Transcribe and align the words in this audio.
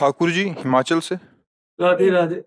ठाकुर 0.00 0.30
जी 0.30 0.44
हिमाचल 0.48 1.00
से? 1.00 1.14
राधे 1.78 2.10
राधे। 2.10 2.42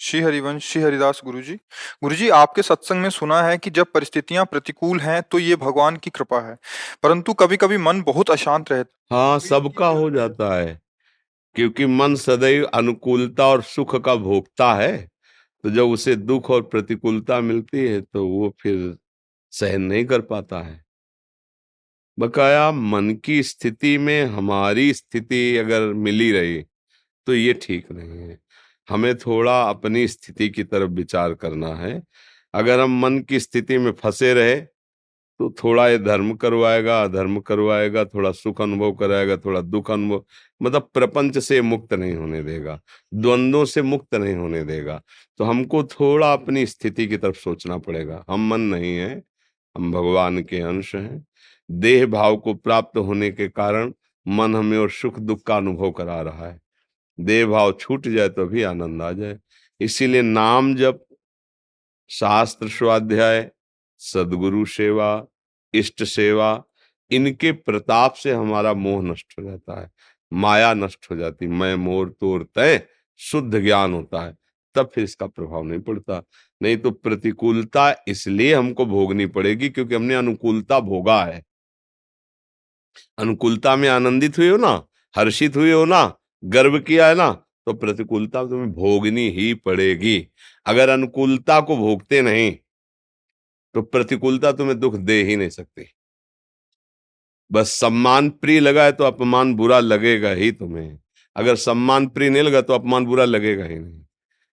श्री 0.00 0.20
हरिवंश 0.20 0.64
श्री 0.64 0.82
हरिदास 0.82 1.20
गुरु 1.24 1.40
जी 1.42 1.54
गुरु 2.02 2.14
जी 2.14 2.28
आपके 2.28 2.62
सत्संग 2.62 3.02
में 3.02 3.10
सुना 3.10 3.42
है 3.42 3.58
कि 3.58 3.70
जब 3.70 3.86
परिस्थितियाँ 3.94 4.44
प्रतिकूल 4.44 5.00
हैं 5.00 5.22
तो 5.22 5.38
ये 5.38 5.56
भगवान 5.56 5.96
की 5.96 6.10
कृपा 6.10 6.40
है। 6.40 6.56
परंतु 7.02 7.32
कभी 7.34 7.56
कभी 7.56 7.76
मन 7.78 8.02
बहुत 8.02 8.30
अशांत 8.30 8.72
रहता 8.72 9.16
हाँ 9.16 9.38
सबका 9.38 9.86
हो 9.86 10.10
जाता 10.10 10.54
है 10.54 10.80
क्योंकि 11.56 11.86
मन 11.86 12.14
सदैव 12.14 12.64
अनुकूलता 12.64 13.46
और 13.46 13.62
सुख 13.62 13.96
का 14.04 14.14
भोगता 14.16 14.72
है। 14.74 14.96
तो 15.64 15.70
जब 15.70 15.88
उसे 15.88 16.14
दुख 16.16 16.50
और 16.50 16.62
प्रतिकूलता 16.62 17.40
मिलती 17.40 17.86
है 17.86 18.00
तो 18.00 18.26
वो 18.26 18.54
फिर 18.60 18.96
सहन 19.52 19.82
नहीं 19.82 20.04
कर 20.04 20.20
पाता 20.20 20.58
है। 20.58 20.84
बकाया 22.20 22.70
मन 22.72 23.10
की 23.24 23.42
स्थिति 23.42 23.96
में 23.98 24.24
हमारी 24.26 24.92
स्थिति 24.94 25.56
अगर 25.56 25.92
मिली 25.94 26.30
रही 26.32 26.62
तो 27.26 27.34
ये 27.34 27.52
ठीक 27.62 27.90
नहीं 27.92 28.20
है। 28.20 28.38
हमें 28.88 29.14
थोड़ा 29.16 29.60
अपनी 29.62 30.06
स्थिति 30.08 30.48
की 30.48 30.64
तरफ़ 30.64 30.90
विचार 30.90 31.34
करना 31.34 31.74
है। 31.76 32.02
अगर 32.54 32.80
हम 32.80 33.00
मन 33.00 33.18
की 33.20 33.40
स्थिति 33.40 33.78
में 33.78 33.92
फंसे 33.92 34.34
रहे 34.34 34.60
तो 35.40 35.50
थोड़ा 35.58 35.88
ये 35.88 35.98
धर्म 35.98 36.32
करवाएगा, 36.34 37.02
अधर्म 37.02 37.38
करवाएगा, 37.40 38.04
थोड़ा 38.04 38.30
सुख 38.32 38.60
अनुभव 38.60 38.92
कराएगा, 38.92 39.36
थोड़ा 39.36 39.60
दुख 39.60 39.90
अनुभव 39.90 40.24
मतलब 40.60 40.88
प्रपंच 40.94 41.38
से 41.38 41.60
मुक्त 41.62 41.94
नहीं 41.94 42.14
होने 42.14 42.42
देगा, 42.42 42.80
द्वंद्वों 43.14 43.64
से 43.64 43.82
मुक्त 43.82 44.14
नहीं 44.14 44.34
होने 44.34 44.62
देगा। 44.64 45.00
तो 45.38 45.44
हमको 45.44 45.82
थोड़ा 45.84 46.32
अपनी 46.32 46.66
स्थिति 46.66 47.06
की 47.06 47.16
तरफ़ 47.16 47.36
सोचना 47.36 47.78
पड़ेगा। 47.78 48.24
हम 48.28 48.48
मन 48.48 48.60
नहीं 48.60 48.94
है, 48.96 49.22
हम 49.76 49.92
भगवान 49.92 50.42
के 50.42 50.60
अंश 50.62 50.94
हैं। 50.94 51.24
देह 51.70 52.06
भाव 52.06 52.36
को 52.36 52.54
प्राप्त 52.54 52.98
होने 52.98 53.30
के 53.30 53.48
कारण 53.48 53.92
मन 54.28 54.56
हमें 54.56 54.78
और 54.78 54.90
सुख 54.90 55.18
दुख 55.18 55.42
का 55.42 55.56
अनुभव 55.56 55.90
करा 55.90 56.22
रहा 56.22 56.48
है। 56.48 56.60
देह 57.20 57.46
भाव 57.46 57.72
छूट 57.72 58.08
जाए 58.08 58.28
तो 58.28 58.46
भी 58.46 58.62
आनंद 58.62 59.02
आ 59.02 59.12
जाए। 59.12 59.38
इसीलिए 59.80 60.22
नाम 60.22 60.74
जब 60.74 61.04
शास्त्र 62.08 62.68
स्वाध्याय, 62.68 63.50
सदगुरु 63.98 64.66
सेवा, 64.66 65.26
इष्ट 65.74 66.04
सेवा, 66.04 66.64
इनके 67.10 67.52
प्रताप 67.52 68.14
से 68.14 68.32
हमारा 68.32 68.74
मोह 68.74 69.02
नष्ट 69.02 69.34
हो 69.38 69.44
जाता 69.44 69.80
है। 69.80 69.90
माया 70.32 70.74
नष्ट 70.74 71.06
हो 71.10 71.16
जाती, 71.16 71.46
मैं 71.46 71.74
मोर 71.74 72.16
तोर 72.20 72.48
तय, 72.54 72.86
शुद्ध 73.16 73.60
ज्ञान 73.60 73.94
होता 73.94 74.22
है। 74.22 74.36
तब 74.74 74.90
फिर 74.94 75.04
इसका 75.04 75.26
प्रभाव 75.26 75.62
नहीं 75.62 75.80
पड़ता। 75.80 76.22
नहीं 76.62 76.76
तो 76.76 76.90
प्रतिकूलता 76.90 78.04
इसलिए 78.08 78.54
हमको 78.54 78.86
भोगनी 78.86 79.26
पड़ेगी 79.26 79.68
क्योंकि 79.68 79.94
हमने 79.94 80.14
अनुकूलता 80.14 80.80
भोगा 80.80 81.24
है। 81.24 81.49
अनुकूलता 83.18 83.76
में 83.76 83.88
आनंदित 83.88 84.38
हुए 84.38 84.48
हो 84.48 84.56
ना, 84.56 84.82
हर्षित 85.14 85.56
हुए 85.56 85.72
हो 85.72 85.84
ना, 85.84 86.02
गर्व 86.44 86.78
किया 86.78 87.08
है 87.08 87.14
ना 87.14 87.30
तो 87.66 87.72
प्रतिकूलता 87.72 88.42
तुम्हें 88.44 88.72
भोगनी 88.72 89.28
ही 89.30 89.52
पड़ेगी। 89.54 90.28
अगर 90.66 90.88
अनुकूलता 90.88 91.60
को 91.60 91.76
भोगते 91.76 92.22
नहीं 92.22 92.52
तो 93.74 93.82
प्रतिकूलता 93.82 94.52
तुम्हें 94.52 94.78
दुख 94.80 94.94
दे 94.94 95.22
ही 95.22 95.36
नहीं 95.36 95.48
सकती। 95.48 95.84
बस 97.50 97.70
सम्मान 97.70 98.30
प्रिय 98.30 98.60
लगा 98.60 98.84
है 98.84 98.92
तो 98.92 99.04
अपमान 99.04 99.54
बुरा 99.54 99.78
लगेगा 99.80 100.30
ही 100.30 100.50
तुम्हें। 100.52 100.98
अगर 101.36 101.56
सम्मान 101.56 102.06
प्रिय 102.06 102.30
नहीं 102.30 102.42
लगा 102.42 102.60
तो 102.60 102.72
अपमान 102.72 103.06
बुरा 103.06 103.24
लगेगा 103.24 103.64
ही 103.64 103.78
नहीं। 103.78 104.04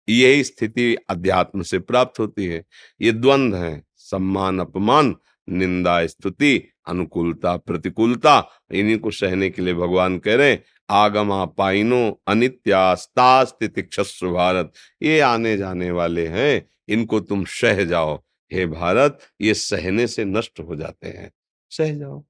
यही 0.08 0.44
स्थिति 0.44 0.96
अध्यात्म 1.10 1.62
से 1.62 1.80
प्राप्त 1.80 2.20
होती 2.20 2.46
है। 2.46 2.64
ये 3.02 3.12
द्वंद 3.12 3.56
है। 3.56 3.84
सम्मान, 3.96 4.60
अपमान, 4.60 5.16
निंदा, 5.48 6.06
स्तुति 6.08 6.58
अनुकूलता, 6.88 7.58
प्रतिकूलता, 7.58 8.50
इन्हीं 8.72 9.00
को 9.00 9.12
सहने 9.12 9.50
के 9.50 9.62
लिए 9.62 9.74
भगवान 9.74 10.20
कह 10.20 10.36
रहे 10.36 10.58
आगमा 10.90 11.46
पाइनो 11.46 12.22
अनित्यास्ता 12.28 13.44
तितिक्षस्व 13.44 14.32
भारत। 14.32 14.74
ये 15.02 15.20
आने 15.20 15.58
जाने 15.58 15.92
वाले 15.92 16.28
हैं, 16.28 16.70
इनको 16.90 17.20
तुम 17.20 17.46
सह 17.46 17.84
जाओ। 17.84 18.24
हे 18.54 18.66
भारत, 18.66 19.20
ये 19.42 19.54
सहने 19.54 20.08
से 20.08 20.26
नष्ट 20.26 20.60
हो 20.60 20.76
जाते 20.76 21.08
हैं। 21.08 21.32
सह 21.70 21.94
जाओ। 21.94 22.26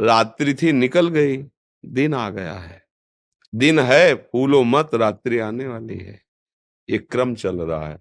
रात्रि 0.00 0.54
थी, 0.54 0.72
निकल 0.72 1.08
गई, 1.08 1.44
दिन 1.86 2.14
आ 2.14 2.30
गया 2.30 2.54
है। 2.54 2.86
दिन 3.54 3.78
है, 3.78 4.14
फूलो 4.14 4.62
मत, 4.62 4.90
रात्रि 4.94 5.38
आने 5.38 5.66
वाली 5.66 5.98
है। 5.98 6.22
ये 6.90 6.98
क्रम 6.98 7.34
चल 7.34 7.60
रहा 7.60 7.88
है। 7.88 7.96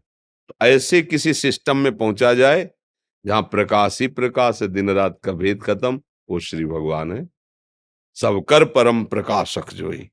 तो 0.47 0.55
ऐसे 0.61 1.01
किसी 1.01 1.33
सिस्टम 1.33 1.77
में 1.77 1.97
पहुँचा 1.97 2.33
जाए 2.33 2.69
जहाँ 3.25 3.41
प्रकाश 3.41 4.01
ही 4.01 4.07
प्रकाश 4.07 4.61
है 4.61 4.67
दिन 4.67 4.89
रात 4.89 5.19
का 5.23 5.31
भेद 5.31 5.63
खत्म 5.63 6.01
वो 6.29 6.39
श्री 6.39 6.65
भगवान 6.65 7.11
है। 7.11 7.27
सब 8.17 8.43
कर 8.49 8.65
परम 8.65 9.03
प्रकाशक 9.03 9.73
जोई 9.73 10.09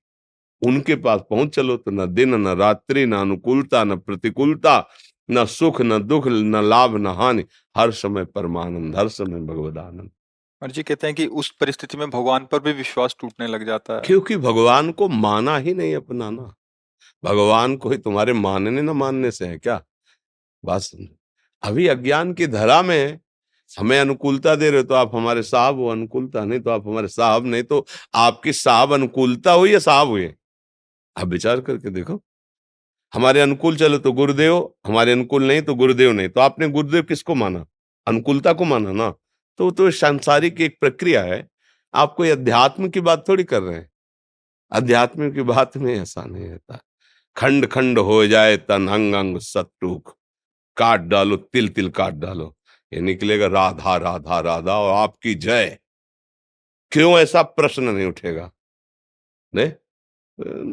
उनके 0.62 0.94
पास 0.96 1.20
पहुँच 1.30 1.54
चलो 1.54 1.76
तो 1.76 1.90
न 1.90 2.06
दिन 2.14 2.34
न 2.34 2.48
रात्रि 2.48 3.06
न 3.06 3.12
अनुकूलता 3.12 3.84
न 3.84 3.96
प्रतिकूलता 3.96 4.88
न 5.30 5.44
सुख 5.44 5.80
न 5.80 5.98
दुख 5.98 6.26
न 6.26 6.62
लाभ 6.64 6.96
न 6.96 7.06
हानि। 7.06 7.44
हर 7.76 7.90
समय 7.92 8.24
परमानंद 8.24 8.96
हर 8.96 9.08
समय 9.08 9.40
भगवदानंद। 9.40 10.10
और 10.62 10.70
जी 10.70 10.82
कहते 10.82 11.06
हैं 11.06 11.16
कि 11.16 11.26
उस 11.26 11.50
परिस्थिति 11.50 11.98
में 11.98 12.10
भगवान 12.10 12.46
पर 12.52 12.58
भी 12.58 12.72
विश्वास 12.72 13.16
टूटने 13.20 13.46
लग 13.46 13.66
जाता 13.66 13.94
है। 13.94 14.00
क्योंकि 14.00 14.36
भगवान 14.36 14.92
को 14.92 15.08
माना 15.08 15.56
ही 15.56 15.74
नहीं 15.74 15.94
अपनाना। 15.96 16.54
भगवान 17.24 17.76
को 17.76 17.90
ही 17.90 17.98
तुम्हारे 17.98 18.32
मानने 18.32 18.82
न 18.82 18.90
मानने 18.90 19.30
से 19.30 19.46
है 19.46 19.58
क्या? 19.58 19.82
बात 20.64 20.82
अभी 21.62 21.86
अज्ञान 21.86 22.32
की 22.32 22.46
धरा 22.46 22.82
में 22.82 23.18
हमें 23.78 23.98
अनुकूलता 24.00 24.54
दे 24.54 24.70
रहे 24.70 24.80
हो 24.80 24.86
तो 24.86 24.94
आप 24.94 25.14
हमारे 25.14 25.42
साहब 25.42 25.76
हो, 25.76 25.88
अनुकूलता 25.88 26.44
नहीं 26.44 26.60
तो 26.60 26.70
आप 26.70 26.86
हमारे 26.86 27.08
साहब 27.08 27.46
नहीं 27.46 27.62
तो 27.62 27.86
आपकी 28.14 28.52
साहब 28.52 28.92
अनुकूलता 28.92 29.52
हुई 29.52 29.72
या 29.72 29.78
साहब 29.78 30.08
हुए? 30.08 30.34
आप 31.16 31.26
विचार 31.28 31.60
करके 31.60 31.90
देखो। 31.90 32.20
हमारे 33.12 33.40
अनुकूल 33.40 33.76
चलो 33.76 33.98
तो 33.98 34.12
गुरुदेव, 34.12 34.56
हमारे 34.86 35.12
अनुकूल 35.12 35.44
नहीं 35.44 35.62
तो 35.62 35.74
गुरुदेव 35.74 36.12
नहीं। 36.12 36.28
तो 36.28 36.40
आपने 36.40 36.68
गुरुदेव 36.68 37.02
किसको 37.02 37.34
माना? 37.34 37.64
अनुकूलता 38.06 38.52
को 38.52 38.64
माना 38.64 38.92
ना? 38.92 39.10
तो 39.58 39.70
तो 39.70 39.90
सांसारिक 39.90 40.60
एक 40.60 40.76
प्रक्रिया 40.80 41.22
है। 41.24 41.46
आप 41.94 42.14
कोई 42.14 42.28
अध्यात्म 42.28 42.88
की 42.88 43.00
बात 43.00 43.24
थोड़ी 43.28 43.44
कर 43.44 43.62
रहे 43.62 43.74
हैं? 43.74 43.90
अध्यात्म 44.72 45.30
की 45.32 45.42
बात 45.42 45.76
में 45.76 45.94
ऐसा 45.94 46.24
नहीं 46.24 46.48
रहता 46.48 46.78
खंड 47.36 47.66
खंड 47.66 47.98
हो 47.98 48.26
जाए 48.26 48.56
तन 48.56 48.88
अंग 48.88 49.14
अंग 49.14 49.38
सत्टूक 49.38 50.14
काट 50.76 51.00
डालो, 51.02 51.36
तिल 51.36 51.68
तिल 51.68 51.88
काट 51.90 52.14
डालो। 52.16 52.54
ये 52.92 53.00
निकलेगा 53.00 53.46
राधा 53.48 53.96
राधा 53.98 54.40
राधा 54.40 54.74
और 54.74 54.94
आपकी 54.94 55.34
जय। 55.36 55.78
क्यों 56.92 57.18
ऐसा 57.18 57.42
प्रश्न 57.42 57.82
नहीं 57.84 58.06
उठेगा? 58.06 58.50
नहीं? 59.52 59.70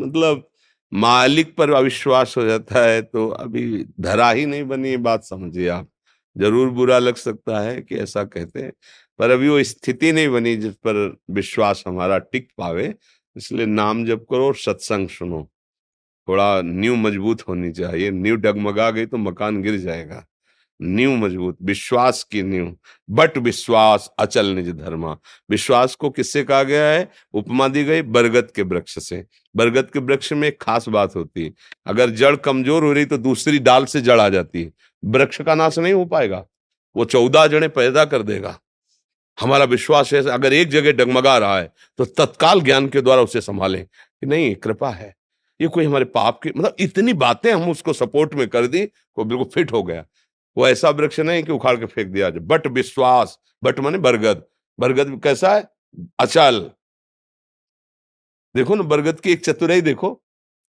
मतलब 0.02 0.46
मालिक 0.92 1.56
पर 1.58 1.72
अविश्वास 1.74 2.36
हो 2.38 2.44
जाता 2.46 2.84
है 2.86 3.02
तो 3.02 3.28
अभी 3.30 3.84
धरा 4.02 4.30
ही 4.32 4.46
नहीं 4.46 4.64
बनी 4.66 4.96
बात, 5.00 5.24
समझिए 5.24 5.68
आप। 5.70 5.90
ज़रूर 6.36 6.70
बुरा 6.70 6.98
लग 7.00 7.16
सकता 7.18 7.60
है 7.60 7.82
कि 7.82 7.96
ऐसा 7.98 8.24
कहते 8.26 8.62
हैं, 8.62 8.72
पर 9.20 9.30
अभी 9.32 9.50
वो 9.50 9.62
स्थिति 9.64 10.12
नहीं 10.12 10.30
बनी 10.30 10.56
जिस 10.58 10.74
पर 10.78 11.18
विश्वास 11.32 11.84
हमारा 11.88 12.18
टिक 12.20 12.50
पावे, 12.58 12.94
इसलिए 13.36 13.66
नाम 13.66 14.06
जप 14.06 14.26
करो 14.32 14.52
सत्संग 14.56 15.10
सुनो। 15.10 15.50
थोड़ा 16.30 16.62
न्यू 16.62 16.96
मज़बूत 16.96 17.42
होनी 17.48 17.72
चाहिए। 17.72 18.12
न्यू 18.12 18.36
डगमगा 18.36 18.90
गई 18.92 19.06
तो 19.06 19.18
मकान 19.18 19.62
गिर 19.62 19.78
जाएगा। 19.78 20.26
न्यू 20.80 21.16
मज़बूत, 21.18 21.58
विश्वास 21.64 22.24
की 22.24 22.42
न्यू 22.44 22.66
बट 23.10 23.38
विश्वास, 23.38 24.10
अचल 24.20 24.46
निज 24.46 24.70
धर्मा। 24.72 25.18
विश्वास 25.50 25.96
को 25.96 26.10
किससे 26.10 26.44
कहा 26.44 26.64
गया 26.64 26.86
है? 26.86 27.10
उपमा 27.34 27.68
दी 27.68 27.84
गई 27.84 28.02
बरगद 28.02 28.52
के 28.56 28.62
वृक्ष 28.62 29.00
से। 29.00 29.26
बरगद 29.56 29.90
के 29.94 30.00
वृक्ष 30.00 30.32
में 30.34 30.48
एक 30.48 30.62
खास 30.62 30.88
बात 30.90 31.16
होती 31.16 31.46
है। 31.46 31.54
अगर 31.88 32.10
जड़ 32.10 32.36
कमज़ोर 32.36 32.84
हो 32.84 32.94
रही 32.94 33.06
तो 33.06 33.18
दूसरी 33.18 33.60
डाल 33.60 33.86
से 33.86 34.02
जड़ 34.02 34.20
आ 34.22 34.30
जाती 34.30 34.64
है। 34.64 34.72
वृक्ष 35.06 35.42
का 35.42 35.56
नाश 35.56 35.80
नहीं 35.80 35.94
हो 35.94 36.06
पाएगा। 36.06 36.46
वो 36.96 37.06
चौदह 37.06 37.48
जड़े 37.48 37.68
पैदा 37.68 38.06
कर 38.06 38.24
देगा। 38.24 38.60
हमारा 39.38 39.66
विश्वास 39.66 40.14
है, 40.14 40.24
अगर 40.24 40.54
एक 40.54 40.70
जगह 40.70 40.92
डगमगा 40.94 41.38
रहा 41.38 41.60
है 41.60 41.72
तो 41.98 42.06
तत्काल 42.06 42.62
ज्ञान 42.62 42.88
के 42.88 43.02
द्वारा 43.02 43.22
उसे 43.22 43.42
संभालें। 43.42 43.86
कि 43.86 44.26
नहीं, 44.26 44.56
कृपा 44.56 44.90
है। 44.90 45.14
ये 45.62 45.68
कोई 45.68 45.86
हमारे 45.86 46.06
पाप 46.06 46.40
की 46.44 46.50
मतलब 46.50 46.76
इतनी 46.80 47.14
बातें 47.14 47.54
हम 47.54 47.72
उसको 47.72 47.94
सपोर्ट 47.94 48.34
में 48.34 48.48
कर 48.48 48.68
दी, 48.68 48.84
वो 49.18 49.24
बिल्कुल 49.24 49.48
फिट 49.48 49.72
हो 49.72 49.84
गया। 49.84 50.06
वो 50.58 50.68
ऐसा 50.68 50.90
वृक्ष 50.90 51.20
नहीं 51.20 51.44
कि 51.44 51.52
उखाड़ 51.52 51.78
के 51.78 51.86
फेंक 51.86 52.08
दिया 52.08 52.30
जाए। 52.30 52.40
बट 52.40 52.68
विश्वास, 52.68 53.40
बट 53.64 53.80
माने 53.80 53.98
बरगद। 53.98 54.44
बरगद 54.80 55.22
कैसा 55.24 55.56
है? 55.56 55.70
अचल। 56.20 56.72
देखो 58.56 58.76
ना, 58.76 58.84
बरगद 58.84 59.20
की 59.20 59.32
एक 59.32 59.46
चतुराई 59.46 59.82
देखो। 59.82 60.24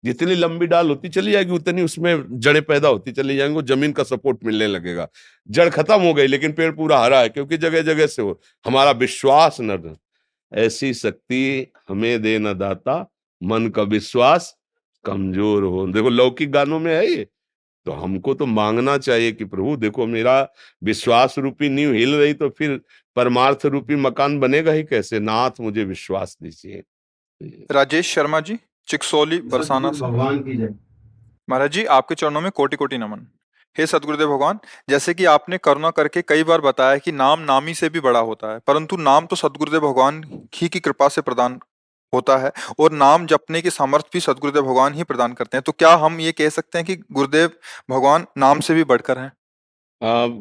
जितनी 0.06 0.36
लंबी 0.36 0.68
डाल 0.68 0.90
होती 0.90 1.10
चली 1.10 1.32
जाएगी, 1.32 1.52
उतनी 1.52 1.82
उसमें 1.82 2.40
जड़ें 2.40 2.64
पैदा 2.64 2.88
होती 2.88 3.12
चली 3.12 3.38
जाएँगी 3.38 3.62
ज़मीन 3.62 3.92
का 3.92 4.04
सपोर्ट 4.04 4.46
मिलने 4.46 4.68
लगेगा। 4.68 5.08
जड़ 5.50 5.70
खत्म 5.70 6.02
हो 6.02 6.14
गई, 6.14 6.28
लेकिन 6.28 6.54
पेड़ 6.54 6.72
पूरा 6.72 7.00
हरा 7.00 7.20
है, 7.20 7.30
क्योंकि 7.30 7.58
जगह 7.58 7.82
जगह 7.82 8.08
से 8.08 8.22
हो। 8.22 8.42
हमारा 8.66 8.92
विश्वास 8.92 9.58
न 9.62 9.98
ऐसी 10.54 10.94
शक्ति 10.94 11.72
हमें 11.90 12.22
दे 12.22 12.40
न 12.40 12.54
दाता, 12.54 13.12
मन 13.44 13.68
का 13.68 13.84
विश्वास 13.84 14.59
कमज़ोर 15.06 15.64
हो। 15.64 15.86
देखो 15.88 16.10
लौकिक 16.10 16.52
गानों 16.52 16.80
में 16.80 16.94
है 16.96 17.06
ये। 17.08 17.28
तो 17.86 17.92
हमको 17.94 18.34
तो 18.34 18.46
मांगना 18.46 18.98
चाहिए 19.00 19.32
कि 19.32 19.46
प्रभु 19.46 19.76
देखो 19.78 20.06
मेरा 20.08 20.42
विश्वास 20.84 21.38
रूपी 21.38 21.70
नींव 21.70 21.94
हिल 21.94 22.16
रही 22.16 22.34
तो 22.34 22.50
फिर 22.50 22.80
परमार्थ 23.18 23.66
रूपी 23.68 23.96
मकान 23.98 24.40
बनेगा 24.40 24.72
ही 24.72 24.84
कैसे? 24.84 25.20
नाथ 25.20 25.62
मुझे 25.62 25.84
विश्वास 25.86 26.38
दीजिए। 26.44 26.84
राजेश 27.72 28.14
शर्मा 28.14 28.40
जी 28.42 28.58
चिकसोली 28.88 29.40
बरसाना 29.44 29.90
भगवान 29.92 30.40
की 30.40 30.56
जय। 30.58 30.74
महाराज 31.48 31.72
जी 31.72 31.86
आपके 31.88 32.16
चरणों 32.16 32.42
में 32.42 32.52
कोटि 32.52 32.78
कोटि 32.78 32.98
नमन। 32.98 33.26
हे 33.76 33.86
सदगुरुदेव 33.88 34.28
भगवान 34.28 34.60
जैसे 34.90 35.14
कि 35.14 35.26
आपने 35.28 35.58
करुणा 35.58 35.90
करके 35.92 36.22
कई 36.22 36.44
बार 36.44 36.62
बताया 36.62 36.98
कि 36.98 37.12
नाम 37.12 37.40
नामी 37.42 37.74
से 37.74 37.90
भी 37.90 38.00
बड़ा 38.00 38.20
होता 38.22 38.52
है 38.54 38.60
परंतु 38.68 38.98
नाम 39.00 39.26
तो 39.26 39.36
सदगुरुदेव 39.36 39.82
भगवान 39.82 40.24
ही 40.56 40.68
की 40.70 40.80
कृपा 40.80 41.08
से 41.08 41.22
प्रदान 41.22 41.60
होता 42.14 42.38
है 42.38 42.52
और 42.80 42.92
नाम 42.92 43.26
जपने 43.26 43.62
की 43.62 43.70
सामर्थ्य 43.70 44.10
भी 44.14 44.20
सदगुरुदेव 44.20 44.64
भगवान 44.64 44.94
ही 44.94 45.04
प्रदान 45.04 45.34
करते 45.34 45.58
हैं। 45.58 45.64
तो 45.66 45.72
क्या 45.72 45.94
हम 45.96 46.20
ये 46.20 46.32
कह 46.32 46.50
सकते 46.50 46.78
हैं 46.78 46.86
कि 46.88 46.96
गुरुदेव 47.12 47.52
भगवान 47.90 48.26
नाम 48.38 48.60
से 48.60 48.74
भी 48.74 48.84
बढ़कर 48.84 49.20
हैं? 49.20 49.32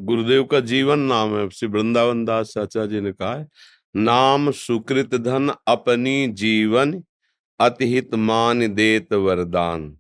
गुरुदेव 0.07 0.45
का 0.45 0.61
जीवन 0.63 0.99
नाम 0.99 1.37
है। 1.37 1.49
श्री 1.51 1.69
वृंदावन 1.69 2.25
दास 2.25 2.53
चाचा 2.55 2.87
जी 2.87 3.01
ने 3.01 3.13
कहा 3.13 3.35
है, 3.35 3.47
नाम 3.97 4.51
सुकृत 4.51 5.15
धन 5.15 5.53
अपनी 5.69 6.27
जीवन, 6.29 7.03
अतिहित 7.61 8.15
मान 8.15 8.67
देत 8.75 9.13
वरदान। 9.13 9.97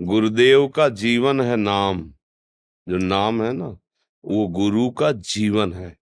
गुरुदेव 0.00 0.66
का 0.68 0.88
जीवन 0.94 1.40
है 1.40 1.56
नाम। 1.56 2.02
जो 2.86 2.96
नाम 2.96 3.42
है 3.42 3.52
ना, 3.52 3.68
वो 4.24 4.46
गुरु 4.48 4.88
का 4.90 5.12
जीवन 5.12 5.72
है। 5.72 5.96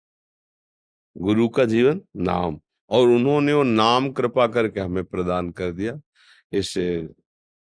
गुरु 1.16 1.48
का 1.48 1.64
जीवन 1.64 2.00
नाम। 2.16 2.60
और 2.90 3.08
उन्होंने 3.08 3.52
वो 3.52 3.62
नाम 3.62 4.10
कृपा 4.12 4.46
करके 4.46 4.80
हमें 4.80 5.04
प्रदान 5.04 5.50
कर 5.50 5.72
दिया। 5.72 6.00
इससे 6.52 7.08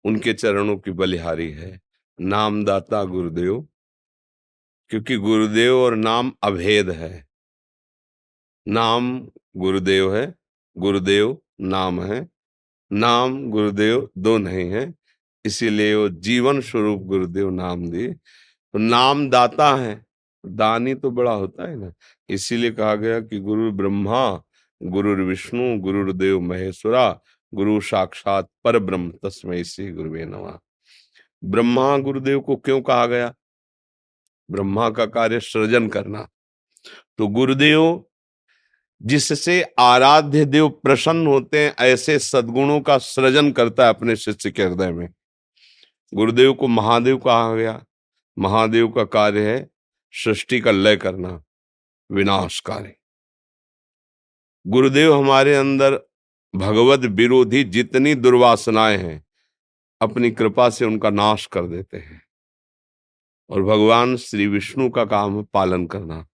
उनके 0.06 0.34
चरणों 0.34 0.78
की 0.78 0.92
बलिहारी 0.92 1.52
है। 1.52 1.80
नामदाता 2.20 3.04
गुरुदेव, 3.04 3.68
क्योंकि 4.92 5.18
गुरुदेव 5.18 5.76
और 5.76 5.96
नाम 5.96 6.32
अभेद 6.44 6.90
है। 6.90 7.28
नाम 8.68 9.20
गुरुदेव 9.58 10.16
है, 10.16 10.34
गुरुदेव 10.78 11.38
नाम 11.62 12.02
है, 12.04 12.28
नाम 12.92 13.50
गुरुदेव 13.50 14.10
दो 14.18 14.38
नहीं 14.38 14.70
है, 14.72 14.94
इसीलिए 15.46 15.96
वो 15.96 16.10
जीवन 16.10 16.62
स्वरूप 16.62 17.02
गुरुदेव 17.02 17.50
नाम 17.50 17.90
दिए। 17.90 18.14
तो 18.14 18.78
नाम 18.78 19.30
दाता 19.30 19.74
है, 19.76 20.06
दानी 20.44 20.96
तो 20.96 21.12
बड़ा 21.12 21.32
होता 21.32 21.70
है 21.70 21.76
ना, 21.76 21.92
इसीलिए 22.30 22.72
कहा 22.72 22.96
गया 22.96 23.20
कि 23.20 23.40
गुरु 23.40 23.72
ब्रह्मा 23.72 24.44
गुरु 24.84 25.26
विष्णु 25.26 25.80
गुरुदेव 25.80 26.40
महेश्वरा, 26.40 27.20
गुरु 27.54 27.82
साक्षात 27.82 28.50
पर 28.64 28.80
ब्रह्म 28.80 29.12
तस्मय 29.24 29.64
से 29.64 29.92
गुरुवे 29.92 30.26
नवा 30.26 30.60
ब्रह्मा 31.44 31.98
गुरुदेव 31.98 32.40
को 32.40 32.56
क्यों 32.56 32.82
कहा 32.82 33.06
गया? 33.06 33.34
ब्रह्मा 34.52 34.90
का 34.90 35.06
कार्य 35.06 35.40
सृजन 35.40 35.88
करना। 35.88 36.30
तो 37.18 37.28
गुरुदेव, 37.28 38.06
जिससे 39.04 39.64
आराध्य 39.80 40.46
देव 40.46 40.70
प्रसन्न 40.70 41.28
होते 41.28 41.66
हैं, 41.66 41.76
ऐसे 41.80 42.20
सदगुणों 42.20 42.82
का 42.82 42.98
सृजन 42.98 43.52
करता 43.52 43.84
है 43.84 43.90
अपने 43.90 44.16
शिष्य 44.16 44.52
के 44.52 44.64
हृदय 44.64 44.92
में। 44.92 45.10
गुरुदेव 46.14 46.54
को 46.54 46.68
महादेव 46.68 47.18
कहा 47.18 47.56
गया। 47.56 47.86
महादेव 48.40 48.88
का 48.88 49.04
कार्य 49.04 49.56
है 49.56 49.70
सृष्टि 50.12 50.60
का 50.60 50.72
लय 50.72 50.96
करना, 50.96 51.44
विनाशकारी। 52.12 53.01
गुरुदेव 54.68 55.14
हमारे 55.14 55.56
अंदर 55.56 56.00
भगवत 56.56 57.00
विरोधी 57.00 57.64
जितनी 57.64 58.16
दुर्वासनाएँ 58.16 58.98
हैं, 58.98 59.26
अपनी 60.02 60.32
कृपा 60.32 60.70
से 60.70 60.86
उनका 60.86 61.10
नाश 61.10 61.46
कर 61.46 61.66
देते 61.66 61.98
हैं। 61.98 62.24
और 63.50 63.62
भगवान 63.62 64.18
श्री 64.18 64.48
विष्णु 64.48 64.90
का 64.90 65.06
काम 65.06 65.38
है 65.38 65.44
पालन 65.44 65.88
करना। 65.88 66.28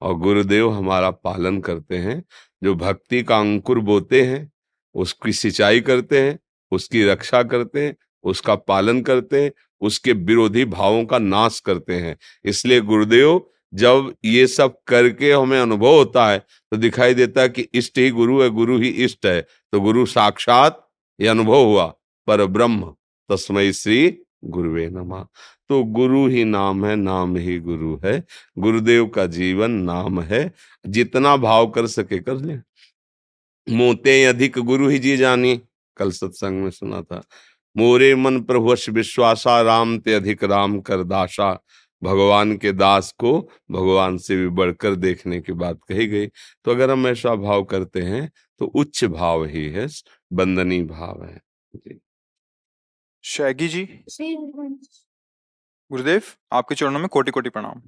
और 0.00 0.14
गुरुदेव 0.14 0.70
हमारा 0.70 1.10
पालन 1.10 1.60
करते 1.60 1.96
हैं, 1.96 2.24
जो 2.62 2.74
भक्ति 2.74 3.22
का 3.22 3.40
अंकुर 3.40 3.78
बोते 3.78 4.22
हैं, 4.22 4.52
उसकी 4.94 5.32
सिंचाई 5.32 5.80
करते 5.80 6.20
हैं, 6.22 6.38
उसकी 6.70 7.04
रक्षा 7.04 7.42
करते 7.42 7.86
हैं, 7.86 7.96
उसका 8.22 8.54
पालन 8.54 9.02
करते 9.02 9.44
हैं, 9.44 9.52
उसके 9.80 10.12
विरोधी 10.12 10.64
भावों 10.64 11.04
का 11.04 11.18
नाश 11.18 11.60
करते 11.60 11.94
हैं। 11.94 12.16
इसलिए 12.44 12.80
गुरुदेव 12.80 13.50
जब 13.74 14.14
ये 14.24 14.46
सब 14.46 14.76
करके 14.86 15.32
हमें 15.32 15.58
अनुभव 15.60 15.94
होता 15.94 16.28
है 16.28 16.38
तो 16.38 16.76
दिखाई 16.76 17.14
देता 17.14 17.40
है 17.40 17.48
कि 17.48 17.62
इष्ट 17.62 17.98
ही 17.98 18.10
गुरु 18.10 18.42
है, 18.42 18.50
गुरु 18.50 18.78
ही 18.78 18.88
इष्ट 18.88 19.26
है। 19.26 19.40
तो 19.40 19.80
गुरु 19.80 20.06
साक्षात 20.06 20.88
ये 21.20 21.28
अनुभव 21.28 21.64
हुआ, 21.64 21.86
पर 22.26 22.44
ब्रह्म 22.46 22.94
तस्मय 23.30 23.72
श्री 23.72 24.18
गुरुवे 24.44 24.88
नमा। 24.90 25.26
तो 25.68 25.82
गुरु 25.84 26.26
ही 26.28 26.44
नाम 26.44 26.86
है, 26.86 26.96
नाम 26.96 27.36
ही 27.36 27.58
गुरु 27.58 27.98
है। 28.04 28.24
गुरुदेव 28.58 29.06
का 29.06 29.26
जीवन 29.26 29.70
नाम 29.70 30.20
है, 30.20 30.52
जितना 30.86 31.36
भाव 31.36 31.70
कर 31.70 31.86
सके 31.86 32.18
कर 32.18 32.36
ले। 32.36 32.56
मोते 33.72 34.24
अधिक 34.24 34.58
गुरु 34.58 34.88
ही 34.88 34.98
जी 34.98 35.16
जानी, 35.16 35.60
कल 35.96 36.10
सत्संग 36.10 36.62
में 36.62 36.70
सुना 36.70 37.02
था। 37.02 37.22
मोरे 37.76 38.14
मन 38.14 38.40
प्रभुष 38.40 38.88
विश्वासा, 38.88 39.60
राम 39.62 39.98
ते 39.98 40.14
अधिक 40.14 40.44
राम 40.44 40.80
कर 40.80 41.02
दासा। 41.02 41.64
भगवान 42.02 42.56
के 42.58 42.72
दास 42.74 43.12
को 43.18 43.38
भगवान 43.72 44.18
से 44.18 44.36
भी 44.36 44.48
बढ़कर 44.52 44.94
देखने 44.96 45.40
की 45.40 45.52
बात 45.54 45.80
कही 45.88 46.06
गई। 46.06 46.26
तो 46.26 46.70
अगर 46.70 46.90
हम 46.90 47.06
ऐसा 47.08 47.34
भाव 47.38 47.64
करते 47.66 48.02
हैं 48.02 48.28
तो 48.60 48.66
उच्च 48.76 49.04
भाव 49.06 49.44
ही 49.46 49.68
है 49.70 49.86
बंदनी 50.30 50.82
भाव 50.84 51.24
है। 51.24 51.40
जी। 51.74 52.00
शैगी 53.24 53.68
जी। 53.68 53.84
गुरुदेव 55.90 56.22
आपके 56.52 56.74
चरणों 56.74 56.98
में 56.98 57.08
कोटि 57.08 57.30
कोटि 57.30 57.50
प्रणाम। 57.50 57.80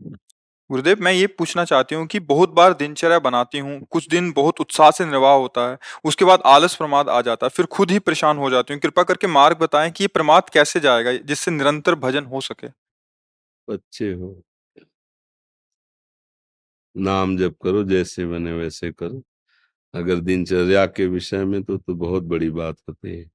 गुरुदेव 0.71 0.99
मैं 1.01 1.13
ये 1.13 1.27
पूछना 1.29 1.65
चाहती 1.65 1.95
हूँ 1.95 2.07
कि 2.07 2.21
बहुत 2.23 2.51
बार 2.55 2.73
दिनचर्या 2.75 3.19
बनाती 3.19 3.59
हूँ 3.59 3.81
कुछ 3.91 4.09
दिन 4.09 4.31
बहुत 4.33 4.61
उत्साह 4.61 4.91
से 4.91 5.05
निर्वाह 5.07 5.35
होता 5.35 5.69
है 5.71 5.79
उसके 6.05 6.25
बाद 6.25 6.43
आलस 6.47 6.75
प्रमाद 6.77 7.09
आ 7.09 7.21
जाता 7.23 7.47
है 7.47 7.51
फिर 7.51 7.67
खुद 7.73 7.91
ही 7.91 7.99
परेशान 8.01 8.39
हो 8.39 8.51
जाती 8.51 8.75
हूँ। 8.75 8.81
कृपा 8.81 9.03
करके 9.05 9.27
मार्ग 9.29 9.59
बताएँ 9.61 9.91
कि 9.91 10.05
ये 10.05 10.09
प्रमाद 10.11 10.49
कैसे 10.53 10.81
जाएगा 10.81 11.13
जिससे 11.25 11.51
निरंतर 11.51 11.95
भजन 12.01 12.25
हो 12.27 12.41
सके। 12.43 12.69
अच्छे 13.71 14.13
हो। 14.13 14.43
नाम 16.97 17.37
जप 17.37 17.57
करो, 17.65 17.85
जैसे 17.85 18.27
बने 18.27 18.53
वैसे 18.53 18.93
करो। 18.93 19.23
अगर 19.95 20.17
दिनचर्या 20.17 20.87
के 20.87 21.07
विषय 21.07 21.45
में 21.45 21.63
तो 21.63 21.79
तो 21.79 21.95
बहुत 21.95 22.23
बड़ी 22.23 22.51
बात 22.51 22.77
होती 22.89 23.19
है। 23.19 23.31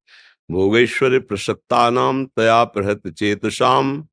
भोगेश्वर 0.51 1.19
प्रसक्ता 1.19 1.89
नाम 1.89 2.25
तया 2.25 2.63
प्रहत 2.63 3.07
चेतशाम 3.07 4.07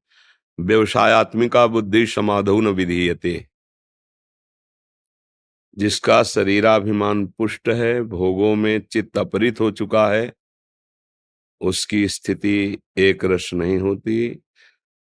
व्यवसायत्मिका 0.60 1.66
बुद्धि 1.66 2.06
समाधो 2.06 2.60
न 2.60 2.68
विधीयते। 2.68 3.46
जिसका 5.78 6.22
शरीराभिमान 6.22 7.26
पुष्ट 7.26 7.68
है, 7.68 8.02
भोगों 8.02 8.54
में 8.54 8.80
चित्त 8.80 9.18
अपरित 9.18 9.60
हो 9.60 9.70
चुका 9.70 10.08
है, 10.08 10.32
उसकी 11.60 12.08
स्थिति 12.08 12.78
एक 12.98 13.24
रस 13.24 13.50
नहीं 13.54 13.78
होती। 13.78 14.42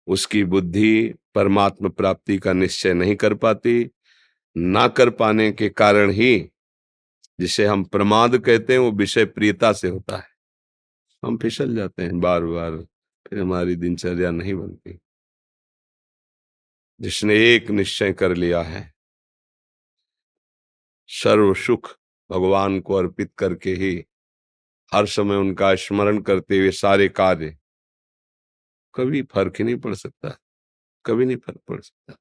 उसकी 0.07 0.45
बुद्धि 0.45 1.15
परमात्मा 1.35 1.89
प्राप्ति 1.89 2.39
का 2.39 2.53
निश्चय 2.53 2.95
नहीं 2.95 3.17
कर 3.17 3.35
पाती, 3.35 3.91
ना 4.57 4.89
कर 4.89 5.11
पाने 5.11 5.53
के 5.53 5.69
कारण 5.69 6.11
ही 6.11 6.51
जिसे 7.41 7.67
हम 7.67 7.85
प्रमाद 7.85 8.39
कहते 8.39 8.73
हैं, 8.73 8.81
वो 8.81 8.93
विषय 8.93 9.25
प्रियता 9.25 9.73
से 9.73 9.89
होता 9.89 10.17
है। 10.17 10.29
हम 11.25 11.39
फिसल 11.39 11.77
जाते 11.77 12.03
हैं 12.03 12.21
बार 12.21 12.45
बार 12.45 12.77
फिर 13.27 13.41
हमारी 13.41 13.77
दिनचर्या 13.77 14.31
नहीं 14.31 14.55
बनती। 14.55 14.99
जिसने 17.01 17.35
एक 17.55 17.71
निश्चय 17.71 18.13
कर 18.13 18.35
लिया 18.35 18.63
है, 18.63 18.95
सर्व 21.09 21.55
सुख 21.55 21.97
भगवान 22.31 22.81
को 22.81 22.95
अर्पित 22.95 23.33
करके 23.39 23.71
ही 23.71 24.05
हर 24.95 25.07
समय 25.07 25.37
उनका 25.37 25.75
स्मरण 25.75 26.21
करते 26.21 26.59
हुए 26.59 26.71
सारे 26.71 27.09
कार्य 27.09 27.57
कभी 28.97 29.23
फ़र्क 29.23 29.55
ही 29.59 29.65
नहीं 29.65 29.77
पड़ 29.77 29.95
सकता, 29.95 30.37
कभी 31.05 31.25
नहीं 31.25 31.37
फ़र्क 31.37 31.61
पड़ 31.69 31.81
सकता। 31.81 32.17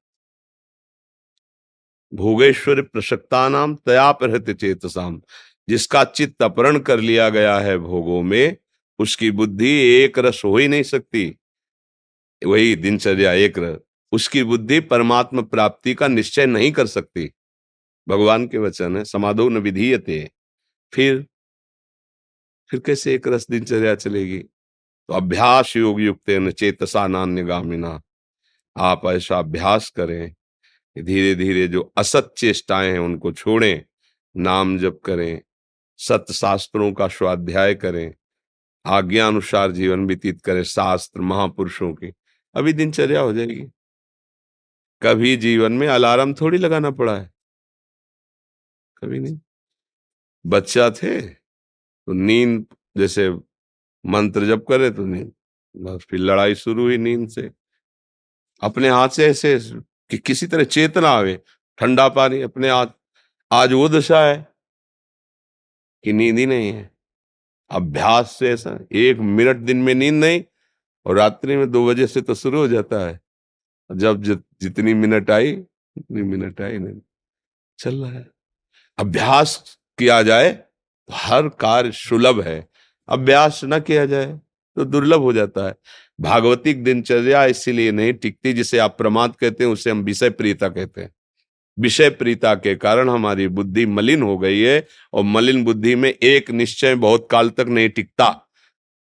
भोगेश्वर 2.12 2.82
प्रसक्ता 2.82 3.48
नाम 3.48 3.74
तया 3.76 4.10
प्रहत 4.12 4.50
चेतसाम 4.50 5.20
जिसका 5.68 6.04
चित्त 6.04 6.42
अपहरण 6.42 6.78
कर 6.78 7.00
लिया 7.00 7.28
गया 7.30 7.58
है 7.58 7.76
भोगों 7.78 8.22
में, 8.22 8.56
उसकी 8.98 9.30
बुद्धि 9.30 9.70
एक 9.94 10.18
रस 10.18 10.42
हो 10.44 10.56
ही 10.56 10.68
नहीं 10.68 10.82
सकती। 10.82 11.36
वही 12.42 12.76
दिनचर्या 12.76 13.32
एक 13.32 13.58
रस, 13.58 13.78
उसकी 14.12 14.42
बुद्धि 14.44 14.80
परमात्मा 14.80 15.42
प्राप्ति 15.42 15.94
का 15.94 16.08
निश्चय 16.08 16.46
नहीं 16.46 16.72
कर 16.72 16.86
सकती। 16.86 17.30
भगवान 18.08 18.46
के 18.48 18.58
वचन 18.58 18.96
है, 18.96 19.04
समाधो 19.04 19.48
न 19.48 19.58
विधीयते। 19.58 20.30
फिर 20.92 21.26
फिर 22.70 22.80
कैसे 22.80 23.14
एक 23.14 23.28
रस 23.28 23.46
दिनचर्या 23.50 23.94
चलेगी? 23.94 24.44
तो 25.08 25.14
अभ्यास 25.14 25.76
योग 25.76 26.00
युक्त 26.00 26.50
चेतसा 26.58 27.06
नान्य 27.06 27.42
गामिना 27.42 28.02
आप 28.76 29.06
ऐसा 29.06 29.38
अभ्यास 29.38 29.90
करें 29.90 30.34
धीरे 30.98 31.34
धीरे 31.34 31.68
जो 31.68 31.92
असत 31.96 32.34
चेष्टाएँ 32.38 32.92
हैं, 32.92 32.98
उनको 32.98 33.32
छोड़ें, 33.32 33.84
नाम 34.36 34.78
जप 34.78 35.00
करें 35.04 35.42
सत्य 35.98 36.34
शास्त्रों 36.34 36.92
का 36.92 37.08
स्वाध्याय 37.08 37.74
करें 37.74 38.14
आज्ञा 38.86 39.26
अनुसार 39.28 39.72
जीवन 39.72 40.06
व्यतीत 40.06 40.42
करें, 40.42 40.62
शास्त्र, 40.64 41.20
महापुरुषों 41.20 41.94
की, 41.94 42.12
अभी 42.54 42.72
दिनचर्या 42.72 43.20
हो 43.20 43.32
जाएगी। 43.32 43.66
कभी 45.02 45.36
जीवन 45.36 45.72
में 45.72 45.88
अलार्म 45.88 46.34
थोड़ी 46.34 46.58
लगाना 46.58 46.90
पड़ा 46.90 47.16
है। 47.16 47.30
कभी 48.98 49.18
नहीं। 49.18 49.40
बच्चा 50.46 50.90
थे 50.90 51.20
तो 51.28 52.12
नींद 52.12 52.66
जैसे 52.96 53.28
मंत्र 54.06 54.46
जप 54.46 54.64
करे 54.68 54.90
तो 54.90 55.04
नींद 55.04 55.32
बस 55.74 56.04
फिर 56.10 56.20
लड़ाई 56.20 56.54
शुरू 56.54 56.82
हुई 56.82 56.96
नींद 56.98 57.28
से। 57.28 57.50
अपने 58.62 58.88
हाथ 58.88 59.08
से 59.08 59.26
ऐसे 59.26 59.58
कि 60.10 60.18
किसी 60.18 60.46
तरह 60.46 60.64
चेतना 60.64 61.08
आवे 61.10 61.40
ठंडा 61.78 62.08
पानी 62.08 62.40
अपने 62.42 62.70
हाथ 62.70 62.86
आज 63.50 63.72
वो 63.72 63.88
दशा 63.88 64.20
है 64.26 64.36
कि 66.04 66.12
नींद 66.12 66.38
ही 66.38 66.46
नहीं 66.46 66.72
है। 66.72 66.90
अभ्यास 67.70 68.36
से 68.38 68.50
ऐसा 68.50 68.78
एक 68.92 69.18
मिनट 69.18 69.56
दिन 69.56 69.82
में 69.82 69.94
नींद 69.94 70.14
नहीं 70.14 70.42
और 71.06 71.16
रात्रि 71.16 71.56
में 71.56 71.70
दो 71.70 71.86
बजे 71.86 72.06
से 72.06 72.20
तो 72.20 72.34
शुरू 72.34 72.58
हो 72.58 72.68
जाता 72.68 73.06
है। 73.06 73.20
जब 73.90 74.22
जि, 74.22 74.36
जितनी 74.60 74.94
मिनट 74.94 75.30
आई 75.30 75.52
उतनी 75.96 76.22
मिनट 76.22 76.60
आई 76.60 76.78
नहीं 76.78 77.00
चल 77.78 77.96
रहा 77.96 78.12
है। 78.12 78.26
अभ्यास 78.98 79.78
किया 79.98 80.22
जाए 80.22 80.52
तो 80.52 81.14
हर 81.14 81.48
कार्य 81.60 81.92
सुलभ 81.92 82.40
है। 82.40 82.58
अभ्यास 83.08 83.60
न 83.64 83.78
किया 83.80 84.06
जाए 84.06 84.26
तो 84.76 84.84
दुर्लभ 84.84 85.20
हो 85.20 85.32
जाता 85.32 85.66
है। 85.66 85.74
भागवतिक 86.20 86.82
दिनचर्या 86.84 87.44
इसीलिए 87.44 87.92
नहीं 87.92 88.12
टिकती 88.12 88.52
जिसे 88.52 88.78
आप 88.78 88.98
प्रमाद 88.98 89.36
कहते 89.36 89.64
हैं, 89.64 89.70
उसे 89.70 89.90
हम 89.90 90.02
विषय 90.02 90.30
प्रियता 90.30 90.68
कहते 90.68 91.00
हैं। 91.00 91.10
विषय 91.78 92.10
प्रीता 92.10 92.54
के 92.54 92.74
कारण 92.74 93.08
हमारी 93.08 93.48
बुद्धि 93.48 93.86
मलिन 93.86 94.22
हो 94.22 94.36
गई 94.38 94.60
है 94.60 94.86
और 95.12 95.24
मलिन 95.24 95.64
बुद्धि 95.64 95.94
में 95.94 96.10
एक 96.10 96.50
निश्चय 96.50 96.94
बहुत 96.94 97.28
काल 97.30 97.50
तक 97.50 97.66
नहीं 97.68 97.88
टिकता। 97.88 98.30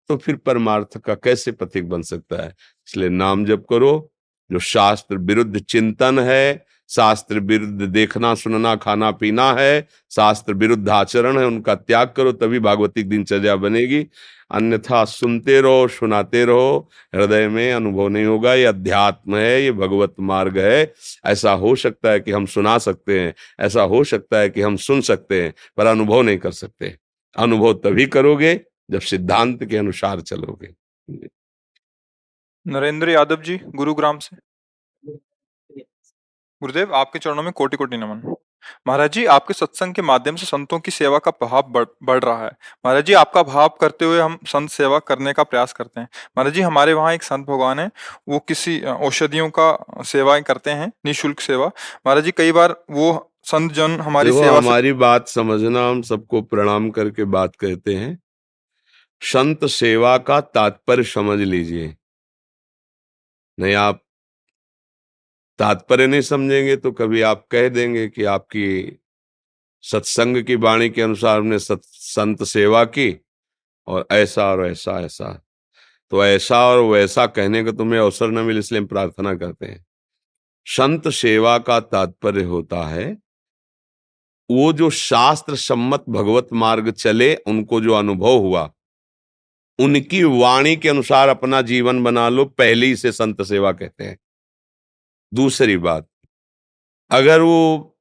तो 0.09 0.17
फिर 0.17 0.35
परमार्थ 0.35 0.97
का 0.97 1.15
कैसे 1.15 1.51
प्रतीक 1.51 1.89
बन 1.89 2.01
सकता 2.01 2.43
है? 2.43 2.55
इसलिए 2.87 3.09
नाम 3.09 3.45
जप 3.45 3.65
करो, 3.69 4.11
जो 4.51 4.59
शास्त्र 4.59 5.17
विरुद्ध 5.17 5.59
चिंतन 5.59 6.19
है 6.19 6.65
शास्त्र 6.89 7.39
विरुद्ध 7.39 7.81
देखना, 7.81 8.35
सुनना, 8.35 8.75
खाना, 8.75 9.11
पीना 9.11 9.53
है। 9.53 9.87
शास्त्र 10.11 10.53
विरुद्ध 10.53 10.89
आचरण 10.89 11.39
है, 11.39 11.45
उनका 11.45 11.75
त्याग 11.75 12.13
करो, 12.17 12.31
तभी 12.31 12.59
भागवतिक 12.59 13.09
दिनचर्या 13.09 13.55
बनेगी। 13.55 14.07
अन्यथा 14.51 15.05
सुनते 15.05 15.61
रहो, 15.61 15.87
सुनाते 15.87 16.45
रहो, 16.45 16.89
हृदय 17.15 17.47
में 17.47 17.73
अनुभव 17.73 18.07
नहीं 18.07 18.25
होगा, 18.25 18.53
ये 18.53 18.65
अध्यात्म 18.65 19.37
है, 19.37 19.63
ये 19.63 19.71
भगवत 19.71 20.15
मार्ग 20.19 20.57
है। 20.57 20.93
ऐसा 21.25 21.51
हो 21.51 21.75
सकता 21.75 22.11
है 22.11 22.19
कि 22.19 22.31
हम 22.31 22.45
सुना 22.45 22.77
सकते 22.77 23.19
हैं, 23.19 23.33
ऐसा 23.59 23.81
हो 23.81 24.03
सकता 24.03 24.37
है 24.37 24.49
कि 24.49 24.61
हम 24.61 24.75
सुन 24.75 25.01
सकते 25.01 25.43
हैं, 25.43 25.53
पर 25.77 25.85
अनुभव 25.85 26.21
नहीं 26.21 26.37
कर 26.37 26.51
सकते। 26.51 26.97
अनुभव 27.37 27.73
तभी 27.73 28.05
करोगे, 28.05 28.61
जब 28.91 28.99
सिद्धांत 28.99 29.63
के 29.63 29.77
अनुसार 29.77 30.21
चलोगे। 30.21 30.69
नरेंद्र 32.67 33.09
यादव 33.09 33.41
जी, 33.41 33.59
गुरुग्राम 33.75 34.17
से। 34.17 34.48
गुरुदेव 36.61 36.93
आपके 36.95 37.19
चरणों 37.19 37.43
में 37.43 37.51
कोटि 37.53 37.77
कोटि 37.77 37.97
नमन। 37.97 38.35
महाराज 38.87 39.11
जी 39.11 39.25
आपके 39.25 39.53
सत्संग 39.53 39.93
के 39.93 40.01
माध्यम 40.01 40.35
से 40.35 40.45
संतों 40.45 40.79
की 40.79 40.91
सेवा 40.91 41.19
का 41.19 41.31
प्रभाव 41.31 41.67
बढ़, 41.69 41.85
बढ़ 42.03 42.23
रहा 42.23 42.45
है। 42.45 42.51
महाराज 42.85 43.05
जी 43.05 43.13
आपका 43.13 43.43
भाव 43.43 43.69
करते 43.81 44.05
हुए 44.05 44.19
हम 44.19 44.37
संत 44.47 44.69
सेवा 44.69 44.99
करने 44.99 45.33
का 45.33 45.43
प्रयास 45.43 45.73
करते 45.73 45.99
हैं। 45.99 46.07
महाराज 46.37 46.53
जी 46.53 46.61
हमारे 46.61 46.93
वहाँ 46.93 47.13
एक 47.13 47.23
संत 47.23 47.47
भगवान 47.47 47.79
है 47.79 47.89
वो 48.29 48.39
किसी 48.39 48.79
औषधियों 48.81 49.49
का 49.59 50.03
सेवाएँ 50.05 50.41
करते 50.41 50.71
हैं 50.71 50.91
निःशुल्क 51.05 51.39
सेवा। 51.39 51.67
महाराज 52.07 52.23
जी 52.23 52.31
कई 52.31 52.51
बार 52.51 52.75
वो 52.91 53.07
संत 53.45 53.71
जन 53.71 53.99
हमारी 54.01 54.31
सेवा 54.31 54.57
हमारी 54.57 54.89
से... 54.89 54.93
बात 54.93 55.27
समझना 55.27 55.87
हम 55.89 56.01
सबको 56.01 56.41
प्रणाम 56.41 56.89
करके 56.89 57.23
बात 57.29 57.55
कहते 57.55 57.95
हैं। 57.95 58.17
संत 59.21 59.65
सेवा 59.67 60.17
का 60.17 60.41
तात्पर्य 60.41 61.03
समझ 61.03 61.39
लीजिए। 61.39 61.95
नहीं 63.57 63.75
आप 63.75 64.01
तात्पर्य 65.59 66.07
नहीं 66.07 66.21
समझेंगे 66.21 66.75
तो 66.75 66.91
कभी 66.91 67.21
आप 67.21 67.45
कह 67.51 67.67
देंगे 67.69 68.07
कि 68.07 68.23
आपकी 68.23 68.99
सत्संग 69.83 70.43
की 70.43 70.55
वाणी 70.55 70.89
के 70.89 71.01
अनुसार 71.01 71.39
हमने 71.39 71.59
सत, 71.59 71.81
संत 71.83 72.43
सेवा 72.43 72.83
की 72.85 73.15
और 73.87 74.07
ऐसा 74.11 74.51
और 74.51 74.65
ऐसा 74.67 74.99
ऐसा। 75.01 75.45
तो 76.11 76.25
ऐसा 76.25 76.59
और 76.67 76.79
वैसा 76.83 77.25
कहने 77.25 77.63
का 77.63 77.71
तुम्हें 77.71 77.99
अवसर 77.99 78.27
न 78.27 78.39
मिले 78.39 78.59
इसलिए 78.59 78.81
हम 78.81 78.87
प्रार्थना 78.87 79.33
करते 79.35 79.65
हैं। 79.65 79.85
संत 80.65 81.07
सेवा 81.07 81.57
का 81.57 81.79
तात्पर्य 81.79 82.43
होता 82.43 82.83
है 82.87 83.11
वो 84.49 84.71
जो 84.73 84.89
शास्त्र 84.89 85.55
सम्मत 85.55 86.03
भगवत 86.09 86.47
मार्ग 86.53 86.91
चले 86.91 87.35
उनको 87.35 87.81
जो 87.81 87.93
अनुभव 87.93 88.37
हुआ 88.37 88.71
उनकी 89.79 90.23
वाणी 90.23 90.75
के 90.75 90.89
अनुसार 90.89 91.29
अपना 91.29 91.61
जीवन 91.61 92.03
बना 92.03 92.29
लो 92.29 92.45
पहले 92.45 92.85
ही 92.85 92.95
से 92.95 93.11
संत 93.11 93.41
सेवा 93.41 93.71
कहते 93.71 94.03
हैं। 94.03 94.17
दूसरी 95.31 95.77
बात, 95.79 96.07
अगर 97.11 97.41
वो 97.41 97.95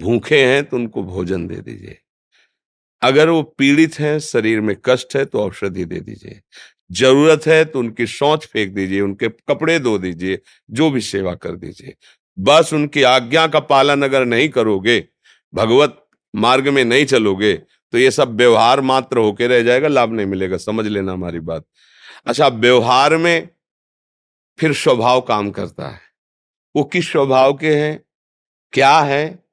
भूखे 0.00 0.44
हैं 0.44 0.64
तो 0.64 0.76
उनको 0.76 1.02
भोजन 1.04 1.46
दे 1.46 1.56
दीजिए। 1.56 1.98
अगर 3.02 3.28
वो 3.28 3.42
पीड़ित 3.58 3.98
हैं, 3.98 4.18
शरीर 4.20 4.60
में 4.60 4.76
कष्ट 4.84 5.16
है 5.16 5.24
तो 5.24 5.40
औषधि 5.40 5.84
दे 5.84 6.00
दीजिए। 6.00 6.40
ज़रूरत 6.90 7.46
है 7.46 7.64
तो 7.64 7.78
उनकी 7.78 8.06
सोच 8.06 8.46
फेंक 8.46 8.72
दीजिए, 8.74 9.00
उनके 9.00 9.28
कपड़े 9.28 9.78
धो 9.78 9.96
दीजिए, 9.98 10.38
जो 10.70 10.90
भी 10.90 11.00
सेवा 11.02 11.34
कर 11.36 11.56
दीजिए। 11.56 11.94
बस 12.38 12.70
उनकी 12.72 13.02
आज्ञा 13.04 13.46
का 13.46 13.60
पालन 13.62 14.02
अगर 14.02 14.24
नहीं 14.24 14.48
करोगे, 14.48 15.04
भगवत 15.52 16.02
मार्ग 16.34 16.68
में 16.68 16.84
नहीं 16.84 17.04
चलोगे 17.06 17.54
तो 17.92 17.98
ये 17.98 18.10
सब 18.10 18.36
व्यवहार 18.36 18.80
मात्र 18.82 19.18
होके 19.18 19.46
रह 19.46 19.62
जाएगा, 19.62 19.88
लाभ 19.88 20.12
नहीं 20.12 20.26
मिलेगा। 20.26 20.56
समझ 20.58 20.86
लेना 20.86 21.12
हमारी 21.12 21.40
बात। 21.40 21.64
अच्छा 22.26 22.48
व्यवहार 22.48 23.16
में 23.16 23.48
फिर 24.58 24.72
स्वभाव 24.74 25.20
काम 25.20 25.50
करता 25.50 25.88
है। 25.88 26.00
वो 26.76 26.84
किस 26.84 27.10
स्वभाव 27.12 27.54
के 27.54 27.74
हैं? 27.74 28.04
क्या 28.72 28.98
है? 29.00 29.44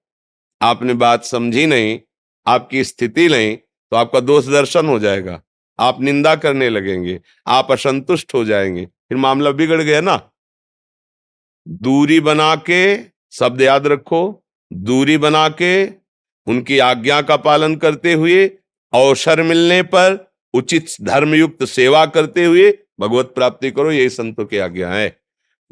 आपने 0.61 0.93
बात 0.93 1.23
समझी 1.23 1.65
नहीं, 1.65 1.99
आपकी 2.47 2.83
स्थिति 2.83 3.27
नहीं 3.27 3.55
तो 3.57 3.95
आपका 3.95 4.19
दोष 4.19 4.47
दर्शन 4.47 4.85
हो 4.87 4.99
जाएगा। 4.99 5.41
आप 5.79 6.01
निंदा 6.01 6.35
करने 6.35 6.69
लगेंगे, 6.69 7.19
आप 7.47 7.71
असंतुष्ट 7.71 8.33
हो 8.33 8.45
जाएँगे। 8.45 8.85
फिर 8.85 9.17
मामला 9.17 9.51
बिगड़ 9.51 9.81
गया 9.81 10.01
ना? 10.01 10.31
दूरी 11.67 12.19
बना 12.19 12.55
के 12.55 12.97
शब्द 13.31 13.61
याद 13.61 13.87
रखो। 13.87 14.45
दूरी 14.73 15.17
बना 15.17 15.49
के 15.49 15.87
उनकी 16.47 16.79
आज्ञा 16.79 17.21
का 17.21 17.37
पालन 17.37 17.75
करते 17.75 18.13
हुए, 18.13 18.47
अवसर 18.93 19.41
मिलने 19.41 19.81
पर 19.83 20.33
उचित 20.53 20.87
धर्मयुक्त 21.01 21.65
सेवा 21.65 22.05
करते 22.05 22.45
हुए, 22.45 22.71
भगवत 22.99 23.25
प्राप्ति 23.25 23.71
करो, 23.71 23.91
यही 23.91 24.09
संतों 24.09 24.45
की 24.45 24.57
आज्ञा 24.57 24.89
है। 24.89 25.22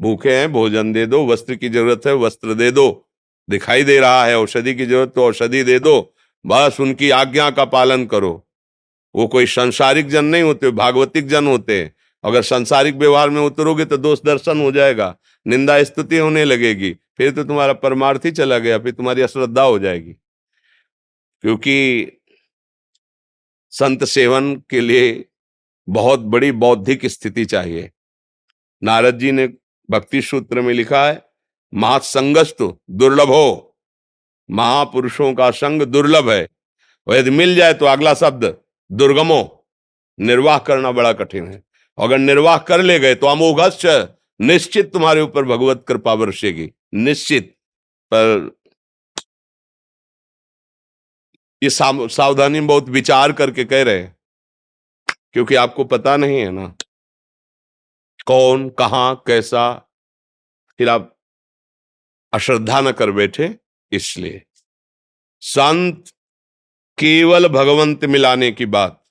भूखे 0.02 0.36
हैं, 0.36 0.52
भोजन 0.52 0.92
दे 0.92 1.06
दो, 1.06 1.26
वस्त्र 1.26 1.54
की 1.54 1.68
ज़रूरत 1.68 2.00
है, 2.06 2.14
वस्त्र 2.14 2.54
दे 2.54 2.70
दो। 2.70 3.08
दिखाई 3.50 3.84
दे 3.84 3.98
रहा 3.98 4.24
है, 4.24 4.38
औषधि 4.38 4.74
की 4.74 4.86
ज़रूरत 4.86 5.12
तो 5.14 5.24
औषधि 5.24 5.62
दे 5.62 5.78
दो। 5.78 6.14
बस 6.46 6.76
उनकी 6.80 7.10
आज्ञा 7.10 7.50
का 7.50 7.64
पालन 7.64 8.06
करो। 8.06 8.48
वो 9.14 9.26
कोई 9.26 9.46
संसारिक 9.46 10.08
जन 10.08 10.24
नहीं 10.24 10.42
होते, 10.42 10.70
भागवतिक 10.70 11.28
जन 11.28 11.46
होते 11.46 11.82
हैं। 11.82 11.94
अगर 12.24 12.42
संसारिक 12.42 12.94
व्यवहार 12.94 13.30
में 13.30 13.40
उतरोगे 13.40 13.84
तो 13.84 13.96
दोष 13.96 14.18
दर्शन 14.24 14.60
हो 14.60 14.72
जाएगा। 14.72 15.16
निंदा 15.46 15.82
स्तुति 15.82 16.18
होने 16.18 16.44
लगेगी। 16.44 16.96
फिर 17.16 17.30
तो 17.30 17.44
तुम्हारा 17.44 17.72
परमार्थ 17.72 18.24
ही 18.24 18.30
चला 18.30 18.58
गया, 18.58 18.78
फिर 18.78 18.92
तुम्हारी 18.92 19.22
अश्रद्धा 19.22 19.62
हो 19.62 19.78
जाएगी। 19.78 20.12
क्योंकि 21.40 22.06
संत 23.70 24.04
सेवन 24.04 24.56
के 24.56 24.80
लिए 24.80 25.24
बहुत 25.88 26.20
बड़ी 26.20 26.52
बौद्धिक 26.52 27.06
स्थिति 27.06 27.44
चाहिए। 27.44 27.90
नारद 28.82 29.18
जी 29.18 29.32
ने 29.32 29.48
भक्ति 29.90 30.22
सूत्र 30.22 30.60
में 30.60 30.72
लिखा 30.74 31.06
है 31.06 31.22
महासंगस्तु 31.74 32.76
दुर्लभ। 32.90 33.28
हो 33.28 33.76
महापुरुषों 34.50 35.32
का 35.34 35.50
संग 35.50 35.82
दुर्लभ 35.82 36.30
है। 36.30 36.46
और 37.06 37.16
यदि 37.16 37.30
मिल 37.30 37.54
जाए 37.56 37.72
तो 37.74 37.86
अगला 37.86 38.14
शब्द, 38.14 38.44
दुर्गमो। 38.92 39.66
निर्वाह 40.20 40.58
करना 40.58 40.92
बड़ा 40.92 41.12
कठिन 41.12 41.46
है। 41.48 41.62
अगर 41.98 42.18
निर्वाह 42.18 42.58
कर 42.58 42.82
ले 42.82 42.98
गए 42.98 43.14
तो 43.14 43.26
अमोघ 43.26 43.60
निश्चित 44.40 44.92
तुम्हारे 44.92 45.20
ऊपर 45.20 45.44
भगवत 45.44 45.84
कृपा 45.88 46.12
वर्षेगी 46.12 46.70
निश्चित। 46.94 47.54
पर 48.14 48.50
ये 51.62 51.70
सावधानी 51.70 52.60
बहुत 52.60 52.88
विचार 52.88 53.32
करके 53.32 53.64
कह 53.64 53.82
रहे 53.82 53.98
हैं। 53.98 54.16
क्योंकि 55.32 55.54
आपको 55.54 55.84
पता 55.84 56.16
नहीं 56.16 56.38
है 56.38 56.50
ना। 56.50 56.74
कौन, 58.26 58.68
कहा, 58.68 59.14
कैसा? 59.14 59.72
फिर 60.78 60.88
आप 60.88 61.18
अश्रद्धा 62.32 62.80
न 62.80 62.92
कर 62.92 63.10
बैठे 63.10 63.58
इसलिए। 63.92 64.46
संत 65.40 66.08
केवल 66.98 67.48
भगवंत 67.48 68.04
मिलाने 68.04 68.52
की 68.52 68.66
बात। 68.66 69.04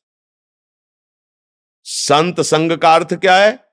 संत 1.84 2.41
संग 2.41 2.72
का 2.72 2.96
अर्थ 2.96 3.13
क्या 3.13 3.38
है? 3.38 3.65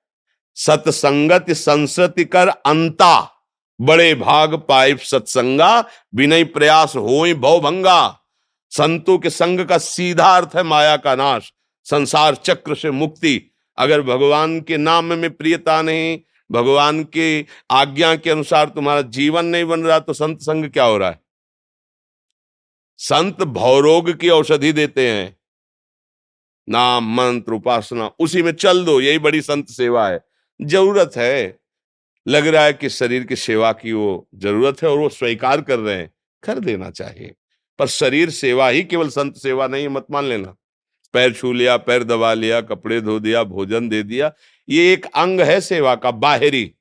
सतसंगत 0.54 1.50
संसति 1.50 2.25
कर 2.25 2.49
अंता। 2.49 3.35
बड़े 3.80 4.14
भाग 4.14 4.54
पाइप 4.54 4.99
सत्संगा, 4.99 5.85
विनय 6.14 6.45
प्रयास 6.45 6.97
हो 6.97 7.61
भंगा 7.61 8.25
संतों 8.71 9.18
के 9.18 9.30
संग 9.30 9.61
का 9.61 9.78
सीधा 9.78 10.37
अर्थ 10.37 10.50
है 10.57 10.62
माया 10.62 10.97
का 10.97 11.14
नाश। 11.14 11.52
संसार 11.85 12.35
चक्र 12.35 12.75
से 12.75 12.90
मुक्ति। 12.90 13.50
अगर 13.78 14.02
भगवान 14.02 14.61
के 14.61 14.76
नाम 14.76 15.04
में 15.04 15.30
प्रियता 15.30 15.82
नहीं, 15.82 16.20
भगवान 16.52 17.04
के 17.04 17.47
आज्ञा 17.70 18.16
के 18.16 18.30
अनुसार 18.30 18.68
तुम्हारा 18.68 19.02
जीवन 19.02 19.44
नहीं 19.47 19.64
बन 19.64 19.80
रहा 19.80 19.99
तो 19.99 20.12
संत 20.12 20.38
संग 20.38 20.70
क्या 20.70 20.85
हो 20.85 20.99
रहा 20.99 21.11
है? 21.11 21.20
संत 22.99 23.42
भौरोग 23.42 24.12
की 24.12 24.28
औषधि 24.28 24.73
देते 24.73 25.11
हैं। 25.11 25.37
नाम, 26.68 27.16
मंत्र, 27.16 27.52
उपासना, 27.52 28.11
उसी 28.18 28.42
में 28.42 28.52
चल 28.52 28.85
दो, 28.85 29.00
यही 29.00 29.18
बड़ी 29.18 29.42
संत 29.42 29.68
सेवा 29.68 30.08
है। 30.08 30.20
ज़रूरत 30.62 31.12
है। 31.16 31.58
लग 32.28 32.47
रहा 32.47 32.64
है 32.64 32.73
कि 32.73 32.88
शरीर 32.88 33.25
की 33.25 33.37
सेवा 33.37 33.73
की 33.73 33.92
वो 33.92 34.28
ज़रूरत 34.35 34.82
है 34.82 34.88
और 34.88 34.99
वो 34.99 35.08
स्वीकार 35.08 35.61
कर 35.61 35.78
रहे 35.78 35.97
हैं। 35.97 36.12
कर 36.42 36.58
देना 36.58 36.90
चाहिए। 36.90 37.35
पर 37.78 37.87
शरीर 37.87 38.30
सेवा 38.30 38.68
ही 38.68 38.82
केवल 38.82 39.08
संत 39.08 39.37
सेवा 39.37 39.66
नहीं 39.66 39.88
मत 39.88 40.07
मान 40.11 40.24
लेना। 40.24 40.57
पैर 41.12 41.33
छू 41.33 41.53
लिया, 41.53 41.77
पैर 41.77 42.05
दबा 42.05 42.35
लिया, 42.35 42.61
कपड़े 42.61 43.01
धो 43.01 43.21
दिया, 43.21 43.42
भोजन 43.44 43.88
दे 43.88 44.03
दिया, 44.03 44.33
ये 44.68 44.92
एक 44.92 45.07
अंग 45.07 45.40
है 45.40 45.61
सेवा 45.61 45.94
का, 45.94 46.11
बाहरी। 46.11 46.75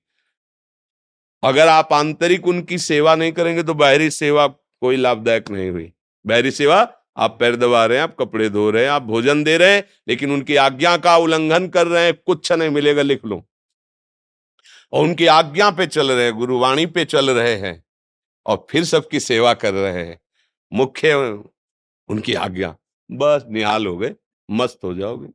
अगर 1.44 1.68
आप 1.68 1.94
आंतरिक 1.94 2.48
उनकी 2.48 2.78
सेवा 2.78 3.16
नहीं 3.16 3.32
करेंगे 3.32 3.64
तो 3.64 3.74
बाहरी 3.74 4.10
सेवा 4.10 4.48
कोई 4.48 4.96
लाभदायक 4.96 5.50
नहीं 5.50 5.70
हुई। 5.70 5.94
बाहरी 6.28 6.52
सेवा, 6.52 6.94
आप 7.18 7.38
पैर 7.40 7.56
दबा 7.56 7.86
रहे 7.86 7.98
हैं, 7.98 8.04
आप 8.04 8.16
कपड़े 8.20 8.50
धो 8.50 8.70
रहे 8.70 8.84
हैं, 8.84 8.92
आप 8.92 9.02
भोजन 9.02 9.44
दे 9.44 9.58
रहे 9.58 9.76
हैं, 9.76 9.84
लेकिन 10.08 10.32
उनकी 10.32 10.56
आज्ञा 10.56 10.98
का 10.98 11.18
उल्लंघन 11.18 11.68
कर 11.68 11.88
रहे 11.88 12.06
हैं, 12.06 12.14
कुछ 12.14 12.52
नहीं 12.52 12.70
मिलेगा, 12.70 13.02
लिख 13.02 13.26
लो। 13.26 13.48
और 14.94 15.04
उनकी 15.04 15.26
आज्ञा 15.26 15.72
पे 15.72 15.88
चल 15.88 16.12
रहे 16.12 16.26
हैं, 16.26 16.34
गुरुवाणी 16.34 16.86
पे 16.86 17.06
चल 17.06 17.32
रहे 17.32 17.56
हैं, 17.56 17.84
और 18.46 18.68
फिर 18.70 18.84
सबकी 18.84 19.20
सेवा 19.20 19.54
कर 19.54 19.74
रहे 19.74 20.06
हैं। 20.06 20.20
मुख्य 20.74 21.14
उनकी 22.08 22.34
आज्ञा। 22.34 22.76
बस, 23.12 23.46
निहाल 23.50 23.88
हो 23.88 23.98
गए, 23.98 24.16
मस्त 24.52 24.80
हो 24.84 24.94
जाओगे। 24.94 25.30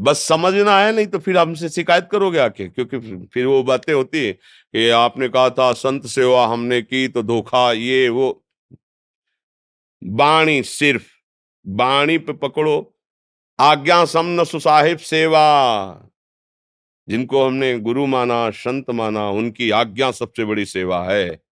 बस 0.00 0.18
समझना 0.18 0.80
है, 0.80 0.92
नहीं 0.92 1.06
तो 1.06 1.18
फिर 1.18 1.38
हमसे 1.38 1.68
शिकायत 1.68 2.08
करोगे 2.12 2.38
आके, 2.38 2.68
क्योंकि 2.68 3.26
फिर 3.26 3.46
वो 3.46 3.62
बातें 3.62 3.94
होती 3.94 4.26
है 4.26 4.32
कि 4.72 4.90
आपने 4.90 5.28
कहा 5.28 5.50
था, 5.50 5.72
संत 5.72 6.06
सेवा 6.06 6.46
हमने 6.46 6.82
की 6.82 7.08
तो 7.08 7.22
धोखा, 7.22 7.72
ये, 7.72 8.08
वो। 8.08 8.44
बाणी 10.04 10.62
सिर्फ़, 10.62 11.06
बाणी 11.66 12.18
पे 12.18 12.32
पकड़ो। 12.32 12.94
आज्ञा 13.60 14.04
समन 14.04 14.44
सुसाहिब 14.44 14.98
सेवा। 14.98 16.04
जिनको 17.08 17.46
हमने 17.46 17.78
गुरु 17.78 18.06
माना, 18.06 18.50
संत 18.50 18.90
माना, 18.90 19.30
उनकी 19.30 19.70
आज्ञा 19.70 20.10
सबसे 20.10 20.44
बड़ी 20.44 20.64
सेवा 20.64 21.04
है, 21.04 21.42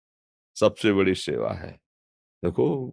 सबसे 0.54 0.92
बड़ी 0.92 1.14
सेवा 1.14 1.52
है। 1.52 1.72
देखो 2.44 2.92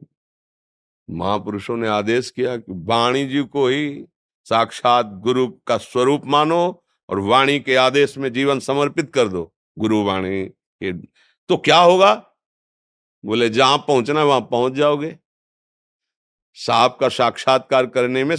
महापुरुषों 1.09 1.77
ने 1.77 1.87
आदेश 1.87 2.31
किया 2.31 2.57
कि 2.57 2.73
वाणी 2.75 3.25
जी 3.25 3.43
को 3.43 3.67
ही 3.67 4.05
साक्षात 4.43 5.05
गुरु 5.05 5.47
का 5.47 5.77
स्वरूप 5.77 6.21
मानो 6.25 6.83
और 7.09 7.19
वाणी 7.19 7.59
के 7.59 7.75
आदेश 7.75 8.17
में 8.17 8.33
जीवन 8.33 8.59
समर्पित 8.59 9.13
कर 9.13 9.27
दो, 9.27 9.53
गुरु 9.79 10.03
वाणी 10.03 10.45
के। 10.45 10.93
तो 11.49 11.57
क्या 11.57 11.79
होगा? 11.79 12.13
बोले, 13.25 13.49
जहाँ 13.49 13.77
पहुँचना 13.77 14.23
वहाँ 14.23 14.41
पहुँच 14.41 14.73
जाओगे। 14.73 15.17
साहब 16.53 16.97
का 17.01 17.09
साक्षात्कार 17.09 17.85
करने 17.85 18.23
में 18.23 18.35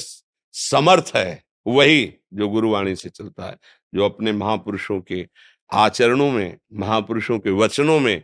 समर्थ 0.52 1.12
है, 1.16 1.44
वही 1.66 2.14
जो 2.34 2.48
गुरुवाणी 2.48 2.96
से 2.96 3.08
चलता 3.08 3.44
है, 3.44 3.56
जो 3.94 4.04
अपने 4.04 4.32
महापुरुषों 4.32 5.00
के 5.00 5.28
आचरणों 5.72 6.30
में, 6.30 6.58
महापुरुषों 6.72 7.38
के 7.38 7.50
वचनों 7.50 8.00
में 8.00 8.22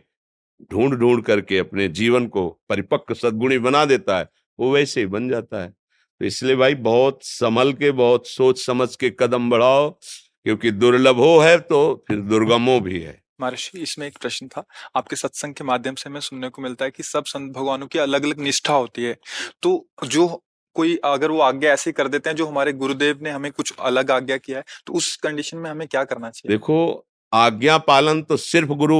ढूंढ 0.71 0.93
ढूंढ 0.95 1.23
करके 1.23 1.57
अपने 1.57 1.87
जीवन 1.89 2.27
को 2.27 2.47
परिपक्व 2.69 3.13
सदगुणी 3.13 3.57
बना 3.59 3.85
देता 3.85 4.17
है 4.17 4.27
वो 4.59 4.71
वैसे 4.71 4.99
ही 4.99 5.07
बन 5.07 5.29
जाता 5.29 5.61
है। 5.61 5.69
तो 5.69 6.25
इसलिए 6.25 6.55
भाई 6.55 6.75
बहुत 6.75 7.19
संभल 7.23 7.73
के 7.73 7.91
बहुत 7.91 8.27
सोच 8.27 8.65
समझ 8.65 8.95
के 8.95 9.09
कदम 9.09 9.49
बढ़ाओ 9.49 9.89
क्योंकि 9.89 10.71
दुर्लभो 10.71 11.37
है 11.39 11.57
तो 11.59 11.81
फिर 12.07 12.17
दुर्गमो 12.17 12.79
भी 12.79 12.99
है। 12.99 13.19
महर्षि 13.41 13.79
इसमें 13.79 14.05
एक 14.07 14.17
प्रश्न 14.17 14.47
था। 14.47 14.63
आपके 14.95 15.15
सत्संग 15.15 15.53
के 15.53 15.63
माध्यम 15.63 15.95
से 15.95 16.09
हमें 16.09 16.19
सुनने 16.19 16.49
को 16.49 16.61
मिलता 16.61 16.85
है 16.85 16.91
कि 16.91 17.03
सब 17.03 17.25
संत 17.25 17.51
भगवानों 17.55 17.87
की 17.87 17.99
अलग 17.99 18.25
अलग 18.25 18.39
निष्ठा 18.39 18.73
होती 18.73 19.03
है। 19.03 19.17
तो 19.61 19.87
जो 20.05 20.27
कोई 20.75 20.95
अगर 21.05 21.31
वो 21.31 21.39
आज्ञा 21.41 21.71
ऐसे 21.73 21.91
कर 21.91 22.07
देते 22.07 22.29
हैं 22.29 22.35
जो 22.37 22.45
हमारे 22.45 22.73
गुरुदेव 22.73 23.19
ने 23.21 23.29
हमें 23.29 23.51
कुछ 23.51 23.73
अलग 23.79 24.11
आज्ञा 24.11 24.37
किया 24.37 24.57
है 24.57 24.63
तो 24.87 24.93
उस 24.93 25.15
कंडीशन 25.15 25.57
में 25.57 25.69
हमें 25.69 25.87
क्या 25.87 26.03
करना 26.03 26.29
चाहिए? 26.29 26.57
देखो 26.57 27.05
आज्ञा 27.31 27.77
पालन 27.77 28.21
तो 28.21 28.37
सिर्फ़ 28.37 28.69
गुरु 28.69 28.97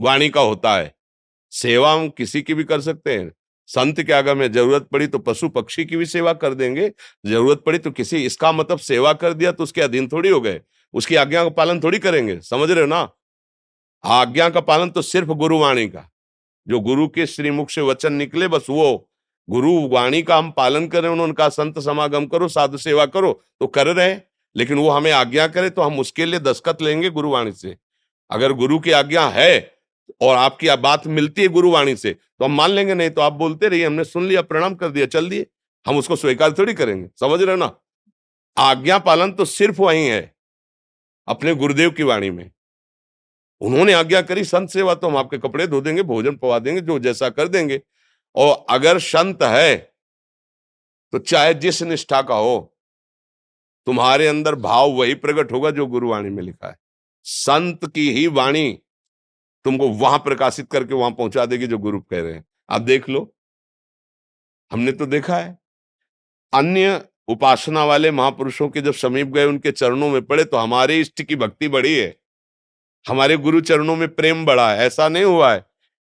वाणी 0.00 0.28
का 0.28 0.40
होता 0.40 0.76
है। 0.76 0.94
सेवा 1.50 1.92
हम 1.92 2.08
किसी 2.08 2.42
की 2.42 2.54
भी 2.54 2.64
कर 2.64 2.80
सकते 2.80 3.18
हैं। 3.18 3.32
संत 3.66 4.02
के 4.02 4.12
आगे 4.12 4.34
में 4.34 4.52
ज़रूरत 4.52 4.88
पड़ी 4.92 5.06
तो 5.06 5.18
पशु 5.18 5.48
पक्षी 5.48 5.84
की 5.84 5.96
भी 5.96 6.06
सेवा 6.06 6.32
कर 6.32 6.54
देंगे। 6.54 6.92
ज़रूरत 7.26 7.62
पड़ी 7.66 7.78
तो 7.78 7.90
किसी, 7.90 8.24
इसका 8.24 8.52
मतलब 8.52 8.78
सेवा 8.78 9.12
कर 9.12 9.32
दिया 9.32 9.52
तो 9.52 9.62
उसके 9.62 9.80
अधीन 9.80 10.08
थोड़ी 10.08 10.28
हो 10.28 10.40
गए। 10.40 10.60
उसकी 10.94 11.14
आज्ञा 11.14 11.44
का 11.44 11.50
पालन 11.50 11.80
थोड़ी 11.80 11.98
करेंगे। 11.98 12.40
समझ 12.40 12.70
रहे 12.70 12.80
हो 12.80 12.86
ना? 12.86 13.10
आज्ञा 14.04 14.48
का 14.48 14.60
पालन 14.60 14.90
तो 14.90 15.02
सिर्फ़ 15.02 15.28
गुरुवाणी 15.28 15.86
का। 15.88 16.10
जो 16.68 16.80
गुरु 16.80 17.08
के 17.08 17.26
श्रीमुख 17.26 17.70
से 17.70 17.80
वचन 17.80 18.12
निकले, 18.12 18.48
बस 18.48 18.66
वो। 18.70 19.10
गुरु 19.50 19.88
वाणी 19.88 20.22
का 20.22 20.36
हम 20.36 20.50
पालन 20.50 20.86
करें, 20.88 21.08
उन्होंने 21.08 21.32
कहा, 21.32 21.48
संत 21.48 21.78
समागम 21.78 22.26
करो, 22.26 22.48
साधु 22.48 22.76
सेवा 22.76 23.06
करो 23.06 23.32
तो 23.60 23.66
कर 23.66 23.86
रहे 23.86 24.10
हैं। 24.10 24.28
लेकिन 24.56 24.78
वो 24.78 24.90
हमें 24.90 25.12
आज्ञा 25.12 25.46
करे 25.46 25.70
तो 25.70 25.82
हम 25.82 25.98
उसके 25.98 26.24
लिए 26.24 26.40
दस्खत 26.40 26.82
लेंगे 26.82 27.10
गुरुवाणी 27.10 27.52
से। 27.52 27.76
अगर 28.30 28.52
गुरु 28.52 28.78
की 28.78 28.90
आज्ञा 28.90 29.28
है 29.28 29.79
और 30.20 30.36
आपकी 30.36 30.76
बात 30.76 31.06
मिलती 31.06 31.42
है 31.42 31.48
गुरुवाणी 31.48 31.94
से 31.96 32.12
तो 32.12 32.44
हम 32.44 32.52
मान 32.52 32.70
लेंगे 32.70 32.94
नहीं 32.94 33.10
तो 33.10 33.20
आप 33.20 33.32
बोलते 33.32 33.68
रहिए, 33.68 33.84
हमने 33.86 34.04
सुन 34.04 34.26
लिया, 34.26 34.42
प्रणाम 34.42 34.74
कर 34.74 34.88
दिया, 34.88 35.06
चल 35.06 35.28
दिए। 35.28 35.46
हम 35.86 35.98
उसको 35.98 36.16
स्वीकार 36.16 36.52
थोड़ी 36.52 36.74
करेंगे, 36.74 37.08
समझ 37.20 37.42
रहे 37.42 37.56
ना? 37.56 37.72
आज्ञा 38.56 38.98
पालन 39.00 39.32
तो 39.32 39.44
सिर्फ़ 39.44 39.80
वही 39.82 40.06
है, 40.06 40.34
अपने 41.28 41.54
गुरुदेव 41.54 41.90
की 41.90 42.02
वाणी 42.02 42.30
में। 42.30 42.50
उन्होंने 43.60 43.92
आज्ञा 43.92 44.22
करी, 44.22 44.44
संत 44.44 44.70
सेवा 44.70 44.94
तो 44.94 45.08
हम 45.08 45.16
आपके 45.16 45.38
कपड़े 45.38 45.66
धो 45.66 45.80
देंगे, 45.80 46.02
भोजन 46.04 46.36
पवा 46.36 46.58
देंगे, 46.58 46.80
जो 46.80 46.98
जैसा 46.98 47.28
कर 47.30 47.48
देंगे। 47.48 47.80
और 48.34 48.64
अगर 48.70 48.98
संत 49.00 49.42
है 49.42 49.76
तो 51.12 51.18
चाहे 51.18 51.54
जिस 51.54 51.82
निष्ठा 51.82 52.20
का 52.22 52.34
हो, 52.34 52.76
तुम्हारे 53.86 54.26
अंदर 54.26 54.54
भाव 54.56 54.90
वही 54.90 55.14
प्रकट 55.14 55.52
होगा 55.52 55.70
जो 55.70 55.86
गुरुवाणी 55.86 56.30
में 56.30 56.42
लिखा 56.42 56.68
है। 56.68 56.76
संत 57.24 57.86
की 57.86 58.10
ही 58.12 58.26
वाणी 58.28 58.78
तुमको 59.64 59.88
वहाँ 59.88 60.18
प्रकाशित 60.18 60.70
करके 60.72 60.94
वहाँ 60.94 61.10
पहुँचा 61.10 61.44
देगी 61.46 61.66
जो 61.66 61.78
गुरु 61.78 62.00
कह 62.00 62.20
रहे 62.20 62.32
हैं। 62.32 62.44
आप 62.70 62.80
देख 62.80 63.08
लो। 63.08 63.32
हमने 64.70 64.92
तो 64.92 65.06
देखा 65.06 65.36
है। 65.36 65.58
अन्य 66.52 67.00
उपासना 67.28 67.84
वाले 67.84 68.10
महापुरुषों 68.10 68.68
के 68.68 68.80
जब 68.80 68.92
समीप 68.92 69.26
गए, 69.26 69.44
उनके 69.44 69.70
चरणों 69.70 70.08
में 70.08 70.22
पड़े 70.22 70.44
तो 70.44 70.56
हमारे 70.56 70.98
इष्ट 71.00 71.22
की 71.22 71.36
भक्ति 71.36 71.68
बढ़ी 71.68 71.94
है। 71.94 72.16
हमारे 73.06 73.36
गुरु 73.36 73.60
चरणों 73.60 73.96
में 73.96 74.08
प्रेम 74.08 74.44
बढ़ा 74.46 74.70
है। 74.72 74.78
ऐसा 74.78 75.08
नहीं 75.08 75.24
हुआ 75.24 75.52
है 75.52 75.64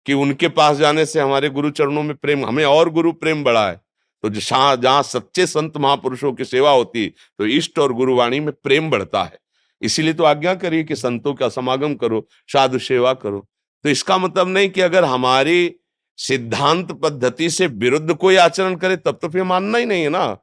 कि 0.06 0.14
उनके 0.14 0.48
पास 0.50 0.78
जाने 0.78 1.06
से 1.06 1.20
हमारे 1.20 1.50
गुरु 1.50 1.70
चरणों 1.72 2.04
में 2.04 2.16
प्रेम, 2.16 2.46
हमें 2.46 2.66
और 2.66 2.90
गुरु 2.90 3.12
प्रेम 3.14 3.44
बढ़ा 3.44 3.68
है। 3.70 3.80
तो 4.24 4.30
जहाँ 4.30 5.02
सच्चे 5.04 5.46
संत 5.48 5.78
महापुरुषों 5.78 6.34
की 6.34 6.46
सेवा 6.46 6.72
होती 6.72 7.08
तो 7.08 7.46
इष्ट 7.48 7.80
और 7.80 7.94
गुरुवाणी 7.94 8.40
में 8.40 8.52
प्रेम 8.54 8.90
बढ़ता 8.90 9.24
है। 9.24 9.38
इसीलिए 9.82 10.14
तो 10.14 10.24
आज्ञा 10.24 10.54
करिए 10.56 10.84
कि 10.84 10.96
संतों 10.96 11.34
का 11.34 11.50
समागम 11.50 11.96
करो, 11.96 12.26
साधु 12.48 12.80
सेवा 12.80 13.14
करो। 13.14 13.48
तो 13.86 13.90
इसका 13.90 14.18
मतलब 14.18 14.48
नहीं 14.48 14.70
कि 14.70 14.82
अगर 14.82 15.06
हमारी 15.06 15.76
सिद्धांत 16.20 16.92
पद्धति 17.04 17.50
से 17.50 17.68
विरुद्ध 17.68 18.14
कोई 18.14 18.36
आचरण 18.36 18.76
करे, 18.76 18.96
तब 18.96 19.20
तो 19.22 19.30
फिर 19.30 19.44
मानना 19.44 19.78
ही 19.78 19.86
नहीं 19.86 20.04
है 20.04 20.10
ना। 20.10 20.38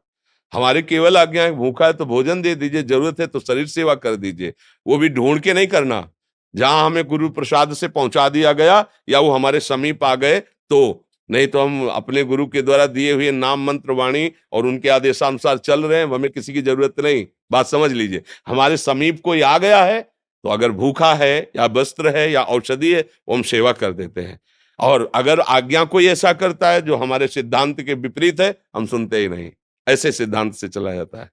हमारे 0.53 0.83
केवल 0.83 1.17
आज्ञा 1.17 1.43
है, 1.43 1.53
भूखा 1.53 1.87
है 1.87 1.93
तो 1.93 2.05
भोजन 2.07 2.43
दे 2.43 2.55
दीजिए, 2.55 2.83
ज़रूरत 2.83 3.21
है 3.21 3.27
तो 3.27 3.41
शरीर 3.41 3.67
सेवा 3.67 3.95
कर 3.95 4.17
दीजिए। 4.17 4.55
वो 4.87 4.97
भी 4.99 5.09
ढूंढ 5.09 5.41
के 5.41 5.53
नहीं 5.53 5.67
करना। 5.67 6.09
जहाँ 6.55 6.87
हमें 6.87 7.05
गुरु 7.05 7.29
प्रसाद 7.29 7.73
से 7.75 7.89
पहुँचा 7.89 8.29
दिया 8.29 8.53
गया 8.53 8.85
या 9.09 9.21
वो 9.21 9.31
हमारे 9.31 9.61
समीप 9.61 10.05
आ 10.05 10.15
गए 10.15 10.39
तो 10.41 11.08
नहीं 11.31 11.47
तो 11.47 11.61
हम 11.61 11.89
अपने 11.89 12.23
गुरु 12.25 12.47
के 12.47 12.63
द्वारा 12.63 12.87
दिए 12.89 13.13
हुए 13.13 13.31
नाम 13.31 13.65
मंत्र 13.65 13.93
वाणी 13.93 14.31
और 14.53 14.67
उनके 14.67 14.89
आदेशानुसार 14.89 15.59
चल 15.59 15.85
रहे 15.85 15.99
हैं 15.99 16.07
हमें 16.07 16.31
किसी 16.31 16.53
की 16.53 16.63
ज़रूरत 16.63 17.01
नहीं। 17.01 17.27
बात 17.53 17.67
समझ 17.67 17.91
लीजिए 17.93 18.23
हमारे 18.47 18.77
समीप 18.77 19.21
कोई 19.21 19.41
आ 19.41 19.57
गया 19.59 19.83
है 19.85 20.01
तो 20.01 20.49
अगर 20.49 20.73
भूखा 20.73 21.13
है 21.15 21.37
या 21.57 21.67
वस्त्र 21.67 22.17
है 22.17 22.31
या 22.33 22.43
औषधि 22.43 22.95
है 22.95 23.01
वो 23.01 23.35
हम 23.35 23.43
सेवा 23.45 23.73
कर 23.73 23.93
देते 23.93 24.21
हैं। 24.21 24.39
और 24.79 25.11
अगर 25.15 25.41
आज्ञा 25.41 25.85
कोई 25.85 26.07
ऐसा 26.07 26.33
करता 26.33 26.71
है 26.71 26.83
जो 26.83 26.97
हमारे 26.97 27.29
सिद्धांत 27.29 27.81
के 27.81 27.95
विपरीत 27.95 28.41
है 28.41 28.55
हम 28.77 28.87
सुनते 28.87 29.19
ही 29.19 29.29
नहीं। 29.29 29.51
ऐसे 29.87 30.13
सिद्धांत 30.13 30.55
से 30.55 30.69
चला 30.69 30.95
जाता 30.95 31.23
है। 31.23 31.31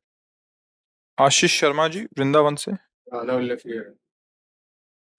आशीष 1.18 1.60
शर्मा 1.60 1.88
जी 1.88 2.00
वृंदावन 2.18 2.56
से। 2.56 2.72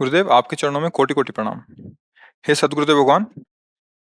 गुरुदेव 0.01 0.33
आपके 0.33 0.57
चरणों 0.57 0.81
में 0.81 0.91
कोटि 0.91 1.15
कोटि 1.15 1.33
प्रणाम। 1.33 1.61
हे 2.45 2.55
सदगुरुदेव 2.55 2.97
भगवान 2.97 3.27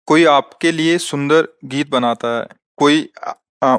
कोई 0.09 0.25
आपके 0.25 0.73
लिए 0.73 0.99
सुंदर 0.99 1.49
गीत 1.65 1.89
बनाता 1.91 2.39
है, 2.39 2.47
कोई 2.77 3.09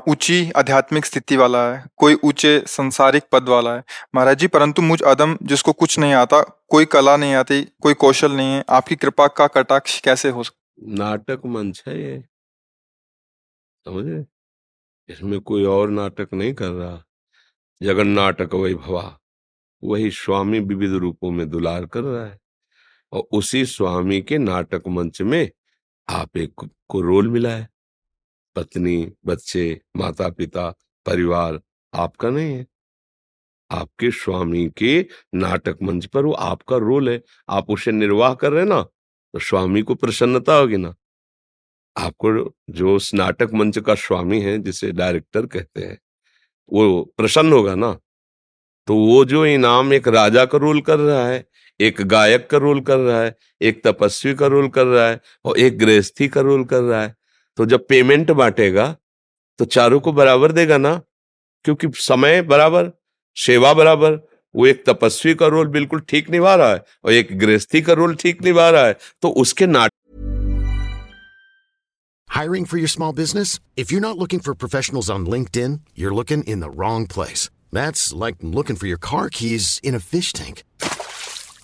ऊँची 0.10 0.52
आध्यात्मिक 0.52 1.06
स्थिति 1.06 1.36
वाला 1.38 1.60
है, 1.74 1.86
कोई 1.98 2.14
ऊँचे 2.24 2.60
संसारिक 2.68 3.24
पद 3.32 3.50
वाला 3.50 3.76
है। 3.76 3.84
महाराज 4.16 4.38
जी, 4.38 4.48
परंतु 4.48 4.82
मुझ 4.82 5.02
अदम 5.02 5.38
जिसको 5.44 5.74
कुछ 5.74 6.00
नहीं 6.00 6.14
आता, 6.14 6.42
कोई 6.70 6.86
कला 6.86 7.16
नहीं 7.18 7.34
आती, 7.36 7.62
कोई 7.82 7.94
कौशल 7.94 8.32
नहीं 8.32 8.54
है, 8.54 8.64
आपकी 8.70 8.96
कृपा 8.96 9.28
का 9.28 9.48
कटाक्ष 9.48 10.00
कैसे 10.02 10.30
हो 10.30 10.44
सकता 10.44 10.94
नाटक 10.98 11.42
मंच 11.46 11.84
है 11.88 12.02
ये। 12.02 12.20
समझे? 13.86 14.26
इसमें 15.10 15.40
कोई 15.42 15.64
और 15.66 15.90
नाटक 15.90 16.34
नहीं 16.34 16.54
कर 16.54 16.70
रहा। 16.70 17.04
जगन 17.82 18.08
नाटक 18.08 18.54
वही 18.54 18.76
भवा 18.76 19.18
वही 19.84 20.10
स्वामी 20.12 20.60
विविध 20.60 20.92
रूपों 20.92 21.32
में 21.32 21.50
दुलार 21.50 21.86
कर 21.86 22.02
रहा 22.02 22.26
है। 22.26 22.38
और 23.14 23.24
उसी 23.32 23.66
स्वामी 23.66 24.22
के 24.22 24.38
नाटक 24.38 24.84
मंच 24.88 25.22
में 25.22 25.50
आप 26.08 26.38
एक 26.38 26.70
को 26.90 27.02
रोल 27.02 27.28
मिला 27.30 27.50
है? 27.50 27.68
पत्नी, 28.56 29.12
बच्चे 29.26 29.82
माता 29.98 30.30
पिता 30.30 30.70
परिवार 31.06 31.60
आपका 31.94 32.30
नहीं 32.30 32.54
है? 32.54 32.66
आपके 33.72 34.12
स्वामी 34.12 34.68
के 34.78 35.06
नाटक 35.36 35.78
मंच 35.84 36.06
पर 36.06 36.26
वो 36.26 36.32
आपका 36.34 36.78
रोल 36.78 37.10
है। 37.10 37.22
आप 37.50 37.70
उसे 37.70 37.92
निर्वाह 37.92 38.34
कर 38.36 38.52
रहे 38.52 38.62
हैं 38.62 38.70
ना 38.70 38.82
तो 38.82 39.40
स्वामी 39.40 39.82
को 39.82 39.96
प्रसन्नता 39.96 40.56
होगी 40.56 40.78
ना। 40.78 40.94
आपको 41.96 42.54
जो 42.70 42.96
उस 42.96 43.14
नाटक 43.14 43.50
मंच 43.54 43.80
का 43.80 43.96
स्वामी 43.96 44.42
है, 44.42 44.58
जिसे 44.60 44.92
डायरेक्टर 44.92 45.46
कहते 45.46 45.82
हैं, 45.82 45.98
वो 46.72 47.04
प्रसन्न 47.18 47.54
होगा 47.54 47.76
ना? 47.76 47.92
तो 48.88 48.96
वो 48.98 49.24
जो 49.26 49.46
इनाम 49.46 49.94
एक 49.94 50.08
राजा 50.08 50.46
का 50.46 50.58
रोल 50.58 50.82
कर 50.82 51.00
रहा 51.00 51.28
है 51.28 51.46
एक 51.80 52.02
गायक 52.02 52.48
का 52.52 52.58
रोल 52.58 52.80
कर 52.82 52.98
रहा 52.98 53.22
है, 53.22 53.36
एक 53.62 53.82
तपस्वी 53.88 54.34
का 54.36 54.48
रोल 54.48 54.68
कर 54.70 54.86
रहा 54.86 55.08
है 55.08 55.20
और 55.46 55.60
एक 55.60 55.78
गृहस्थी 55.80 56.28
का 56.28 56.42
रोल 56.42 56.64
कर 56.66 56.82
रहा 56.82 57.02
है। 57.02 57.16
तो 57.58 57.66
जब 57.66 57.86
पेमेंट 57.88 58.32
बांटेगा 58.32 58.96
तो 59.60 59.66
चारों 59.66 60.00
को 60.00 60.12
बराबर 60.14 60.52
देगा 60.52 60.78
ना? 60.78 61.02
क्योंकि 61.66 61.88
समय 61.96 62.42
बराबर, 62.42 62.92
सेवा 63.38 63.74
बराबर, 63.74 64.20
वो 64.56 64.66
एक 64.68 64.84
तपस्वी 64.90 65.34
का 65.36 65.48
रोल 65.48 65.68
बिल्कुल 65.68 66.00
ठीक 66.00 66.30
निभा 66.30 66.56
रहा 66.56 66.72
है 66.72 66.84
और 67.06 67.12
एक 67.14 67.38
गृहस्थी 67.40 67.82
का 67.82 67.94
रोल 67.94 68.16
ठीक 68.16 68.44
निभा 68.44 68.70
रहा 68.70 68.86
है। 68.86 68.98
तो 69.22 69.30
उसके 69.42 69.68
not 69.68 69.92
hiring 72.30 72.66
for 72.66 72.80
you 72.80 72.88
small 72.88 73.14
business 73.16 73.60
if 73.78 73.94
you 73.94 74.00
not 74.00 74.18
looking 74.18 74.42
for 74.42 74.56
professional 74.56 75.12
on 75.12 75.32
LinkedIn 75.32 75.80
you 76.00 76.10
are 76.10 76.16
looking 76.16 76.44
in 76.48 76.60
the 76.60 76.74
wrong 76.80 77.08
place 77.14 77.50
like 78.18 78.36
looking 78.46 78.78
for 78.78 78.90
your 78.90 79.00
car 79.04 79.30
in 79.86 80.00
fish 80.00 80.34
tank 80.34 80.60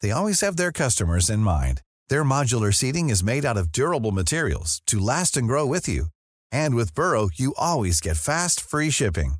they 0.00 0.10
always 0.10 0.40
have 0.40 0.56
their 0.56 0.72
customers 0.72 1.30
in 1.30 1.40
mind. 1.40 1.80
Their 2.08 2.24
modular 2.24 2.72
seating 2.74 3.10
is 3.10 3.22
made 3.22 3.44
out 3.44 3.56
of 3.56 3.70
durable 3.70 4.10
materials 4.10 4.82
to 4.86 4.98
last 4.98 5.36
and 5.36 5.46
grow 5.46 5.64
with 5.64 5.88
you. 5.88 6.06
And 6.50 6.74
with 6.74 6.94
Burrow, 6.94 7.28
you 7.34 7.54
always 7.56 8.00
get 8.00 8.16
fast, 8.16 8.60
free 8.60 8.90
shipping. 8.90 9.36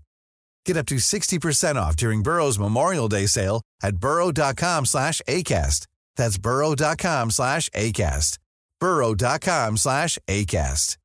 Get 0.64 0.76
up 0.76 0.86
to 0.86 0.96
60% 0.96 1.76
off 1.76 1.96
during 1.96 2.22
Burrow's 2.22 2.58
Memorial 2.58 3.08
Day 3.08 3.26
sale 3.26 3.60
at 3.82 3.96
burrow.com 3.96 4.86
slash 4.86 5.20
ACAST. 5.28 5.86
That's 6.16 6.38
burrow.com 6.38 7.30
slash 7.30 7.68
ACAST. 7.70 8.38
burrow.com 8.80 9.76
slash 9.76 10.18
ACAST. 10.28 10.96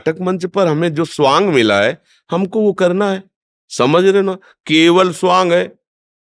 नाटक 0.00 0.20
मंच 0.20 0.44
पर 0.46 0.66
हमें 0.66 0.94
जो 0.94 1.04
स्वांग 1.04 1.48
मिला 1.54 1.80
है 1.80 2.02
हमको 2.30 2.60
वो 2.60 2.72
करना 2.72 3.10
है 3.10 3.22
समझ 3.78 4.04
रहे 4.04 4.22
ना 4.22 4.34
केवल 4.66 5.12
स्वांग 5.12 5.52
है 5.52 5.64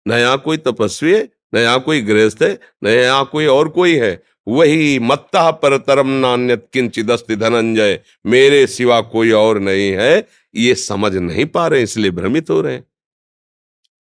नया 0.06 0.34
कोई 0.36 0.56
तपस्वी 0.56 1.12
है, 1.12 1.22
न 1.22 1.58
नया 1.58 1.76
कोई 1.78 2.00
गृहस्थ 2.02 2.42
है, 2.42 2.52
न 2.84 2.86
नया 2.86 3.22
कोई 3.24 3.46
और 3.46 3.68
कोई 3.68 3.96
है। 3.96 4.22
वही 4.48 4.98
मत्ता 4.98 5.50
पर 5.52 5.76
तरम 5.78 6.08
नान्यत 6.20 6.66
किंचिदस्ति 6.72 7.36
धनंजय, 7.36 7.98
मेरे 8.26 8.66
सिवा 8.66 9.00
कोई 9.00 9.30
और 9.32 9.58
नहीं 9.60 9.90
है। 9.92 10.26
ये 10.54 10.74
समझ 10.74 11.14
नहीं 11.14 11.46
पा 11.46 11.66
रहे, 11.66 11.82
इसलिए 11.82 12.10
भ्रमित 12.10 12.50
हो 12.50 12.60
रहे 12.60 12.74
हैं। 12.74 12.84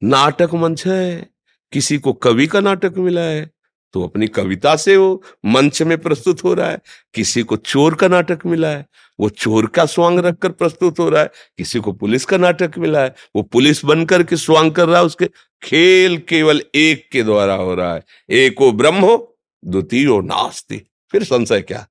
नाटक 0.02 0.54
मंच 0.54 0.86
है, 0.86 1.30
किसी 1.72 1.98
को 1.98 2.12
कवि 2.12 2.46
का 2.46 2.60
नाटक 2.60 2.94
मिला 2.98 3.20
है 3.20 3.50
तो 3.94 4.02
अपनी 4.04 4.26
कविता 4.28 4.74
से 4.76 4.96
वो 4.96 5.22
मंच 5.44 5.80
में 5.82 5.96
प्रस्तुत 5.98 6.42
हो 6.44 6.52
रहा 6.54 6.70
है। 6.70 6.78
किसी 7.14 7.42
को 7.42 7.56
चोर 7.56 7.94
का 7.94 8.08
नाटक 8.08 8.44
मिला 8.46 8.68
है 8.68 8.86
वो 9.20 9.28
चोर 9.28 9.66
का 9.66 9.86
स्वांग 9.86 10.18
रखकर 10.18 10.52
प्रस्तुत 10.52 10.98
हो 10.98 11.08
रहा 11.08 11.22
है। 11.22 11.30
किसी 11.58 11.80
को 11.80 11.92
पुलिस 11.92 12.24
का 12.24 12.36
नाटक 12.36 12.78
मिला 12.78 13.02
है। 13.02 13.14
वो 13.36 13.42
पुलिस 13.42 13.84
बनकर 13.84 14.22
के 14.22 14.36
स्वांग 14.36 14.72
कर 14.72 14.88
रहा 14.88 14.98
है। 14.98 15.04
उसके 15.04 15.26
खेल 15.62 16.18
केवल 16.18 16.62
एक 16.74 17.08
के 17.12 17.22
द्वारा 17.22 17.54
हो 17.54 17.74
रहा 17.74 17.94
है। 17.94 18.04
एको 18.30 18.72
ब्रह्म 18.72 19.18
द्वितीय 19.64 20.20
नास्ति। 20.22 20.82
फिर 21.12 21.24
संशय 21.24 21.60
क्या? 21.60 21.86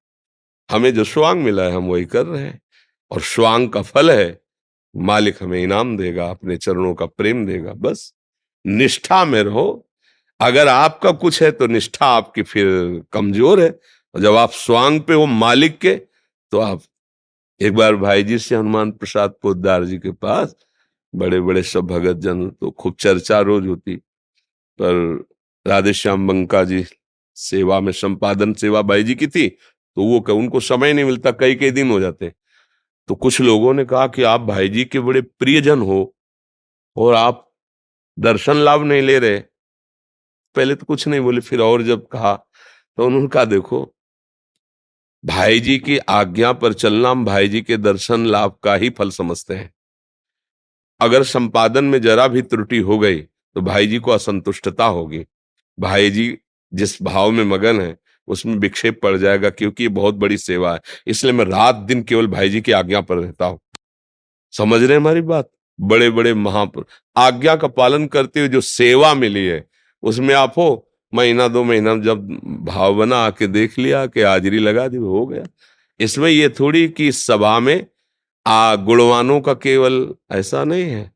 हमें 0.72 0.94
जो 0.94 1.04
स्वांग 1.04 1.44
मिला 1.44 1.64
है, 1.64 1.72
हम 1.72 1.88
वही 1.88 2.06
कर 2.06 2.26
रहे 2.26 2.44
हैं। 2.44 2.62
और 3.12 3.22
स्वांग 3.22 3.70
का 3.70 3.82
फल 3.82 4.12
है, 4.12 4.42
मालिक 4.96 5.44
हमें 5.44 5.64
इनाम 5.64 5.98
देगा, 5.98 6.30
अपने 6.30 6.58
चरणों 6.58 6.94
का 6.94 7.06
प्रेम 7.06 7.46
देगा। 7.46 7.74
बस, 7.74 8.14
निष्ठा 8.68 9.26
में 9.26 9.44
रहो। 9.44 9.90
अगर 10.40 10.68
आपका 10.68 11.12
कुछ 11.12 11.42
है 11.44 11.52
तो 11.52 11.68
निष्ठा 11.68 12.06
आपकी 12.06 12.44
फिर 12.44 12.66
कमज़ोर 13.12 13.62
है। 13.62 13.70
और 14.16 14.22
जब 14.22 14.36
आप 14.36 14.52
स्वांग 14.52 15.02
पे 15.02 15.14
हो 15.14 15.26
मालिक 15.26 15.78
के 15.78 15.94
तो 16.52 16.60
आप 16.60 16.82
एक 17.62 17.74
बार 17.76 17.96
भाई 17.96 18.24
जी 18.24 18.38
से 18.40 18.56
हनुमान 18.56 18.92
प्रसाद 18.92 19.34
पोदार 19.42 19.86
जी 19.86 19.98
के 20.00 20.12
पास 20.14 20.56
बड़े 21.14 21.40
बड़े 21.42 21.64
सब 21.64 21.88
भगत 21.88 22.18
जन 22.18 22.50
तो 22.52 22.72
खूब 22.72 22.96
चर्चा 23.00 23.40
रोज 23.42 23.68
होती। 23.68 23.96
पर 24.80 25.26
राधे 25.66 25.94
श्याम 25.94 26.28
बंका 26.28 26.64
जी 26.64 26.84
सेवा 27.38 27.80
में, 27.80 27.92
संपादन 27.92 28.54
सेवा 28.54 28.82
भाई 28.82 29.04
जी 29.04 29.16
की 29.16 29.28
थी 29.28 29.48
तो 29.48 30.04
वो 30.04 30.20
कह 30.20 30.34
उनको 30.34 30.60
समय 30.60 30.94
नहीं 30.94 31.06
मिलता 31.06 31.32
कई 31.32 31.56
कई 31.56 31.72
दिन 31.72 31.92
हो 31.92 32.00
जाते। 32.00 32.32
तो 33.10 33.16
कुछ 33.16 33.42
लोगों 33.42 33.74
ने 33.74 33.86
कहा 33.86 34.08
कि 34.08 34.24
आप 34.24 34.42
भाई 34.44 34.70
जी 34.70 34.86
के 34.86 35.00
बड़े 35.02 35.22
प्रियजन 35.22 35.80
हो 35.82 36.02
और 36.98 37.14
आप 37.16 37.46
दर्शन 38.18 38.58
लाभ 38.58 38.84
नहीं 38.84 39.02
ले 39.02 39.20
रहे। 39.20 39.40
पहले 40.56 40.76
तो 40.76 40.86
कुछ 40.86 41.08
नहीं 41.08 41.22
बोले, 41.22 41.42
फिर 41.42 41.62
और 41.62 41.84
जब 41.84 42.08
कहा 42.08 42.36
तो 42.36 43.06
उन्होंने 43.06 43.28
कहा, 43.28 43.46
देखो 43.46 43.94
भाई 45.24 45.60
जी 45.60 45.78
की 45.80 45.98
आज्ञा 45.98 46.52
पर 46.54 46.74
चलना 46.74 47.10
हम 47.10 47.24
भाई 47.26 47.48
जी 47.48 47.62
के 47.62 47.78
दर्शन 47.78 48.26
लाभ 48.26 48.56
का 48.64 48.76
ही 48.76 48.90
फल 48.90 49.10
समझते 49.10 49.54
हैं। 49.54 49.74
अगर 51.02 51.24
संपादन 51.24 51.84
में 51.84 52.00
जरा 52.02 52.28
भी 52.28 52.42
त्रुटि 52.42 52.78
हो 52.80 53.00
गई 53.00 53.22
तो 53.22 53.62
भाई 53.62 53.88
जी 53.88 54.00
को 54.00 54.12
असंतुष्टता 54.12 54.86
होगी। 54.86 55.26
भाई 55.78 56.10
जी 56.10 56.38
जिस 56.72 57.02
भाव 57.04 57.32
में 57.32 57.44
मगन 57.44 57.82
है, 57.82 57.98
उसमें 58.28 58.56
विक्षेप 58.56 59.00
पड़ 59.04 59.16
जाएगा 59.18 59.50
क्योंकि 59.50 59.84
ये 59.84 59.90
बहुत 59.90 60.16
बड़ी 60.16 60.38
सेवा 60.38 60.74
है। 60.74 60.80
इसलिए 61.08 61.34
मैं 61.34 61.46
रात 61.46 61.76
दिन 61.76 62.04
केवल 62.04 62.28
भाई 62.28 62.50
जी 62.50 62.62
की 62.62 62.72
आज्ञा 62.72 63.02
पर 63.02 63.18
रहता 63.18 63.46
हूँ। 63.46 63.60
समझ 64.54 64.80
रहे 64.80 64.90
हैं 64.90 64.98
हमारी 64.98 65.22
बात? 65.22 65.50
बड़े 65.80 66.10
बड़े 66.10 66.34
महापुर, 66.34 66.86
आज्ञा 67.16 67.56
का 67.56 67.68
पालन 67.70 68.08
करते 68.08 68.40
हुए 68.40 68.50
जो 68.50 68.62
सेवा 68.62 69.14
मिली 69.14 69.46
है, 69.46 69.66
उसमें 70.04 70.34
आप 70.36 70.54
हो 70.58 70.86
महीना, 71.14 71.48
दो 71.48 71.64
महीना 71.64 71.96
जब 71.96 72.28
भाव 72.66 72.96
बना, 72.96 73.18
आके 73.18 73.48
देख 73.48 73.78
लिया 73.80 74.06
कि 74.06 74.22
हाजिरी 74.22 74.60
लगा 74.60 74.88
दी, 74.88 74.98
हो 74.98 75.26
गया। 75.26 75.44
इसमें 76.00 76.30
यह 76.30 76.50
थोड़ी 76.50 76.88
कि 76.88 77.12
सभा 77.12 77.60
में 77.60 77.86
आ 78.46 78.76
गुणवानों 78.76 79.40
का 79.42 79.54
केवल 79.54 80.14
ऐसा 80.32 80.64
नहीं 80.64 80.84
है। 80.84 81.12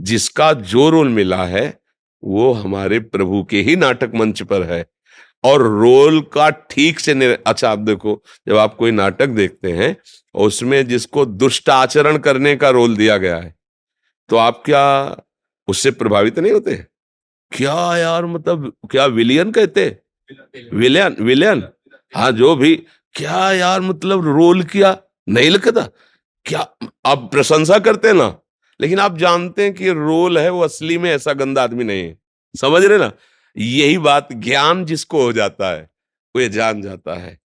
जिसका 0.00 0.52
जो 0.52 0.88
रोल 0.90 1.08
मिला 1.08 1.44
है, 1.44 1.80
वो 2.22 2.52
हमारे 2.52 2.98
प्रभु 3.00 3.42
के 3.44 3.60
ही 3.60 3.76
नाटक 3.76 4.12
मंच 4.14 4.42
पर 4.42 4.62
है। 4.62 4.84
और 5.44 5.62
रोल 5.62 6.20
का 6.20 6.48
ठीक 6.50 7.00
से 7.00 7.14
निर... 7.14 7.38
अच्छा 7.46 7.70
आप 7.70 7.78
देखो, 7.78 8.22
जब 8.48 8.56
आप 8.56 8.74
कोई 8.74 8.90
नाटक 8.90 9.28
देखते 9.28 9.72
हैं 9.72 9.96
उसमें 10.34 10.86
जिसको 10.86 11.24
दुष्ट 11.26 11.68
आचरण 11.68 12.18
करने 12.18 12.54
का 12.56 12.70
रोल 12.70 12.96
दिया 12.96 13.16
गया 13.16 13.36
है 13.36 13.54
तो 14.30 14.36
आप 14.36 14.62
क्या 14.64 15.16
उससे 15.68 15.90
प्रभावित 15.90 16.38
नहीं 16.38 16.52
होते? 16.52 16.84
क्या 17.52 17.96
यार 17.96 18.26
मतलब 18.26 18.72
क्या 18.90 19.06
विलियन 19.06 19.50
कहते? 19.52 19.86
विलियन 20.74 21.16
विलियन। 21.20 21.62
हाँ 22.14 22.32
जो 22.32 22.54
भी। 22.56 22.74
क्या 23.14 23.52
यार 23.52 23.80
मतलब 23.80 24.24
रोल 24.26 24.62
किया? 24.62 24.96
नहीं 25.28 25.50
लगता 25.50 25.88
क्या, 26.46 26.60
आप 27.06 27.28
प्रशंसा 27.32 27.78
करते 27.78 28.12
ना? 28.12 28.36
लेकिन 28.80 28.98
आप 28.98 29.16
जानते 29.18 29.62
हैं 29.62 29.74
कि 29.74 29.90
रोल 29.90 30.38
है, 30.38 30.50
वो 30.50 30.60
असली 30.60 30.98
में 30.98 31.10
ऐसा 31.10 31.32
गंदा 31.32 31.62
आदमी 31.62 31.84
नहीं 31.84 32.02
है। 32.02 32.16
समझ 32.54 32.84
रहे 32.84 32.98
ना? 32.98 33.12
यही 33.56 33.98
बात 33.98 34.28
ज्ञान 34.32 34.84
जिसको 34.84 35.22
हो 35.22 35.32
जाता 35.32 35.70
है, 35.70 35.82
वो 36.36 36.42
ये 36.42 36.48
जान 36.48 36.82
जाता 36.82 37.14
है 37.14 37.38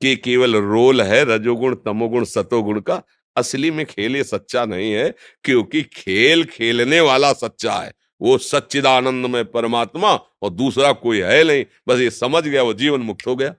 कि 0.00 0.16
केवल 0.16 0.56
रोल 0.56 1.02
है, 1.02 1.24
रजोगुण, 1.24 1.74
तमोगुण, 1.74 2.24
सतोगुण 2.24 2.80
का। 2.80 3.02
असली 3.36 3.70
में 3.70 3.84
खेल 3.86 4.16
ये 4.16 4.24
सच्चा 4.24 4.64
नहीं 4.64 4.92
है, 4.92 5.14
क्योंकि 5.44 5.82
खेल 5.82 6.44
खेलने 6.44 7.00
वाला 7.00 7.32
सच्चा 7.32 7.72
है। 7.72 7.92
वो 8.20 8.38
सच्चिदानंद 8.38 9.26
में 9.26 9.44
परमात्मा 9.44 10.12
और 10.42 10.50
दूसरा 10.50 10.92
कोई 10.92 11.20
है 11.20 11.42
नहीं। 11.44 11.64
बस 11.88 12.00
ये 12.00 12.10
समझ 12.10 12.42
गया, 12.44 12.62
वो 12.62 12.74
जीवन 12.74 13.00
मुक्त 13.00 13.26
हो 13.26 13.36
गया। 13.36 13.54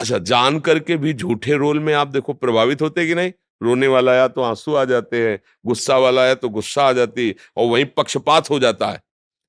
अच्छा 0.00 0.18
जान 0.18 0.60
करके 0.60 0.96
भी 0.96 1.12
झूठे 1.14 1.52
रोल 1.52 1.80
में 1.80 1.92
आप 1.94 2.08
देखो 2.08 2.32
प्रभावित 2.32 2.82
होते 2.82 3.06
कि 3.06 3.14
नहीं? 3.14 3.32
रोने 3.62 3.86
वाला 3.86 4.12
आया 4.12 4.28
तो 4.28 4.42
आँसू 4.42 4.74
आ 4.74 4.84
जाते 4.84 5.28
हैं, 5.28 5.38
गुस्सा 5.66 5.96
वाला 5.98 6.22
आया 6.22 6.34
तो 6.34 6.48
गुस्सा 6.48 6.84
आ 6.84 6.92
जाती 6.92 7.34
और 7.56 7.66
वहीं 7.66 7.84
पक्षपात 7.86 8.50
हो 8.50 8.58
जाता 8.58 8.86
है। 8.86 9.02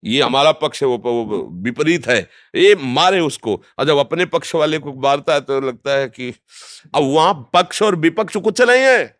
ये 0.03 0.21
हमारा 0.21 0.51
पक्ष 0.51 0.81
है, 0.83 0.87
वो 0.89 1.49
विपरीत 1.53 2.07
है। 2.07 2.19
ये 2.55 2.75
मारे 2.75 3.19
उसको। 3.19 3.55
और 3.79 3.85
जब 3.85 3.97
अपने 3.97 4.25
पक्ष 4.25 4.53
वाले 4.55 4.79
को 4.79 4.93
मारता 4.93 5.33
है 5.33 5.41
तो 5.41 5.59
लगता 5.61 5.91
है 5.91 6.07
कि 6.09 6.29
अब 6.95 7.03
वहाँ 7.03 7.33
पक्ष 7.53 7.81
और 7.81 7.95
विपक्ष 7.95 8.37
कुछ 8.37 8.61
नहीं 8.61 8.81
है। 8.81 9.19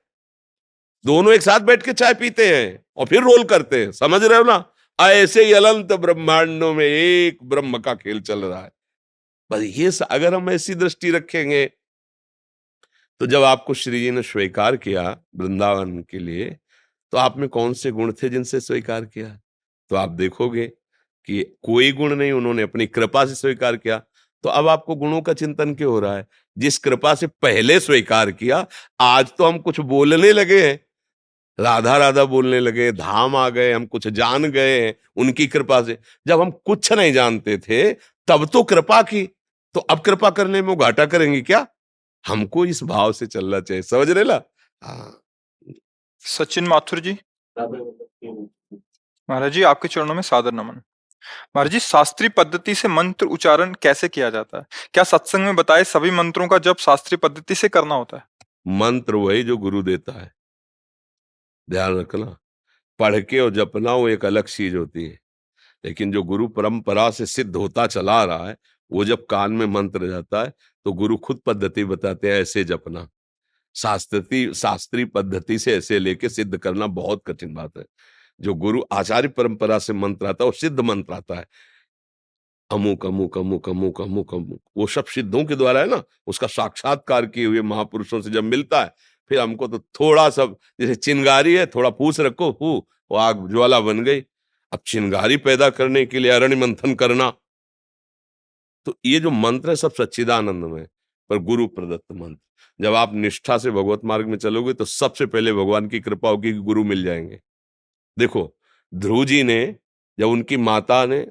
दोनों 1.06 1.34
एक 1.34 1.42
साथ 1.42 1.60
बैठ 1.60 1.84
के 1.84 1.94
चाय 1.94 2.14
पीते 2.14 2.56
हैं। 2.56 2.87
और 2.98 3.06
फिर 3.06 3.22
रोल 3.22 3.44
करते 3.44 3.84
हैं। 3.84 3.92
समझ 3.92 4.24
रहे 4.24 4.38
हो 4.38 4.44
ना? 4.44 4.64
ऐसे 5.00 5.44
ही 5.46 5.54
अनंत 5.54 5.94
ब्रह्मांडों 5.94 6.74
में 6.74 6.86
एक 6.86 7.44
ब्रह्म 7.44 7.78
का 7.78 7.94
खेल 7.96 8.22
चल 8.22 8.46
रहा 8.46 8.62
है। 8.62 8.72
बस 9.52 9.62
ये 9.64 9.92
अगर 10.12 10.34
हम 10.34 10.50
ऐसी 10.50 10.76
दृष्टि 10.76 11.12
रखेंगे 11.12 11.66
तो 13.22 13.28
जब 13.28 13.44
आपको 13.44 13.74
श्री 13.74 14.00
जी 14.00 14.12
ने 14.12 14.22
स्वीकार 14.22 14.76
किया 14.78 15.04
वृंदावन 15.36 16.00
के 16.02 16.20
लिए 16.20 16.50
तो 17.14 17.18
आप 17.18 17.38
में 17.38 17.48
कौन 17.50 17.74
से 17.74 17.92
गुण 17.92 18.12
थे 18.14 18.30
जिनसे 18.30 18.60
स्वीकार 18.60 19.06
किया? 19.06 19.28
तो 19.92 19.96
आप 19.96 20.10
देखोगे 20.10 20.68
कि 21.28 21.44
कोई 21.64 21.92
गुण 21.92 22.16
नहीं, 22.16 22.32
उन्होंने 22.32 22.62
अपनी 22.62 22.88
कृपा 22.88 23.26
से 23.26 23.36
स्वीकार 23.36 23.76
किया। 23.78 23.98
तो 24.44 24.50
अब 24.50 24.68
आपको 24.68 24.96
गुणों 24.96 25.22
का 25.22 25.34
चिंतन 25.34 25.74
क्यों 25.76 25.92
हो 25.92 26.00
रहा 26.00 26.18
है? 26.18 26.28
जिस 26.58 26.78
कृपा 26.78 27.14
से 27.16 27.28
पहले 27.28 27.80
स्वीकार 27.80 28.32
किया, 28.32 28.66
आज 29.00 29.32
तो 29.38 29.46
हम 29.46 29.58
कुछ 29.60 29.80
बोलने 29.80 30.32
लगे 30.32 30.62
हैं। 30.68 30.80
राधा 31.60 31.98
राधा 31.98 32.24
बोलने 32.26 32.60
लगे 32.60 32.92
धाम 32.92 33.36
आ 33.36 33.48
गए 33.50 33.72
हम 33.74 33.86
कुछ 33.86 34.08
जान 34.08 34.46
गए 34.46 34.90
उनकी 35.16 35.48
कृपा 35.48 35.82
से। 35.82 35.98
जब 36.28 36.42
हम 36.42 36.52
कुछ 36.66 36.92
नहीं 36.94 37.14
जानते 37.14 37.58
थे 37.58 37.92
तब 38.28 38.46
तो 38.46 38.64
कृपा 38.64 39.02
की। 39.02 39.26
तो 39.76 39.80
अब 39.80 40.00
कृपा 40.00 40.30
करने 40.30 40.62
में 40.62 40.78
घाटा 40.78 41.06
करेंगे 41.06 41.42
क्या? 41.42 41.66
हमको 42.28 42.66
इस 42.66 42.84
भाव 42.84 43.12
से 43.12 43.26
चलना 43.28 43.60
चाहिए 43.60 43.82
समझ 43.84 44.10
रहे 44.10 44.24
ला 44.24 44.42
हाँ। 44.82 45.22
सचिन 46.24 46.68
माथुर 46.68 47.00
जी। 47.00 47.18
महाराज 49.30 49.52
जी 49.52 49.64
आपके 49.64 49.88
चरणों 49.88 50.16
में 50.16 50.22
सादर 50.22 50.52
नमन। 50.52 50.82
महाराज 51.56 51.72
जी 51.72 51.80
शास्त्रीय 51.80 52.30
पद्धति 52.30 52.76
से 52.76 52.88
मंत्र 52.88 53.26
उच्चारण 53.26 53.74
कैसे 53.82 54.08
किया 54.10 54.30
जाता 54.30 54.58
है? 54.58 54.66
क्या 54.94 55.04
सत्संग 55.04 55.46
में 55.46 55.56
बताए 55.56 55.84
सभी 55.84 56.12
मंत्रों 56.12 56.48
का 56.48 56.58
जब 56.58 56.78
शास्त्रीय 56.78 57.18
पद्धति 57.18 57.56
से 57.56 57.70
करना 57.70 57.96
होता 57.96 58.18
है? 58.18 58.24
मंत्र 58.68 59.16
वही 59.16 59.44
जो 59.44 59.58
गुरु 59.58 59.84
देता 59.84 60.22
है। 60.22 60.32
ध्यान 61.70 61.98
रखना। 62.00 62.38
पढ़ 63.00 63.20
के 63.22 63.40
और 63.40 63.52
जपना 63.52 63.94
वो 63.94 64.08
एक 64.10 64.26
अलग 64.26 64.44
चीज़ 64.44 64.76
होती 64.76 65.04
है। 65.06 65.20
लेकिन 65.86 66.12
जो 66.12 66.24
गुरु 66.24 66.48
परंपरा 66.48 67.10
से 67.12 67.26
सिद्ध 67.26 67.56
होता 67.56 67.88
चला 67.88 68.24
रहा 68.24 68.48
है, 68.50 68.58
वो 68.92 69.06
जब 69.06 69.26
कान 69.26 69.52
में 69.52 69.66
मंत्र 69.66 70.08
जाता 70.08 70.44
है 70.44 70.54
तो 70.86 70.94
गुरु 70.94 71.18
खुद 71.18 71.42
पद्धति 71.46 71.86
बताते 71.86 72.32
हैं, 72.34 72.42
ऐसे 72.42 72.64
जपना। 72.64 73.10
शास्त्री 73.76 74.54
शास्त्रीय 74.54 75.06
पद्धति 75.06 75.60
से 75.60 75.76
ऐसे 75.76 76.00
लेके 76.00 76.30
सिद्ध 76.30 76.58
करना 76.58 76.88
बहुत 76.88 77.24
कठिन 77.28 77.54
बात 77.54 77.78
है। 77.78 77.86
जो 78.42 78.54
गुरु 78.54 78.82
आचार्य 78.92 79.28
परंपरा 79.28 79.80
से 79.80 79.94
मंत्र 79.94 80.26
आता 80.26 80.44
है, 80.44 80.46
वो 80.46 80.52
सिद्ध 80.52 80.80
मंत्र 80.80 81.14
आता 81.14 81.36
है। 81.36 81.46
अमुक 82.72 83.06
अमुक 83.06 83.38
अमुक 83.38 83.70
अमुक 83.70 84.02
अमुक 84.02 84.34
अमुक, 84.34 84.62
वो 84.78 84.88
सब 84.88 85.06
सिद्धों 85.06 85.46
के 85.46 85.56
द्वारा 85.56 85.80
है 85.80 85.90
ना, 85.90 86.04
उसका 86.28 86.48
साक्षात्कार 86.48 87.26
किए 87.26 87.46
हुए 87.46 87.62
महापुरुषों 87.62 88.22
से 88.22 88.30
जब 88.30 88.44
मिलता 88.44 88.84
है 88.84 88.94
फिर 89.30 89.40
हमको 89.40 89.68
तो 89.68 89.80
थोड़ा 89.80 90.30
सा, 90.30 90.46
जैसे 90.80 90.96
चिंगारी 90.96 91.54
है, 91.56 91.66
थोड़ा 91.66 91.90
पूछ 91.90 92.20
रखो, 92.20 92.50
हु, 92.52 92.68
वो 93.12 93.18
आग 93.18 93.50
ज्वाला 93.50 93.80
बन 93.80 94.04
गई। 94.04 94.22
अब 94.72 94.80
चिंगारी 94.88 95.38
पैदा 95.38 95.70
करने 95.70 96.06
के 96.06 96.20
लिए 96.20 96.32
अरण्य 96.32 96.56
मंथन 96.56 96.96
करना। 96.96 97.32
तो 98.86 99.00
ये 99.06 99.20
जो 99.20 99.32
मंत्र 99.32 99.70
है, 99.70 99.76
सब 99.76 99.94
सच्चिदानंद 99.94 100.66
में 100.66 100.88
पर 101.30 101.38
गुरु 101.38 101.68
प्रदत्त 101.68 102.12
मंत्र। 102.12 102.84
जब 102.84 102.94
आप 102.94 103.14
निष्ठा 103.14 103.58
से 103.58 103.72
भगवत 103.72 104.02
मार्ग 104.06 104.28
में 104.28 104.38
चलोगे 104.38 104.74
तो 104.74 104.86
सबसे 104.86 105.26
पहले 105.26 105.54
भगवान 105.54 105.88
की 105.88 106.00
कृपा 106.00 106.30
होगी 106.30 106.52
कि 106.54 106.60
गुरु 106.60 106.84
मिल 106.84 107.04
जाएँगे। 107.04 107.40
देखो, 108.20 108.56
ध्रुव 108.94 109.26
जी 109.26 109.44
ने 109.44 109.76
जब 110.20 110.28
उनकी 110.28 110.58
माता 110.58 111.06
ने 111.06 111.26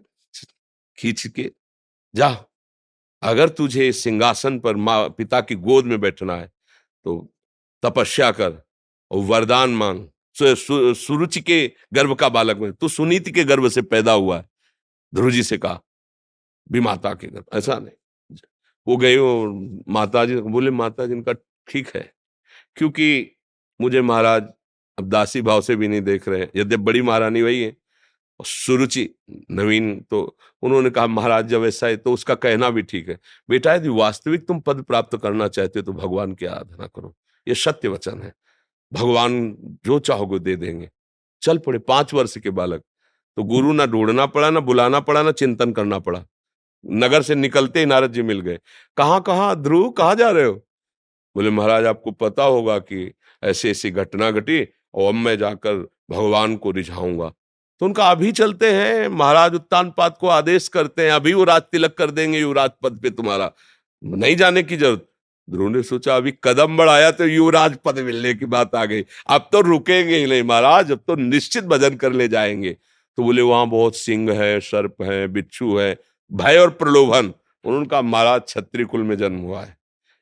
खींच 0.98 1.26
के, 1.26 1.50
जा, 2.14 2.44
अगर 3.22 3.48
तुझे 3.48 3.92
सिंहासन 3.92 4.58
पर 4.58 4.76
माँ, 4.76 5.08
पिता 5.08 5.40
की 5.40 5.54
गोद 5.54 5.84
में 5.84 6.00
बैठना 6.00 6.36
है 6.36 6.52
तो 7.04 7.32
तपस्या 7.86 8.30
कर 8.32 8.62
वरदान 9.10 9.70
मांग। 9.72 10.06
सुरुचि 10.36 11.40
के 11.40 11.66
गर्भ 11.94 12.14
का 12.14 12.28
बालक 12.30 12.56
में 12.58 12.72
तू 12.72 12.88
सुनीति 12.90 13.30
के 13.32 13.44
गर्भ 13.44 13.68
से 13.70 13.82
पैदा 13.84 14.12
हुआ 14.14 14.38
है 14.38 14.44
ध्रुव 15.12 15.30
जी 15.30 15.42
से 15.42 15.58
कहा, 15.58 15.80
भी 16.70 16.80
माता 16.80 17.12
के 17.14 17.26
गर्भ, 17.26 17.44
ऐसा 17.54 17.78
नहीं। 17.78 18.38
वो 18.86 18.96
गए 18.96 19.16
और 19.18 19.48
माता 19.88 20.24
जी 20.24 20.36
बोले 20.36 20.70
माता 20.72 21.06
जी 21.06 21.12
इनका 21.12 21.32
ठीक 21.68 21.88
है, 21.94 22.12
क्योंकि 22.76 23.36
मुझे 23.80 24.00
महाराज 24.02 24.42
अब 24.98 25.08
दासी 25.08 25.42
भाव 25.42 25.60
से 25.60 25.76
भी 25.76 25.88
नहीं 25.88 26.00
देख 26.02 26.28
रहे 26.28 26.40
हैं। 26.40 26.50
यद्यप 26.56 26.80
बड़ी 26.80 27.02
महारानी 27.02 27.42
वही 27.42 27.62
है। 27.62 27.76
और 28.40 28.46
सुरुचि, 28.46 29.08
नवीन 29.50 29.98
तो 30.10 30.36
उन्होंने 30.62 30.90
कहा, 30.90 31.06
महाराज, 31.06 31.46
जब 31.46 31.64
ऐसा 31.64 31.86
है 31.86 31.96
तो 31.96 32.12
उसका 32.12 32.34
कहना 32.36 32.70
भी 32.70 32.82
ठीक 32.84 33.08
है। 33.08 33.18
बेटा, 33.48 33.74
यदि 33.74 33.88
वास्तविक 33.90 34.46
तुम 34.48 34.60
पद 34.60 34.82
प्राप्त 34.82 35.16
करना 35.22 35.48
चाहते 35.48 35.78
हो 35.78 35.84
तो 35.84 35.92
भगवान 35.94 36.34
की 36.34 36.46
आराधना 36.46 36.86
करो। 36.86 37.14
ये 37.48 37.54
सत्य 37.54 37.88
वचन 37.88 38.22
है। 38.22 38.32
भगवान 38.92 39.56
जो 39.86 39.98
चाहोगे 39.98 40.38
दे 40.38 40.56
देंगे। 40.56 40.90
चल 41.42 41.58
पड़े 41.58 41.78
पाँच 41.78 42.14
वर्ष 42.14 42.38
के 42.38 42.50
बालक 42.50 42.82
तो 43.36 43.42
गुरु 43.42 43.72
ना 43.72 43.86
ढूंढना 43.86 44.26
पड़ा, 44.26 44.50
ना 44.50 44.60
बुलाना 44.60 45.00
पड़ा, 45.00 45.22
ना 45.22 45.32
चिंतन 45.32 45.72
करना 45.72 45.98
पड़ा। 45.98 46.24
नगर 46.86 47.22
से 47.22 47.34
निकलते 47.34 47.80
ही 47.80 47.86
नारद 47.86 48.12
जी 48.12 48.22
मिल 48.22 48.40
गए। 48.40 48.58
कहाँ 48.96 49.20
कहाँ, 49.20 49.62
ध्रुव, 49.62 49.90
कहाँ 49.90 50.14
जा 50.14 50.30
रहे 50.30 50.44
हो? 50.44 50.54
बोले, 51.36 51.50
महाराज, 51.50 51.84
आपको 51.84 52.10
पता 52.10 52.42
होगा 52.42 52.78
कि 52.78 53.12
ऐसी 53.42 53.68
ऐसी 53.68 53.90
घटना 53.90 54.30
घटी 54.30 54.62
और 54.94 55.08
अब 55.08 55.14
मैं 55.14 55.38
जाकर 55.38 55.74
भगवान 56.10 56.56
को 56.56 56.70
रिझाऊँगा। 56.70 57.32
तो 57.80 57.86
उनका 57.86 58.10
अभी 58.10 58.32
चलते 58.32 58.72
हैं, 58.72 59.08
महाराज 59.08 59.54
उत्तान 59.54 59.92
को 60.00 60.28
आदेश 60.28 60.68
करते 60.68 61.04
हैं, 61.04 61.12
अभी 61.12 61.32
वो 61.32 61.44
राज 61.44 61.62
तिलक 61.62 61.94
कर 61.94 62.10
देंगे, 62.10 62.40
युवराज 62.40 62.70
पद 62.82 62.98
पे 62.98 63.10
तुम्हारा। 63.10 63.52
नहीं 64.04 64.36
जाने 64.36 64.62
की 64.62 64.76
ज़रूरत। 64.76 65.06
ध्रुव 65.50 65.68
ने 65.68 65.82
सोचा, 65.82 66.16
अभी 66.16 66.32
कदम 66.44 66.76
बढ़ाया 66.76 67.10
तो 67.10 67.26
युवराज 67.26 67.76
पद 67.84 67.98
मिलने 67.98 68.34
की 68.34 68.46
बात 68.46 68.74
आ 68.74 68.84
गई। 68.84 69.04
अब 69.26 69.48
तो 69.52 69.60
रुकेंगे 69.60 70.16
ही 70.16 70.26
नहीं 70.26 70.42
महाराज, 70.42 70.92
अब 70.92 71.00
तो 71.06 71.14
निश्चित 71.14 71.64
भजन 71.64 71.96
कर 71.96 72.12
ले 72.12 72.28
जाएँगे। 72.28 72.76
तो 73.18 73.22
बोले, 73.22 73.42
वहाँ 73.42 73.68
बहुत 73.68 73.96
सिंह 73.96 74.32
है, 74.32 74.60
सर्प 74.60 75.02
है, 75.02 75.26
बिच्छू 75.28 75.76
है, 75.78 75.96
भय 76.32 76.58
और 76.58 76.70
प्रलोभन 76.70 77.32
उनका 77.64 78.02
महाराज 78.02 78.42
छत्री 78.48 78.84
कुल 78.84 79.02
में 79.02 79.16
जन्म 79.16 79.38
हुआ 79.38 79.62
है। 79.62 79.76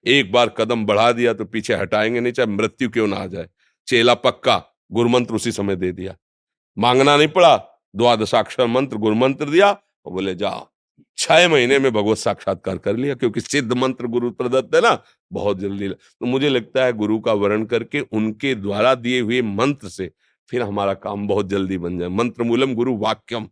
एक 0.06 0.32
बार 0.32 0.48
कदम 0.48 0.84
बढ़ा 0.87 1.12
दिया 1.12 1.32
तो 1.32 1.44
पीछे 1.44 1.74
हटाएँगे 1.74 2.20
नहीं, 2.20 2.32
चाहे 2.32 2.46
मृत्यु 2.46 2.90
क्यों 2.90 3.06
ना 3.06 3.16
आ 3.16 3.26
जाए। 3.26 3.48
चेला 3.87 4.14
पक्का 4.14 4.62
गुरुमंत्र 4.92 5.34
उसी 5.34 5.52
समय 5.52 5.76
दे 5.76 5.92
दिया। 5.92 6.16
मांगना 6.78 7.16
नहीं 7.16 7.28
पड़ा, 7.28 7.56
द्वादशाक्षर 7.96 8.66
मंत्र 8.66 8.96
गुरुमंत्र 8.96 9.50
दिया 9.50 9.70
और 10.06 10.12
बोले, 10.12 10.34
जाओ। 10.34 10.73
छह 11.18 11.48
महीने 11.48 11.79
में 11.79 11.92
भगवत 11.92 12.18
साक्षात्कार 12.18 12.79
कर 12.79 12.96
लिया 12.96 13.14
क्योंकि 13.14 13.40
सिद्ध 13.40 13.72
मंत्र 13.72 14.07
गुरु 14.07 14.31
प्रदत्त 14.31 14.74
है 14.74 14.81
ना 14.81 15.03
बहुत 15.33 15.59
जल्दी। 15.59 15.88
तो 15.88 16.27
मुझे 16.27 16.48
लगता 16.48 16.85
है 16.85 16.92
गुरु 16.92 17.18
का 17.20 17.33
वर्ण 17.33 17.64
करके 17.64 18.00
उनके 18.00 18.55
द्वारा 18.55 18.94
दिए 18.94 19.20
हुए 19.20 19.42
मंत्र 19.42 19.88
से 19.88 20.11
फिर 20.50 20.62
हमारा 20.62 20.94
काम 20.94 21.27
बहुत 21.29 21.48
जल्दी 21.48 21.79
बन 21.79 21.98
जाए। 21.98 22.09
मंत्र 22.09 22.42
मूलम 22.42 22.74
गुरु 22.74 22.96
वाक्यम 22.96 23.48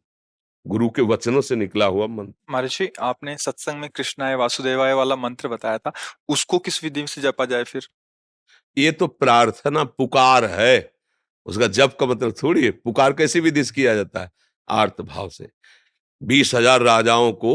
गुरु 0.67 0.89
के 0.91 1.03
वचनों 1.03 1.41
से 1.41 1.57
निकला 1.57 1.87
हुआ 1.87 2.07
मंत्र। 2.07 2.53
महर्षि 2.53 2.89
आपने 3.01 3.37
सत्संग 3.37 3.81
में 3.81 3.89
कृष्णाय 3.91 4.35
वासुदेवाय 4.35 4.93
वाला 4.93 5.17
मंत्र 5.17 5.49
बताया 5.49 5.79
था 5.79 5.93
उसको 6.29 6.59
किस 6.59 6.83
विधि 6.85 7.07
से 7.07 7.21
जपा 7.21 7.45
जाए 7.45 7.65
फिर? 7.65 7.89
ये 8.77 8.93
तो 8.93 9.07
प्रार्थना 9.07 9.85
पुकार 9.85 10.45
है। 10.45 10.93
उसका 11.47 11.67
जप 11.67 11.97
का 12.01 12.07
मतलब 12.07 12.35
थोड़ी 12.43 12.65
है 12.65 12.71
पुकार 12.71 13.13
कैसी 13.13 13.41
विधि 13.41 13.65
से 13.65 13.75
किया 13.75 13.95
जाता 13.95 14.21
है? 14.21 14.31
आर्त 14.69 15.01
भाव 15.01 15.29
से। 15.29 15.49
बीस 16.23 16.55
हज़ार 16.55 16.83
राजाओं 16.83 17.33
को 17.33 17.55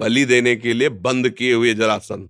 बलि 0.00 0.24
देने 0.24 0.54
के 0.56 0.72
लिए 0.72 0.88
बंद 0.88 1.28
किए 1.30 1.52
हुए 1.54 1.74
जरासन 1.74 2.28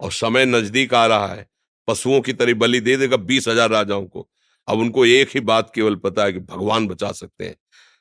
और 0.00 0.12
समय 0.12 0.44
नज़दीक 0.44 0.94
आ 0.94 1.06
रहा 1.06 1.26
है। 1.26 1.46
पशुओं 1.88 2.20
की 2.20 2.32
तरह 2.32 2.54
बलि 2.54 2.80
दे 2.80 2.96
देगा 2.96 3.16
बीस 3.16 3.48
हज़ार 3.48 3.70
राजाओं 3.70 4.06
को। 4.06 4.28
अब 4.68 4.78
उनको 4.78 5.06
एक 5.06 5.30
ही 5.34 5.40
बात 5.40 5.70
केवल 5.74 5.96
पता 5.96 6.24
है 6.24 6.32
कि 6.32 6.38
भगवान 6.40 6.86
बचा 6.86 7.12
सकते 7.12 7.44
हैं। 7.44 7.56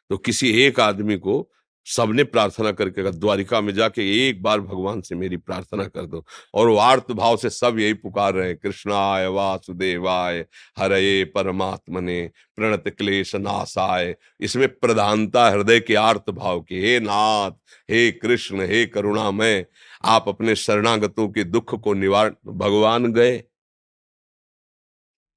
तो 0.09 0.17
किसी 0.17 0.51
एक 0.63 0.79
आदमी 0.79 1.17
को 1.17 1.41
सबने 1.85 2.23
प्रार्थना 2.23 2.71
करके 2.71 3.01
कहा, 3.01 3.11
द्वारिका 3.11 3.61
में 3.61 3.73
जाके 3.73 4.29
एक 4.29 4.41
बार 4.43 4.59
भगवान 4.59 5.01
से 5.01 5.15
मेरी 5.15 5.37
प्रार्थना 5.37 5.83
कर 5.83 6.05
दो। 6.05 6.25
और 6.53 6.67
वो 6.67 6.77
आर्त 6.77 7.11
भाव 7.11 7.37
से 7.37 7.49
सब 7.49 7.79
यही 7.79 7.93
पुकार 7.93 8.33
रहे 8.33 8.47
हैं, 8.47 8.57
कृष्णाय 8.57 9.27
वासुदेवाय 9.27 10.45
हरे 10.77 11.23
परमात्मने, 11.25 12.31
प्रणत 12.55 12.83
क्लेश 12.87 13.35
नाशाय। 13.35 14.15
इसमें 14.39 14.67
प्रधानता 14.67 15.49
हृदय 15.49 15.79
के 15.79 15.95
आर्त 15.95 16.29
भाव 16.29 16.61
की, 16.61 16.81
हे 16.81 16.99
नाथ, 16.99 17.51
हे 17.91 18.11
कृष्ण, 18.11 18.61
हे 18.61 18.85
करुणामय, 18.85 19.65
आप 20.05 20.29
अपने 20.29 20.55
शरणागतों 20.55 21.27
के 21.29 21.43
दुख 21.43 21.75
को 21.75 21.93
निवारण 21.93 22.35
भगवान 22.47 23.13
गए। 23.13 23.43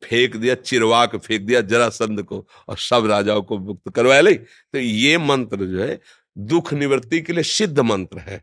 फेंक 0.04 0.36
दिया 0.36 0.54
चिरवाक, 0.54 1.16
फेंक 1.16 1.42
दिया 1.42 1.60
जरासंध 1.60 2.22
को 2.22 2.46
और 2.68 2.76
सब 2.78 3.06
राजाओं 3.06 3.42
को 3.42 3.58
मुक्त 3.58 3.94
करवाया। 3.94 4.20
ले 4.20 4.34
तो 4.34 4.78
ये 4.78 5.18
मंत्र 5.18 5.66
जो 5.66 5.80
है 5.80 6.00
दुख 6.38 6.72
निवृत्ति 6.74 7.20
के 7.20 7.32
लिए 7.32 7.44
सिद्ध 7.44 7.78
मंत्र 7.80 8.18
है। 8.18 8.42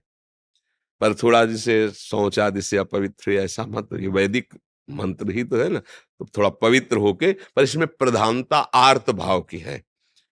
पर 1.01 1.13
थोड़ा 1.13 1.43
जिसे 1.45 1.89
सोच 1.89 2.39
आदि 2.39 2.61
से 2.61 2.77
अपवित्र 2.77 3.31
ऐसा 3.33 3.65
मंत्र 3.65 4.01
ये 4.01 4.07
वैदिक 4.07 4.53
मंत्र 4.89 5.31
ही 5.31 5.43
तो 5.43 5.57
है 5.57 5.69
ना 5.69 5.79
तो 5.79 6.25
थोड़ा 6.37 6.49
पवित्र 6.51 6.97
होके, 6.97 7.31
पर 7.31 7.63
इसमें 7.63 7.87
प्रधानता 7.89 8.57
आर्त 8.57 9.09
भाव 9.11 9.41
की 9.41 9.57
है 9.57 9.77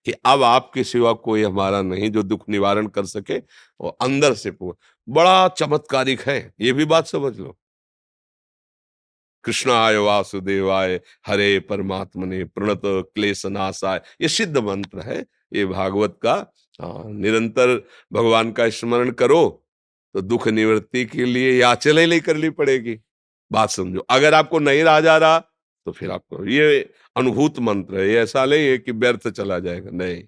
कि 0.06 0.12
अब 0.26 0.42
आपके 0.42 0.84
सिवा 0.84 1.12
कोई 1.12 1.42
हमारा 1.42 1.80
नहीं 1.82 2.10
जो 2.10 2.22
दुख 2.22 2.48
निवारण 2.48 2.86
कर 2.86 3.04
सके 3.06 3.38
और 3.80 3.96
अंदर 4.00 4.34
से 4.34 4.50
बड़ा 4.60 5.48
चमत्कारिक 5.48 6.20
है, 6.20 6.52
ये 6.60 6.72
भी 6.72 6.84
बात 6.84 7.06
समझ 7.06 7.38
लो। 7.38 7.56
कृष्ण 9.44 9.70
कृष्णाय 9.70 9.96
वासुदेवाय 9.96 11.00
हरे 11.26 11.58
परमात्मने 11.60 12.42
प्रणत 12.44 12.80
क्लेश 12.84 13.44
नाशाय 13.46 14.00
ये 14.20 14.28
सिद्ध 14.28 14.56
मंत्र 14.58 15.00
है, 15.00 15.24
ये 15.52 15.66
भागवत 15.66 16.18
का 16.22 16.34
निरंतर 16.78 17.76
भगवान 18.12 18.52
का 18.52 18.68
स्मरण 18.70 19.10
करो 19.12 19.42
तो 20.14 20.20
दुख 20.20 20.48
निवृत्ति 20.48 21.04
के 21.04 21.24
ये 21.30 21.56
याचना 21.58 22.06
नहीं 22.06 22.20
करनी 22.20 22.50
पड़ेगी। 22.50 22.98
बात 23.50 23.70
समझो 23.70 24.06
अगर 24.10 24.34
आपको 24.34 24.58
नहीं 24.58 24.82
रहा 24.84 25.00
जा 25.00 25.16
रहा 25.16 25.38
तो 25.38 25.92
फिर 25.92 26.10
आपको 26.10 26.44
ये 26.46 26.80
अनुभूत 27.16 27.58
मंत्र 27.58 27.98
है 27.98 28.08
ये 28.08 28.18
ऐसा 28.20 28.44
नहीं 28.44 28.66
है 28.66 28.78
कि 28.78 28.92
व्यर्थ 28.92 29.28
चला 29.28 29.58
जाएगा 29.58 29.90
नहीं। 29.90 30.22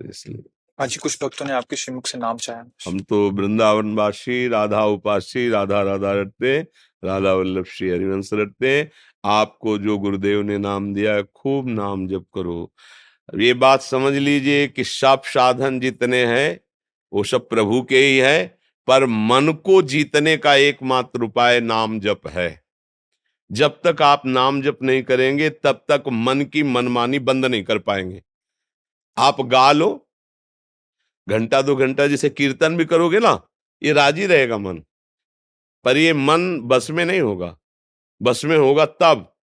इसलिए 0.00 0.42
आज 0.78 0.96
कुछ 0.96 1.18
भक्तों 1.22 1.46
ने 1.46 1.52
आपके 1.52 1.76
श्रीमुख 1.76 2.06
से 2.06 2.18
नाम 2.18 2.36
चाहे 2.36 2.90
हम 2.90 3.00
तो 3.00 3.30
वृंदावन 3.30 3.94
वासी 3.94 4.46
राधा 4.48 4.84
उपासी 4.86 5.48
राधा 5.48 5.80
राधा 5.82 6.12
रटते 6.12 6.58
राधा 7.02 7.32
वल्लभ 7.32 7.64
श्री 7.64 7.88
हरिवंश 7.90 8.30
रटते 8.32 8.90
आपको 9.24 9.76
जो 9.78 9.98
गुरुदेव 9.98 10.42
ने 10.42 10.58
नाम 10.58 10.92
दिया 10.94 11.20
खूब 11.22 11.68
नाम 11.68 12.06
जप 12.08 12.24
करो। 12.34 12.72
ये 13.34 13.54
बात 13.54 13.82
समझ 13.82 14.14
लीजिए 14.14 14.68
कि 14.68 14.84
सब 14.84 15.22
साधन 15.24 15.80
जितने 15.80 16.26
हैं, 16.26 16.60
वो 17.12 17.24
सब 17.24 17.48
प्रभु 17.48 17.82
के 17.82 17.98
ही 17.98 18.18
है, 18.18 18.58
पर 18.86 19.06
मन 19.06 19.52
को 19.52 19.82
जीतने 19.82 20.36
का 20.36 20.54
एकमात्र 20.54 21.22
उपाय 21.22 21.60
नाम 21.60 22.00
जप 22.00 22.20
है। 22.26 22.64
जब 23.52 23.80
तक 23.86 24.02
आप 24.02 24.22
नाम 24.26 24.62
जप 24.62 24.78
नहीं 24.82 25.02
करेंगे, 25.02 25.50
तब 25.50 25.84
तक 25.90 26.04
मन 26.08 26.44
की 26.44 26.62
मनमानी 26.62 27.18
बंद 27.18 27.44
नहीं 27.44 27.64
कर 27.64 27.78
पाएँगे। 27.78 28.22
आप 29.18 29.40
गा 29.40 29.72
लो। 29.72 30.10
घंटा 31.28 31.62
दो 31.62 31.76
घंटा 31.76 32.06
जैसे 32.06 32.30
कीर्तन 32.30 32.76
भी 32.76 32.84
करोगे 32.84 33.18
ना, 33.18 33.48
ये 33.82 33.92
राज़ी 33.92 34.26
रहेगा 34.26 34.58
मन। 34.58 34.84
पर 35.84 35.96
ये 35.96 36.12
मन 36.12 36.60
बस 36.60 36.90
में 36.90 37.04
नहीं 37.04 37.20
होगा। 37.20 37.58
बस 38.22 38.44
में 38.44 38.56
होगा 38.56 38.86
तब। 38.86 39.36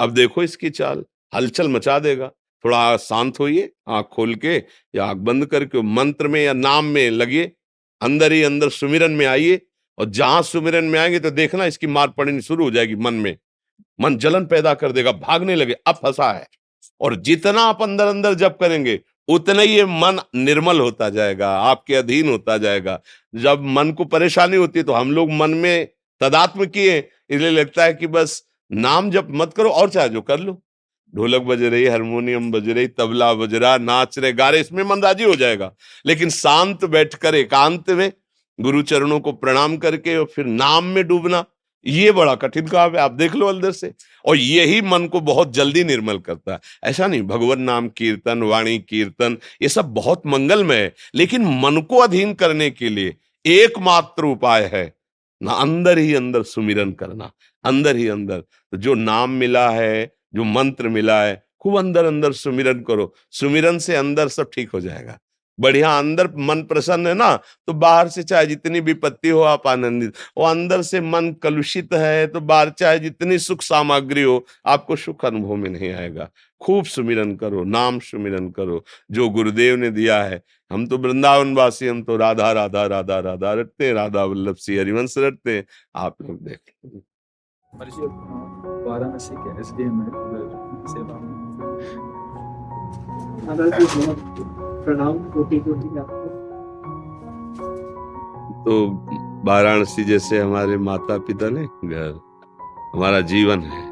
अब 0.00 0.10
देखो 0.10 0.42
इसकी 0.42 0.70
चाल। 0.70 1.04
हलचल 1.32 1.68
मचा 1.68 1.98
देगा। 1.98 2.30
थोड़ा 2.64 2.96
शांत 2.98 3.38
होइए, 3.40 3.70
आँख 3.88 4.06
खोल 4.06 4.34
के 4.34 4.56
या 4.94 5.04
आँख 5.04 5.16
बंद 5.18 5.46
करके 5.46 5.82
मंत्र 5.84 6.28
में 6.28 6.40
या 6.44 6.52
नाम 6.52 6.84
में 6.86 7.10
लगिए, 7.10 7.52
अंदर 8.00 8.32
ही 8.32 8.42
अंदर 8.42 8.68
सुमिरन 8.70 9.10
में 9.12 9.26
आइए 9.26 9.60
और 9.98 10.10
जहाँ 10.10 10.42
सुमिरन 10.44 10.84
में 10.84 10.98
आएँगे 11.00 11.20
तो 11.20 11.30
देखना 11.32 11.66
इसकी 11.66 11.86
मार 11.88 12.08
पड़नी 12.08 12.40
शुरू 12.42 12.64
हो 12.64 12.70
जाएगी 12.70 12.94
मन 12.96 13.14
में। 13.14 13.36
मन 13.98 14.16
जलन 14.18 14.44
पैदा 14.46 14.74
कर 14.74 14.92
देगा, 14.92 15.12
भागने 15.12 15.54
लगे, 15.54 15.76
अब 15.86 15.94
फंसा 15.96 16.30
है। 16.32 16.46
और 17.00 17.14
जितना 17.18 17.62
आप 17.62 17.82
अंदर 17.82 18.06
अंदर 18.06 18.34
जब 18.34 18.56
करेंगे, 18.58 18.98
उतना 19.28 19.62
ही 19.62 19.76
ये 19.76 19.84
मन 19.84 20.20
निर्मल 20.36 20.80
होता 20.80 21.08
जाएगा, 21.10 21.48
आपके 21.50 21.94
अधीन 21.94 22.28
होता 22.28 22.56
जाएगा। 22.58 23.00
जब 23.34 23.62
मन 23.68 23.92
को 23.92 24.04
परेशानी 24.06 24.56
होती 24.56 24.78
है 24.78 24.84
तो 24.84 24.92
हम 24.92 25.12
लोग 25.12 25.30
मन 25.32 25.50
में 25.52 25.86
तदात्म 26.20 26.66
किए, 26.66 26.98
इसलिए 27.30 27.50
लगता 27.50 27.84
है 27.84 27.94
कि 27.94 28.06
बस 28.08 28.42
नाम 28.70 29.10
जब 29.10 29.28
मत 29.32 29.52
करो, 29.54 29.70
और 29.70 29.90
चाहे 29.90 30.08
जो 30.08 30.22
कर 30.22 30.40
लो। 30.40 30.60
ढोलक 31.16 31.42
बज 31.42 31.62
रही, 31.62 31.86
हारमोनियम 31.86 32.50
बज 32.50 32.68
रही, 32.68 32.86
तबला 32.86 33.34
बज 33.34 33.54
रहा, 33.54 33.78
नाच 33.78 34.18
रहे, 34.18 34.32
गा 34.32 34.50
रहे, 34.50 34.60
इसमें 34.60 34.84
मंदाजी 34.84 35.24
हो 35.24 35.36
जाएगा। 35.36 35.74
लेकिन 36.06 36.30
शांत 36.30 36.84
बैठकर, 36.84 37.34
एकांत 37.34 37.90
में 37.90 38.12
गुरु 38.60 38.82
चरणों 38.82 39.20
को 39.20 39.32
प्रणाम 39.32 39.76
करके 39.76 40.16
और 40.16 40.24
फिर 40.24 40.44
नाम 40.44 40.84
में 40.84 41.08
डूबना, 41.08 41.44
ये 41.86 42.12
बड़ा 42.12 42.34
कठिन 42.34 42.66
काम 42.66 42.92
है। 42.92 42.98
आप 42.98 43.10
देख 43.10 43.34
लो 43.34 43.46
अंदर 43.46 43.70
से। 43.70 43.94
और 44.24 44.36
यही 44.36 44.80
मन 44.80 45.06
को 45.06 45.20
बहुत 45.20 45.54
जल्दी 45.54 45.84
निर्मल 45.84 46.18
करता 46.18 46.52
है। 46.52 46.60
ऐसा 46.84 47.06
नहीं, 47.06 47.22
भगवान 47.22 47.60
नाम 47.60 47.88
कीर्तन, 47.88 48.42
वाणी 48.42 48.78
कीर्तन, 48.78 49.38
ये 49.62 49.68
सब 49.68 49.84
बहुत 49.84 50.22
मंगलमय 50.26 50.76
है। 50.76 50.94
लेकिन 51.14 51.42
मन 51.42 51.80
को 51.80 51.96
अधीन 51.96 52.34
करने 52.34 52.70
के 52.70 52.88
लिए 52.88 53.16
एकमात्र 53.46 54.24
उपाय 54.24 54.70
है 54.74 54.94
ना, 55.42 55.52
अंदर 55.52 55.98
ही 55.98 56.14
अंदर 56.14 56.42
सुमिरन 56.42 56.92
करना। 56.92 57.32
अंदर 57.64 57.96
ही 57.96 58.08
अंदर। 58.08 58.38
तो 58.40 58.76
जो 58.76 58.94
नाम 58.94 59.30
मिला 59.30 59.70
है 59.70 60.17
जो 60.34 60.44
मंत्र 60.44 60.88
मिला 60.88 61.22
है, 61.22 61.42
खूब 61.60 61.78
अंदर 61.78 62.04
अंदर 62.04 62.32
सुमिरन 62.34 62.82
करो। 62.82 63.12
सुमिरन 63.30 63.78
से 63.78 63.96
अंदर 63.96 64.28
सब 64.28 64.50
ठीक 64.54 64.70
हो 64.70 64.80
जाएगा। 64.80 65.18
बढ़िया 65.58 65.96
अंदर 65.98 66.28
मन 66.38 66.62
प्रसन्न 66.62 67.06
है 67.06 67.14
ना 67.14 67.34
तो 67.66 67.72
बाहर 67.74 68.08
से 68.08 68.22
चाहे 68.22 68.46
जितनी 68.46 68.80
विपत्ति 68.80 69.28
हो 69.28 69.40
आप 69.42 69.66
आनंदित। 69.66 70.12
वो 70.38 70.44
अंदर 70.44 70.82
से 70.82 71.00
मन 71.00 71.32
कलुषित 71.42 71.94
है 71.94 72.26
तो 72.26 72.40
बाहर 72.40 72.70
चाहे 72.70 72.98
जितनी 72.98 73.38
सुख 73.38 73.62
सामग्री 73.62 74.22
हो, 74.22 74.44
आपको 74.66 74.96
सुख 74.96 75.24
अनुभव 75.24 75.56
में 75.56 75.68
नहीं 75.70 75.92
आएगा। 75.92 76.28
खूब 76.60 76.84
सुमिरन 76.84 77.34
करो, 77.36 77.64
नाम 77.64 77.98
सुमिरन 78.00 78.48
करो। 78.50 78.84
जो 79.10 79.28
गुरुदेव 79.30 79.76
ने 79.76 79.90
दिया 79.90 80.22
है, 80.22 80.42
हम 80.70 80.86
तो 80.86 80.98
वृंदावन 80.98 81.54
वासी 81.54 81.88
हम 81.88 82.02
तो 82.02 82.16
राधा 82.16 82.52
राधा 82.52 82.86
राधा 82.86 83.18
राधा 83.20 83.52
रटते 83.54 83.92
राधा 83.92 84.24
वल्लभ 84.24 84.56
सिंह 84.56 84.80
हरिवंश 84.80 85.14
रटते 85.18 85.64
आप 85.96 86.22
लोग 86.22 86.42
देख 86.44 86.60
वाराणसी 87.78 89.34
के 89.34 89.50
एस 89.60 89.72
डी 89.76 89.82
एम 89.82 89.98
सेवा 90.88 91.16
प्रणाम 94.84 95.18
कोटि 95.32 95.58
कोटि 95.58 95.88
आपको। 95.98 96.26
तो 98.64 98.72
वाराणसी 99.44 100.04
जैसे 100.04 100.38
हमारे 100.38 100.76
माता 100.76 101.18
पिता 101.18 101.48
ने 101.50 101.64
घर 101.64 102.12
हमारा 102.94 103.20
जीवन 103.32 103.60
है। 103.60 103.82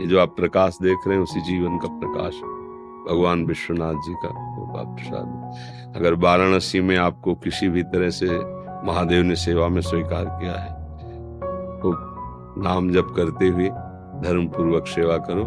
ये 0.00 0.06
जो 0.06 0.16
आप 0.20 0.30
प्रकाश 0.36 0.78
देख 0.82 1.06
रहे 1.06 1.16
हैं 1.16 1.22
उसी 1.22 1.40
जीवन 1.40 1.78
का 1.78 1.88
प्रकाश 2.00 2.34
भगवान 3.08 3.38
विश्वनाथ 3.46 3.94
जी 4.06 4.14
का 4.24 4.30
प्रसाद। 4.74 5.26
अगर 5.96 6.14
वाराणसी 6.14 6.80
में 6.80 6.96
आपको 6.96 7.34
किसी 7.34 7.68
भी 7.68 7.82
तरह 7.94 8.10
से 8.10 8.28
महादेव 8.86 9.22
ने 9.22 9.36
सेवा 9.36 9.68
में 9.68 9.80
स्वीकार 9.82 10.24
किया 10.40 10.52
है 10.52 10.72
तो 11.80 11.92
नाम 12.58 12.90
जप 12.90 13.14
करते 13.16 13.48
हुए 13.48 13.68
धर्म 14.24 14.46
पूर्वक 14.46 14.86
सेवा 14.86 15.16
करो। 15.16 15.42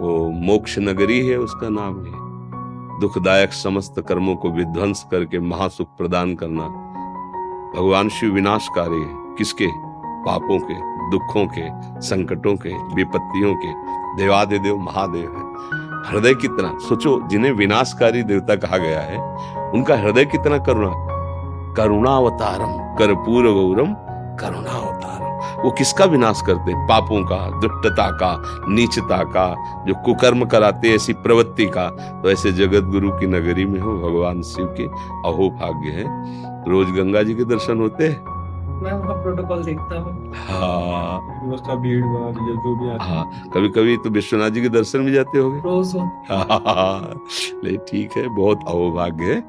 वो 0.00 0.30
मोक्ष 0.30 0.78
नगरी 0.78 1.26
है, 1.26 1.38
उसका 1.38 1.68
नाम 1.68 2.04
है। 2.04 2.26
दुखदायक 3.00 3.52
समस्त 3.52 4.04
कर्मों 4.08 4.36
को 4.36 4.50
विध्वंस 4.50 5.06
करके 5.10 5.38
महासुख 5.38 5.88
प्रदान 5.98 6.34
करना। 6.34 6.62
भगवान 7.76 8.08
शिव 8.08 8.32
विनाशकारी 8.32 9.00
है। 9.00 9.36
किसके? 9.36 9.66
पापों 9.98 10.58
के, 10.58 10.74
दुखों 11.10 11.46
के, 11.46 12.00
संकटों 12.00 12.56
के, 12.56 12.94
विपत्तियों 12.94 13.54
के। 13.54 13.72
देवादिदेव 14.16 14.76
महादेव 14.76 15.36
है। 15.36 15.46
हृदय 16.12 16.34
कितना, 16.34 16.78
सोचो, 16.78 17.28
जिन्हें 17.28 17.52
विनाशकारी 17.52 18.22
देवता 18.22 18.56
कहा 18.56 18.76
गया 18.76 19.00
है, 19.00 19.18
उनका 19.70 19.96
हृदय 19.96 20.24
कितना 20.24 20.58
करुणा, 20.58 20.92
करुणावतारम, 21.74 22.96
कर्पूर 22.96 23.44
गौरम, 23.44 23.94
करुणावतारम। 24.36 25.05
वो 25.64 25.70
किसका 25.70 26.04
विनाश 26.04 26.42
करते 26.46 26.74
पापों 26.88 27.22
का 27.24 27.38
दुष्टता 27.60 28.10
का 28.10 28.30
नीचता 28.68 29.22
का 29.24 29.48
जो 29.86 29.94
कुकर्म 29.94 30.44
कराते 30.44 30.94
ऐसी 30.94 31.12
प्रवृत्ति 31.12 31.66
का। 31.66 31.88
तो 32.22 32.30
ऐसे 32.30 32.52
जगत 32.52 32.84
गुरु 32.84 33.10
की 33.10 33.26
नगरी 33.26 33.64
में 33.64 33.80
हो 33.80 33.96
भगवान 33.98 34.42
शिव 34.42 34.74
के 34.80 34.84
अहो 35.30 35.50
भाग्य 35.50 35.90
है। 35.90 36.04
रोज 36.70 36.90
गंगा 36.90 37.22
जी 37.22 37.34
के 37.34 37.44
दर्शन 37.44 37.80
होते 37.80 38.08
हैं? 38.08 38.34
मैं 38.76 38.92
वहाँ 38.92 39.14
प्रोटोकॉल 39.22 39.62
देखता 39.64 39.98
हूँ। 39.98 40.32
हाँ। 40.48 41.20
जो 41.44 41.76
भी 41.76 42.88
हाँ 43.00 43.50
कभी 43.54 43.68
कभी 43.68 43.96
तो 43.96 44.10
विश्वनाथ 44.10 44.50
जी 44.50 44.62
के 44.62 44.68
दर्शन 44.68 45.04
भी 45.04 45.12
जाते 45.12 45.38
होंगे? 45.38 45.60
रोज 45.60 45.94
होते 45.94 46.34
हाँ, 46.34 47.14
ठीक 47.88 48.16
है 48.16 48.28
बहुत 48.28 48.64
अहोभाग्य 48.68 49.24
है। 49.24 49.40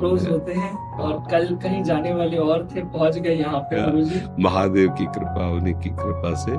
रोज 0.00 0.28
होते 0.28 0.52
हैं। 0.52 0.85
और 1.00 1.12
कल 1.30 1.54
कहीं 1.62 1.82
जाने 1.82 2.12
वाले 2.14 2.36
और 2.36 2.66
थे 2.74 2.82
पहुँच 2.84 3.18
गए 3.18 3.34
यहाँ 3.34 3.60
पे 3.70 3.80
हाँ। 3.80 4.34
महादेव 4.40 4.88
की 4.98 5.06
कृपा 5.06 5.48
उन्हीं 5.52 5.74
की 5.74 5.90
कृपा 5.90 6.34
से। 6.34 6.52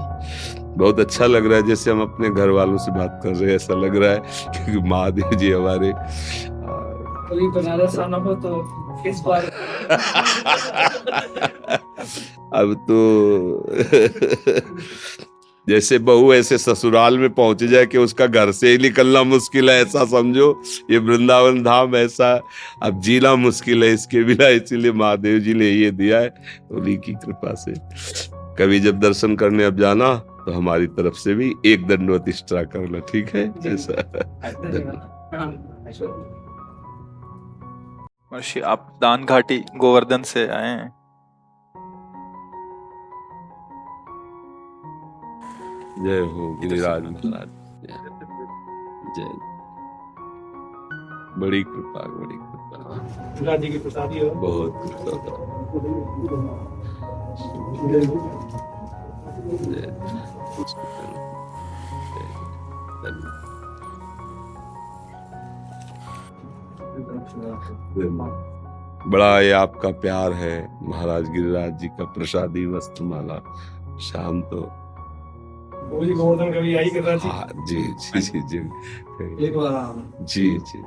बहुत 0.77 0.99
अच्छा 0.99 1.25
लग 1.25 1.45
रहा 1.45 1.57
है 1.57 1.67
जैसे 1.67 1.91
हम 1.91 2.01
अपने 2.01 2.29
घर 2.29 2.49
वालों 2.49 2.77
से 2.77 2.91
बात 2.91 3.19
कर 3.23 3.35
रहे 3.35 3.49
हैं 3.49 3.55
ऐसा 3.55 3.73
लग 3.73 3.95
रहा 3.95 4.11
है 4.11 4.19
क्योंकि 4.55 4.89
महादेव 4.89 5.33
जी 5.35 5.51
हमारे 5.51 5.91
कभी 7.29 7.47
बनारस 7.55 7.97
आना 7.99 8.17
हो 8.17 8.33
तो 8.35 8.51
इस 9.09 9.21
बार। 9.27 9.41
अब 12.57 12.73
तो 12.89 12.97
जैसे 15.67 15.99
बहू 15.99 16.33
ऐसे 16.33 16.57
ससुराल 16.57 17.17
में 17.17 17.29
पहुँच 17.29 17.63
जाए 17.63 17.85
कि 17.85 17.97
उसका 17.97 18.27
घर 18.27 18.51
से 18.51 18.71
ही 18.71 18.77
निकलना 18.77 19.23
मुश्किल 19.23 19.69
है 19.69 19.81
ऐसा 19.81 20.05
समझो। 20.05 20.63
ये 20.91 20.97
वृंदावन 20.97 21.63
धाम 21.63 21.95
ऐसा 21.95 22.41
अब 22.83 23.01
जीना 23.01 23.35
मुश्किल 23.35 23.83
है 23.83 23.93
इसके 23.93 24.23
बिना 24.23 24.47
इसीलिए 24.47 24.91
महादेव 24.91 25.39
जी 25.39 25.53
ने 25.53 25.65
ये 25.65 25.91
दिया 25.91 26.19
है 26.19 26.33
उन्हीं 26.71 26.97
की 26.97 27.13
कृपा 27.13 27.53
से। 27.53 27.73
कभी 28.59 28.79
जब 28.79 28.99
दर्शन 28.99 29.35
करने 29.35 29.63
अब 29.63 29.77
जाना 29.77 30.15
तो 30.15 30.51
हमारी 30.51 30.87
तरफ़ 30.87 31.13
से 31.13 31.33
भी 31.33 31.53
एक 31.65 31.87
दंडवत 31.87 32.25
एक्स्ट्रा 32.29 32.63
करना 32.63 32.99
ठीक 32.99 33.29
है? 33.29 33.61
जी। 33.61 33.69
ऐसा। 33.69 33.93
धन्यवाद। 33.93 35.29
हाँ, 35.33 35.47
आप 38.65 38.99
दान 39.01 39.25
घाटी 39.25 39.63
गोवर्धन 39.77 40.23
से 40.23 40.47
आए 40.47 40.67
हैं? 40.67 40.96
जय 45.97 46.19
हो 46.19 46.47
गिरिराज 46.61 47.03
महाराज 47.03 47.49
जय 49.15 49.29
बड़ी 51.39 51.61
कृपा 51.63 52.01
बड़ी 52.07 52.37
कृपा। 52.37 53.55
जी 53.57 53.67
की 53.67 53.77
प्रसादी 53.77 54.19
हो। 54.19 54.29
बहुत 54.35 54.71
कृपा। 54.85 55.35
बड़ा 69.07 69.39
ये 69.39 69.51
आपका 69.51 69.89
प्यार 69.89 70.33
है 70.33 70.55
महाराज 70.89 71.29
गिरिराज 71.29 71.79
जी 71.79 71.87
का 71.87 72.05
प्रसादी 72.05 72.65
वस्त्रमाला। 72.65 73.37
शाम 73.99 74.41
तो 74.41 74.69
वो 75.89 76.05
जी 76.05 76.13
गोवर्धन 76.13 76.51
कभी 76.53 76.73
रहा 76.73 77.15
जी 77.15 77.27
हाँ 77.29 77.65
जी 77.67 77.81
जी 77.97 78.19
जी 78.21 78.41
जी 78.41 78.57
एक 79.45 79.57
बार 79.57 79.73
हाँ। 79.73 80.25
जी। 80.25 80.57
जी 80.57 80.81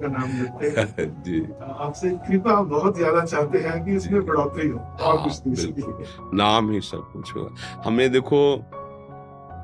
का 0.00 0.08
नाम 0.08 0.28
लेते 0.42 1.06
जी। 1.26 1.40
आपसे 1.62 2.10
कृपा 2.10 2.60
बहुत 2.62 2.96
ज़्यादा 2.96 3.24
चाहते 3.24 3.58
हैं 3.58 3.84
कि 3.84 3.96
इसमें 3.96 4.24
बढ़ोतरी 4.26 4.68
हो 4.68 4.78
और 4.78 5.22
कुछ 5.22 5.40
नहीं। 5.46 6.36
नाम 6.38 6.70
ही 6.70 6.80
सब 6.80 7.10
कुछ 7.12 7.34
होगा 7.36 7.80
हमें 7.86 8.10
देखो 8.12 8.42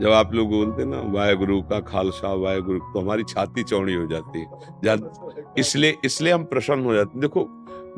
जब 0.03 0.11
आप 0.13 0.35
लोग 0.35 0.49
बोलते 0.51 0.83
हैं 0.83 0.89
ना 0.89 1.01
वाहेगुरु 1.13 1.61
का 1.63 1.81
खालसा 1.81 2.33
वाहेगुरु 2.33 2.79
तो 2.79 3.01
हमारी 3.01 3.25
छाती 3.29 3.63
चौड़ी 3.63 3.95
हो 3.95 4.07
जाती 4.07 4.41
है। 4.41 4.97
इसलिए 5.59 5.97
इसलिए 6.05 6.33
हम 6.33 6.45
प्रसन्न 6.45 6.85
हो 6.85 6.95
जाते 6.95 7.11
हैं। 7.11 7.21
देखो 7.21 7.47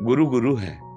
गुरु 0.05 0.25
गुरु 0.25 0.55
है। 0.55 0.90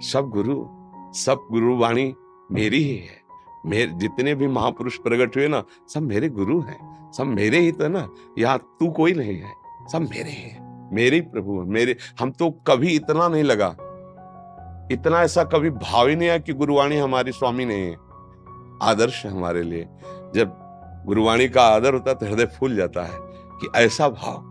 सब 0.00 0.28
गुरु 0.28 0.80
सब 1.18 1.48
गुरु 1.50 1.76
वाणी 1.76 2.14
मेरी 2.52 2.84
ही 2.84 2.96
है। 2.96 3.20
मेरे, 3.66 3.92
जितने 3.92 4.34
भी 4.34 4.46
महापुरुष 4.46 4.96
प्रकट 4.96 5.36
हुए 5.36 5.48
ना, 5.48 5.64
सब 5.94 6.02
मेरे 6.02 6.28
गुरु 6.28 6.60
हैं। 6.60 7.12
सब 7.12 7.24
मेरे 7.24 7.58
ही 7.58 7.72
तो 7.72 7.88
ना, 7.88 8.10
यहाँ 8.38 8.58
तू 8.58 8.90
कोई 8.90 9.12
नहीं 9.12 9.40
है। 9.40 9.52
सब 9.92 10.00
मेरे 10.00 10.30
ही। 10.30 10.52
मेरे 10.94 11.16
ही 11.16 11.20
प्रभु 11.20 11.60
है, 11.60 11.66
मेरे, 11.66 11.96
हम 12.20 12.30
तो 12.30 12.50
कभी 12.50 12.88
इतना 12.88 13.28
नहीं 13.28 13.42
लगा। 13.42 13.68
इतना 14.92 15.22
ऐसा 15.22 15.44
कभी 15.44 15.70
भाव 15.70 16.08
ही 16.08 16.16
नहीं 16.16 16.28
आया 16.28 16.38
कि 16.38 16.52
गुरुवाणी 16.52 16.96
हमारी 16.96 17.32
स्वामी 17.32 17.64
नहीं 17.64 17.82
है। 17.82 17.96
आदर्श 18.82 19.26
हमारे 19.26 19.62
लिए। 19.62 19.88
जब 20.34 20.56
गुरुवाणी 21.06 21.48
का 21.48 21.62
आदर 21.62 21.94
होता 21.94 22.10
है 22.10 22.16
तो 22.16 22.26
हृदय 22.26 22.46
फूल 22.46 22.76
जाता 22.76 23.02
है 23.02 23.18
कि 23.60 23.68
ऐसा 23.76 24.08
भाव 24.08 24.49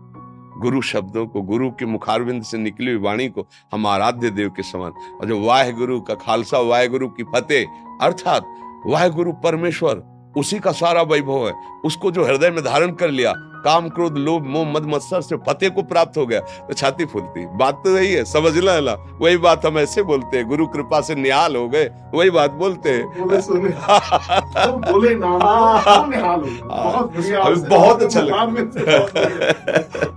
गुरु 0.60 0.80
शब्दों 0.82 1.26
को, 1.26 1.42
गुरु 1.42 1.70
के 1.70 1.86
मुखारविंद 1.86 2.42
से 2.42 2.58
निकली 2.58 2.92
हुई 2.92 3.00
वाणी 3.00 3.28
को 3.28 3.46
हम 3.72 3.86
आराध्य 3.86 4.30
देव 4.30 4.48
के 4.48 4.62
समान। 4.62 4.92
और 5.20 5.26
जो 5.26 5.40
वाहे 5.40 5.72
गुरु 5.72 6.00
का 6.00 6.14
खालसा 6.14 6.58
वाहे 6.58 6.88
गुरु 6.88 7.08
की 7.08 7.24
फतेह, 7.24 7.66
अर्थात 8.00 8.46
वाहे 8.86 9.10
गुरु 9.10 9.32
परमेश्वर 9.32 10.02
उसी 10.34 10.58
का 10.58 10.72
सारा 10.74 11.02
वैभव 11.04 11.46
है। 11.46 11.52
उसको 11.84 12.10
जो 12.10 12.24
हृदय 12.24 12.50
में 12.50 12.62
धारण 12.64 12.90
कर 12.94 13.08
लिया 13.10 13.32
काम 13.64 13.88
क्रोध 13.88 14.16
लोभ 14.18 14.42
मोह 14.46 14.66
मद 14.66 14.82
मत्सर 14.88 15.20
से 15.20 15.36
फतेह 15.46 15.68
को 15.68 15.82
प्राप्त 15.84 16.16
हो 16.18 16.26
गया 16.26 16.40
तो 16.40 16.74
छाती 16.74 17.04
फूलती। 17.06 17.44
बात 17.58 17.80
तो 17.84 17.96
यही 17.96 18.12
है 18.12 18.24
समझ 18.24 18.56
ला 18.58 18.78
ला 18.80 18.94
वही 19.20 19.36
बात 19.38 19.66
हम 19.66 19.78
ऐसे 19.78 20.02
बोलते 20.02 20.36
हैं 20.36 20.46
गुरु 20.48 20.66
कृपा 20.66 21.00
से 21.00 21.14
निहाल 21.14 21.56
हो 21.56 21.68
गए 21.68 21.90
वही 22.14 22.30
बात 22.30 22.50
बोलते 22.54 22.90
हैं। 22.90 23.04
बोले 23.18 23.40
सुने 23.40 23.70
तो 23.70 24.72
बोले 24.82 25.14
नाम 25.16 25.38
तो 25.40 26.06
निहाल 26.10 26.40
हो 26.40 26.46
बहुत 26.64 27.12
हमें 27.12 27.68
बहुत 27.68 28.02
अच्छा 28.02 28.20
लगा। 28.20 28.38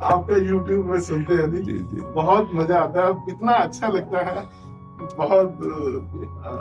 आपका 0.06 0.36
यूट्यूब 0.40 0.86
में 0.86 1.00
सुनते 1.02 1.34
हैं 1.34 1.48
बहुत 2.14 2.50
मज़ा 2.54 2.80
आता 2.80 3.06
है 3.06 3.14
इतना 3.30 3.54
अच्छा 3.54 3.88
लगता 3.88 4.18
है। 4.20 4.48
बहुत 5.02 5.48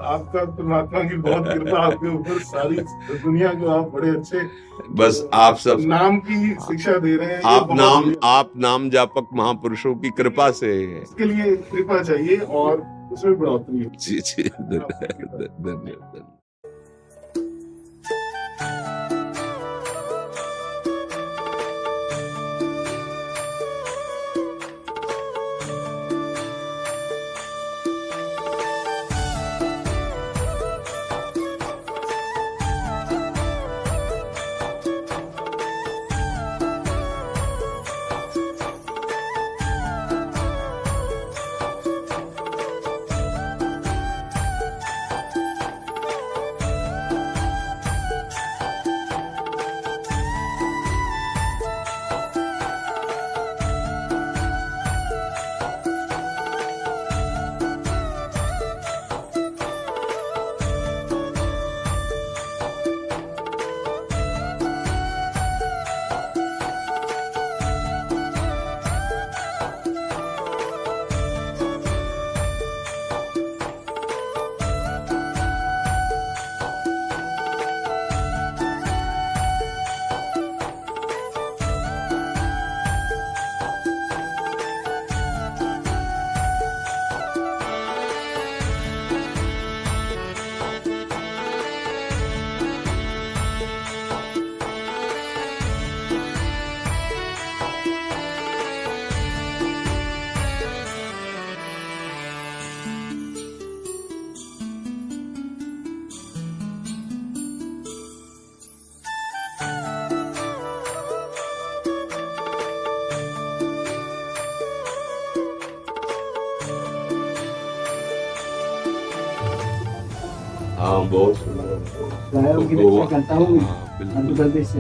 आपका 0.05 0.45
परमात्मा 0.45 1.03
की 1.03 1.17
बहुत 1.17 1.49
कृपा 1.49 1.83
आपके 1.83 2.09
ऊपर 2.09 2.39
सारी 2.39 2.77
दुनिया 3.19 3.53
को 3.53 3.67
आप 3.69 3.91
बड़े 3.91 4.11
अच्छे 4.11 4.43
बस 4.91 5.29
आप 5.35 5.57
सब 5.57 5.81
नाम 5.81 6.19
की 6.19 6.51
शिक्षा 6.51 6.97
दे 6.99 7.17
रहे 7.17 7.35
हैं। 7.35 7.43
आप 7.45 7.69
नाम 7.73 8.15
आप 8.25 8.53
नाम 8.57 8.91
जापक 8.91 9.29
महापुरुषों 9.35 9.95
की 9.95 10.11
कृपा 10.11 10.51
से। 10.51 10.73
इसके 11.01 11.25
लिए 11.25 11.57
कृपा 11.57 12.03
चाहिए 12.03 12.37
और 12.37 12.83
उसमें 13.13 13.39
बढ़ोतरी 13.39 13.85
जी 14.01 14.21
जी 14.21 14.43
धन्यवाद 14.43 15.49
धन्यवाद 15.61 16.42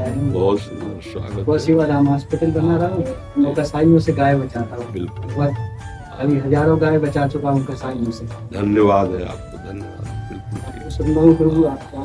हूँ। 0.08 0.30
बहुत 0.32 0.60
सुंदर 0.60 1.00
स्वागत 1.02 1.44
गौ 1.46 1.52
है। 1.52 1.58
सेवा 1.58 1.84
राम 1.86 2.06
हॉस्पिटल 2.08 2.50
बना 2.50 2.76
रहा 2.76 2.88
हूँ 2.88 3.46
और 3.46 3.54
कसाईयों 3.54 3.98
से 3.98 4.12
गाय 4.12 4.34
बचाता 4.36 4.76
हूँ। 4.76 4.92
बिल्कुल। 4.92 5.54
अभी 6.12 6.38
हज़ारों 6.38 6.80
गाय 6.80 6.98
बचा 6.98 7.26
चुका 7.28 7.50
हूँ 7.50 7.64
से 8.12 8.26
धन्यवाद 8.26 9.10
है 9.10 9.24
आपको 9.28 9.58
धन्यवाद। 9.68 10.10
प्रभु 11.36 11.64
आपको 11.66 11.96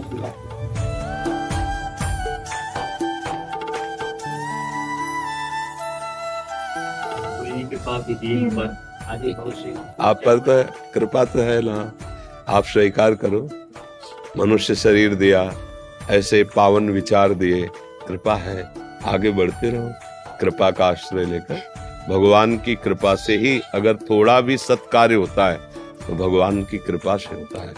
आप 10.00 10.22
पर 10.26 10.40
तो 10.40 10.64
कृपा 10.94 11.24
तो 11.26 11.40
है 11.40 11.62
ना। 11.62 11.78
आप 12.48 12.64
स्वीकार 12.64 13.16
करो। 13.16 13.40
मनुष्य 14.38 14.76
शरीर 14.76 15.14
दिया, 15.16 15.42
ऐसे 16.10 16.44
पावन 16.56 16.90
विचार 16.90 17.34
दिए, 17.34 17.62
कृपा 18.08 18.36
है, 18.36 18.64
आगे 19.06 19.32
बढ़ते 19.32 19.70
रहो। 19.70 19.90
कृपा 20.42 20.70
का 20.72 20.88
आश्रय 20.88 21.26
लेकर, 21.26 21.62
भगवान 22.10 22.58
की 22.58 22.76
कृपा 22.76 23.14
से 23.16 23.38
ही 23.38 23.60
अगर 23.74 23.96
थोड़ा 24.10 24.40
भी 24.42 24.58
सत्कार्य 24.58 25.16
होता 25.16 25.50
है 25.50 25.58
तो 26.00 26.14
भगवान 26.16 26.62
की 26.64 26.78
कृपा 26.78 27.16
से 27.18 27.36
होता 27.36 27.62
है। 27.62 27.74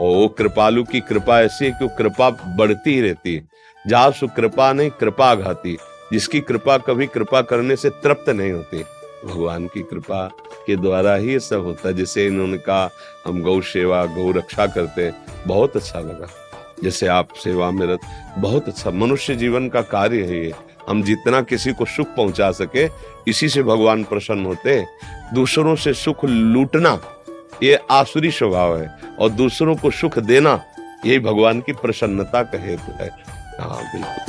और 0.00 0.16
वो 0.16 0.28
कृपालु 0.28 0.84
की 0.84 1.00
कृपा 1.00 1.40
ऐसी 1.40 1.64
है 1.64 1.70
कि 1.72 1.88
कृपा 1.98 2.30
बढ़ती 2.30 2.94
ही 2.94 3.00
रहती 3.00 3.34
है। 3.34 3.48
जहाँ 3.84 4.10
सु 4.10 4.28
कृपा 4.28 4.72
नहीं, 4.72 4.90
कृपा 4.90 5.34
घाती 5.34 5.76
जिसकी 6.12 6.40
कृपा 6.40 6.76
कभी 6.78 7.06
कृपा 7.06 7.42
करने 7.42 7.76
से 7.76 7.90
तृप्त 8.02 8.28
नहीं 8.30 8.52
होती, 8.52 8.82
भगवान 9.24 9.66
की 9.66 9.82
कृपा 9.82 10.26
के 10.66 10.76
द्वारा 10.76 11.14
ही 11.14 11.32
ये 11.32 11.40
सब 11.40 11.64
होता 11.64 11.88
है 11.88 11.94
जैसे 11.94 12.26
इन्होंने 12.26 12.58
कहा 12.58 12.90
हम 13.26 13.42
गौ 13.42 13.60
सेवा 13.60 14.04
गौ 14.06 14.30
रक्षा 14.30 14.66
करते 14.66 15.04
हैं, 15.04 15.14
बहुत 15.46 15.76
अच्छा 15.76 16.00
लगा। 16.00 16.28
जैसे 16.84 17.06
आप 17.06 17.32
सेवा 17.32 17.70
में 17.70 17.86
रत 17.86 18.00
बहुत 18.38 18.68
अच्छा 18.68 18.90
मनुष्य 18.90 19.34
जीवन 19.36 19.68
का 19.68 19.82
कार्य 19.82 20.22
है 20.22 20.44
ये। 20.44 20.52
हम 20.88 21.02
जितना 21.02 21.40
किसी 21.42 21.72
को 21.72 21.84
सुख 21.84 22.06
पहुँचा 22.06 22.50
सके 22.50 22.88
इसी 23.28 23.48
से 23.48 23.62
भगवान 23.62 24.04
प्रसन्न 24.04 24.44
होते। 24.44 24.84
दूसरों 25.34 25.76
से 25.76 25.94
सुख 25.94 26.24
लूटना 26.24 27.00
ये 27.62 27.78
आसुरी 27.90 28.30
स्वभाव 28.30 28.78
है। 28.78 28.98
और 29.18 29.30
दूसरों 29.30 29.76
को 29.76 29.90
सुख 29.90 30.18
देना 30.18 30.60
यही 31.06 31.18
भगवान 31.18 31.60
की 31.60 31.72
प्रसन्नता 31.72 32.42
का 32.42 32.62
हेतु 32.62 32.92
है। 32.92 33.10
हाँ 33.60 33.82
बिल्कुल। 33.84 34.19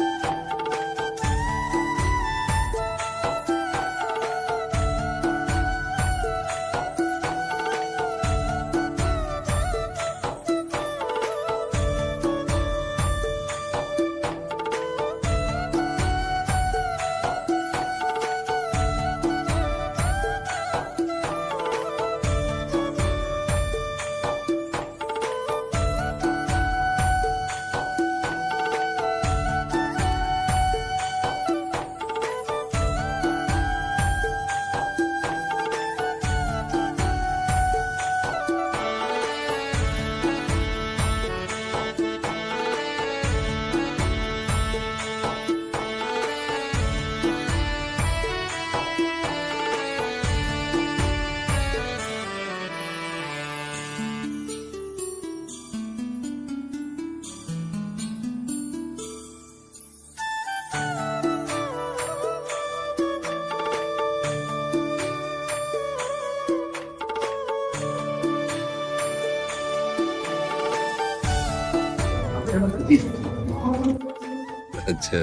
अच्छा। 74.91 75.19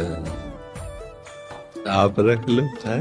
आप 1.93 2.15
रख 2.21 2.49
लो 2.49 2.63
चाय। 2.83 3.01